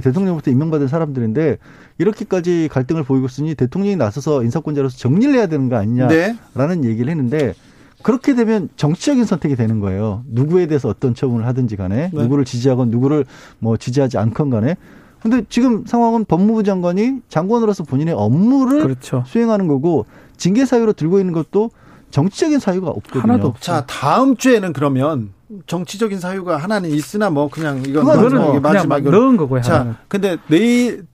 대통령부터 0.00 0.50
임명받은 0.50 0.88
사람들인데 0.88 1.58
이렇게까지 1.98 2.68
갈등을 2.72 3.02
보이고 3.02 3.26
있으니 3.26 3.54
대통령이 3.54 3.96
나서서 3.96 4.42
인사권자로서 4.42 4.96
정리를 4.96 5.34
해야 5.34 5.46
되는 5.46 5.68
거 5.68 5.76
아니냐라는 5.76 6.80
네. 6.80 6.88
얘기를 6.88 7.10
했는데 7.10 7.54
그렇게 8.02 8.34
되면 8.34 8.68
정치적인 8.76 9.24
선택이 9.24 9.54
되는 9.54 9.80
거예요. 9.80 10.24
누구에 10.28 10.66
대해서 10.66 10.88
어떤 10.88 11.14
처분을 11.14 11.46
하든지 11.46 11.76
간에 11.76 12.10
네. 12.12 12.22
누구를 12.22 12.44
지지하건 12.44 12.90
누구를 12.90 13.24
뭐 13.58 13.76
지지하지 13.76 14.18
않건 14.18 14.50
간에 14.50 14.76
근데 15.20 15.44
지금 15.48 15.84
상황은 15.86 16.24
법무부 16.24 16.64
장관이 16.64 17.20
장관으로서 17.28 17.84
본인의 17.84 18.14
업무를 18.14 18.82
그렇죠. 18.82 19.22
수행하는 19.26 19.68
거고 19.68 20.06
징계 20.36 20.64
사유로 20.64 20.94
들고 20.94 21.20
있는 21.20 21.32
것도 21.32 21.70
정치적인 22.10 22.58
사유가 22.58 22.90
없거든요. 22.90 23.22
하나도 23.22 23.48
없죠. 23.48 23.62
자, 23.62 23.84
다음 23.86 24.36
주에는 24.36 24.72
그러면 24.72 25.30
정치적인 25.66 26.20
사유가 26.20 26.56
하나는 26.56 26.90
있으나 26.90 27.30
뭐 27.30 27.48
그냥 27.48 27.82
이건 27.86 28.04
뭐 28.04 28.60
마지막으로 28.60 29.20
넣은 29.20 29.36
거고요. 29.36 29.60
자, 29.62 29.74
하나는. 29.74 29.94
근데 30.08 30.36
내일 30.48 31.04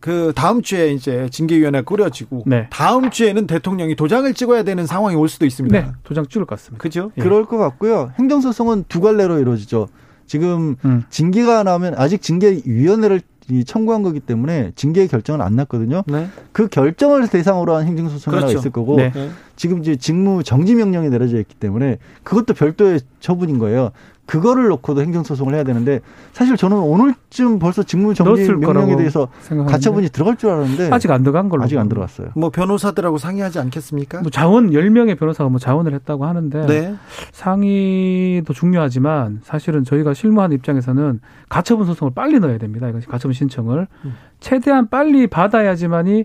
그 0.00 0.32
다음 0.34 0.62
주에 0.62 0.92
이제 0.92 1.28
징계위원회 1.30 1.82
꾸려지고 1.82 2.44
네. 2.46 2.68
다음 2.70 3.10
주에는 3.10 3.46
대통령이 3.46 3.96
도장을 3.96 4.32
찍어야 4.34 4.62
되는 4.62 4.86
상황이 4.86 5.16
올 5.16 5.28
수도 5.28 5.46
있습니다. 5.46 5.78
네, 5.78 5.92
도장 6.02 6.26
찍을 6.26 6.46
것 6.46 6.56
같습니다. 6.56 6.82
그죠? 6.82 7.10
예. 7.18 7.22
그럴 7.22 7.44
것 7.44 7.58
같고요. 7.58 8.12
행정소송은 8.18 8.84
두 8.88 9.00
갈래로 9.00 9.38
이루어지죠. 9.38 9.88
지금 10.26 10.76
음. 10.84 11.04
징계가 11.10 11.64
나오면 11.64 11.94
아직 11.96 12.22
징계위원회를 12.22 13.20
청구한 13.66 14.02
거기 14.02 14.20
때문에 14.20 14.72
징계 14.74 15.06
결정은 15.06 15.40
안 15.40 15.56
났거든요. 15.56 16.02
네. 16.06 16.28
그 16.52 16.68
결정을 16.68 17.28
대상으로 17.28 17.74
한 17.74 17.86
행정소송이 17.86 18.36
그렇죠. 18.36 18.58
있을 18.58 18.70
거고 18.70 18.96
네. 18.96 19.12
지금 19.56 19.80
이제 19.80 19.96
직무 19.96 20.42
정지 20.42 20.74
명령이 20.74 21.10
내려져 21.10 21.38
있기 21.38 21.54
때문에 21.54 21.98
그것도 22.22 22.54
별도의 22.54 23.00
처분인 23.20 23.58
거예요. 23.58 23.90
그거를 24.26 24.68
놓고도 24.68 25.02
행정소송을 25.02 25.54
해야 25.54 25.64
되는데 25.64 26.00
사실 26.32 26.56
저는 26.56 26.78
오늘쯤 26.78 27.58
벌써 27.58 27.82
직무정지 27.82 28.52
명령에 28.52 28.96
대해서 28.96 29.28
가처분이 29.68 30.08
들어갈 30.08 30.36
줄 30.36 30.50
알았는데 30.50 30.90
아직 30.90 31.10
안 31.10 31.22
들어간 31.22 31.48
걸로 31.48 31.62
아직 31.62 31.78
안 31.78 31.88
들어갔어요. 31.88 32.28
뭐 32.34 32.50
변호사들하고 32.50 33.18
상의하지 33.18 33.58
않겠습니까? 33.58 34.22
뭐 34.22 34.30
자원 34.30 34.70
10명의 34.70 35.18
변호사가 35.18 35.50
뭐 35.50 35.58
자원을 35.58 35.92
했다고 35.94 36.24
하는데 36.24 36.66
네. 36.66 36.94
상의도 37.32 38.52
중요하지만 38.52 39.40
사실은 39.42 39.84
저희가 39.84 40.14
실무하는 40.14 40.56
입장에서는 40.56 41.20
가처분 41.48 41.86
소송을 41.86 42.12
빨리 42.14 42.40
넣어야 42.40 42.58
됩니다. 42.58 42.88
이것이 42.88 43.06
가처분 43.06 43.34
신청을 43.34 43.86
음. 44.04 44.14
최대한 44.40 44.88
빨리 44.88 45.26
받아야지만이 45.26 46.24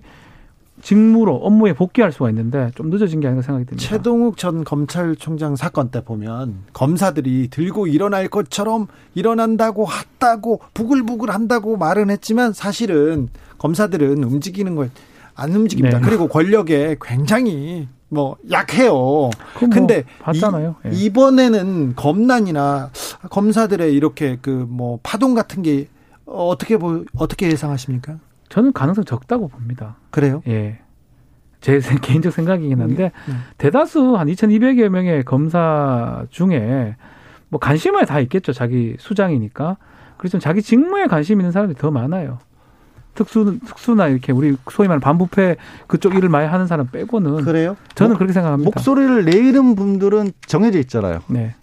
직무로 0.82 1.36
업무에 1.36 1.74
복귀할 1.74 2.12
수가 2.12 2.30
있는데 2.30 2.72
좀 2.76 2.90
늦어진 2.90 3.20
게 3.20 3.28
아닌가 3.28 3.42
생각이 3.44 3.66
듭니다. 3.66 3.88
최동욱 3.88 4.38
전 4.38 4.64
검찰총장 4.64 5.56
사건 5.56 5.90
때 5.92 6.04
보면 6.04 6.56
검사들이 6.74 7.50
들고 7.50 7.88
일어날 7.88 8.28
것처럼 8.28 8.88
일어난다고 9.16 9.88
했다고 9.92 10.62
부글부글 10.74 11.30
한다고 11.30 11.78
말은 11.78 12.10
했지만 12.10 12.54
사실은 12.54 13.30
검사들은 13.58 14.24
움직이는 14.24 14.76
걸 14.76 14.90
안 15.40 15.56
움직입니다. 15.56 16.00
네. 16.00 16.06
그리고 16.06 16.28
권력에 16.28 16.98
굉장히 17.02 17.88
뭐 18.10 18.36
약해요. 18.52 18.92
뭐 18.94 19.30
근데 19.72 20.04
봤잖아요. 20.20 20.76
이, 20.86 20.88
예. 20.88 20.92
이번에는 20.92 21.94
검난이나 21.96 22.92
검사들의 23.30 23.94
이렇게 23.94 24.38
그 24.42 24.66
뭐 24.70 25.00
파동 25.02 25.34
같은 25.34 25.64
게 25.64 25.88
어떻게 26.26 26.78
보 26.78 27.06
어떻게 27.16 27.50
예상하십니까? 27.50 28.18
저는 28.50 28.74
가능성 28.74 29.06
적다고 29.06 29.48
봅니다. 29.48 29.96
그래요? 30.12 30.42
예. 30.48 30.80
제 31.62 31.80
개인적 32.02 32.34
생각이긴 32.34 32.82
한데 32.82 33.12
네. 33.28 33.34
대다수 33.58 34.16
한 34.18 34.28
2,200여 34.28 34.90
명의 34.90 35.24
검사 35.24 36.26
중에 36.30 36.96
뭐 37.50 37.60
관심에 37.60 38.06
다 38.06 38.20
있겠죠. 38.20 38.54
자기 38.54 38.96
수장이니까. 39.00 39.78
그래서 40.18 40.38
자기 40.40 40.62
직무에 40.62 41.08
관심 41.08 41.40
있는 41.40 41.52
사람들이 41.52 41.78
더 41.80 41.92
많아요. 41.92 42.40
특수 43.16 43.58
특수나 43.66 44.08
이렇게 44.08 44.32
우리 44.32 44.56
소위 44.72 44.88
말하는 44.88 45.02
반부패 45.02 45.58
그쪽 45.88 46.16
일을 46.16 46.30
많이 46.30 46.48
하는 46.48 46.68
사람 46.68 46.88
빼고는 46.88 47.44
그래요? 47.44 47.76
저는 47.96 48.12
목, 48.12 48.18
그렇게 48.20 48.34
생각합니다. 48.34 48.68
목소리를 48.68 49.26
내는 49.26 49.76
분들은 49.76 50.32
정해져 50.46 50.80
있잖아요. 50.80 51.20
네. 51.28 51.56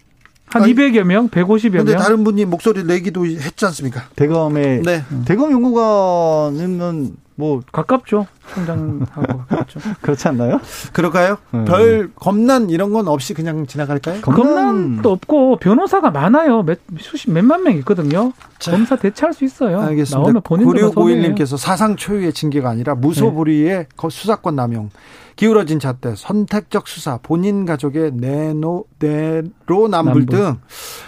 한 0.47 0.63
아니, 0.63 0.73
200여 0.73 1.03
명, 1.03 1.29
150여 1.29 1.69
명. 1.71 1.85
근데 1.85 1.97
다른 1.97 2.23
분이 2.23 2.45
목소리 2.45 2.83
내기도 2.83 3.25
했지 3.25 3.65
않습니까? 3.65 4.05
대검에 4.15 4.81
네. 4.81 5.03
대검 5.25 5.51
연구관은 5.51 7.17
뭐 7.39 7.61
가깝죠. 7.71 8.25
총장하고 8.53 9.41
그렇죠. 9.47 9.79
그렇지 10.01 10.27
않나요? 10.27 10.59
그럴까요? 10.91 11.37
네. 11.51 11.65
별 11.65 12.11
겁난 12.15 12.71
이런 12.71 12.91
건 12.93 13.07
없이 13.07 13.35
그냥 13.35 13.67
지나갈까요? 13.67 14.21
겁난... 14.21 15.03
도 15.03 15.11
없고 15.11 15.57
변호사가 15.57 16.09
많아요. 16.09 16.63
몇 16.63 16.79
수십 16.97 17.29
몇만 17.29 17.63
명 17.63 17.75
있거든요. 17.77 18.33
자, 18.57 18.71
검사 18.71 18.95
대체할 18.95 19.33
수 19.33 19.45
있어요. 19.45 19.79
알겠습니다. 19.81 20.17
나오면 20.17 20.41
본인들 20.41 20.81
9651님께서 20.89 21.57
사상 21.57 21.95
초유의 21.95 22.33
징계가 22.33 22.69
아니라 22.69 22.95
무소불위의 22.95 23.85
네. 23.87 24.09
수사권 24.09 24.55
남용. 24.55 24.89
기울어진 25.35 25.79
잣대, 25.79 26.15
선택적 26.15 26.87
수사, 26.87 27.19
본인 27.21 27.65
가족의 27.65 28.13
내노, 28.13 28.85
내로남불 28.97 30.25
등 30.25 30.57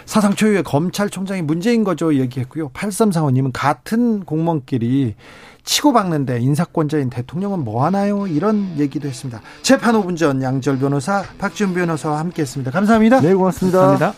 사상 0.04 0.34
초유의 0.34 0.62
검찰총장이 0.62 1.42
문제인 1.42 1.82
거죠. 1.82 2.14
얘기했고요. 2.14 2.68
8345님은 2.68 3.50
같은 3.52 4.24
공무원끼리 4.24 5.16
치고박는데 5.64 6.40
인사권자인 6.40 7.10
대통령은 7.10 7.64
뭐 7.64 7.84
하나요? 7.84 8.26
이런 8.26 8.78
얘기도 8.78 9.08
했습니다. 9.08 9.40
재판 9.62 9.94
5분 9.94 10.16
전 10.16 10.42
양절 10.42 10.78
변호사, 10.78 11.22
박지훈 11.38 11.74
변호사와 11.74 12.18
함께 12.18 12.42
했습니다. 12.42 12.70
감사합니다. 12.70 13.20
네, 13.20 13.34
고맙습니다. 13.34 13.78
감사합니다. 13.78 14.14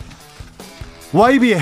YB의 1.12 1.60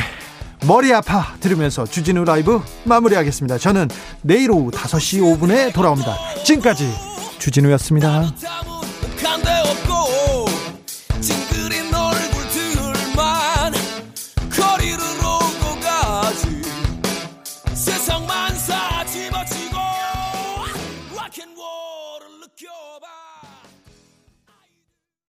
머리 0.67 0.93
아파 0.93 1.35
들으면서 1.41 1.85
주진우 1.85 2.25
라이브 2.25 2.61
마무리하겠습니다. 2.85 3.59
저는 3.59 3.89
내일 4.23 4.51
오후 4.51 4.71
5시 4.71 5.39
5분에 5.39 5.73
돌아옵니다. 5.73 6.17
지금까지 6.45 6.93
주진우였습니다. 7.39 8.80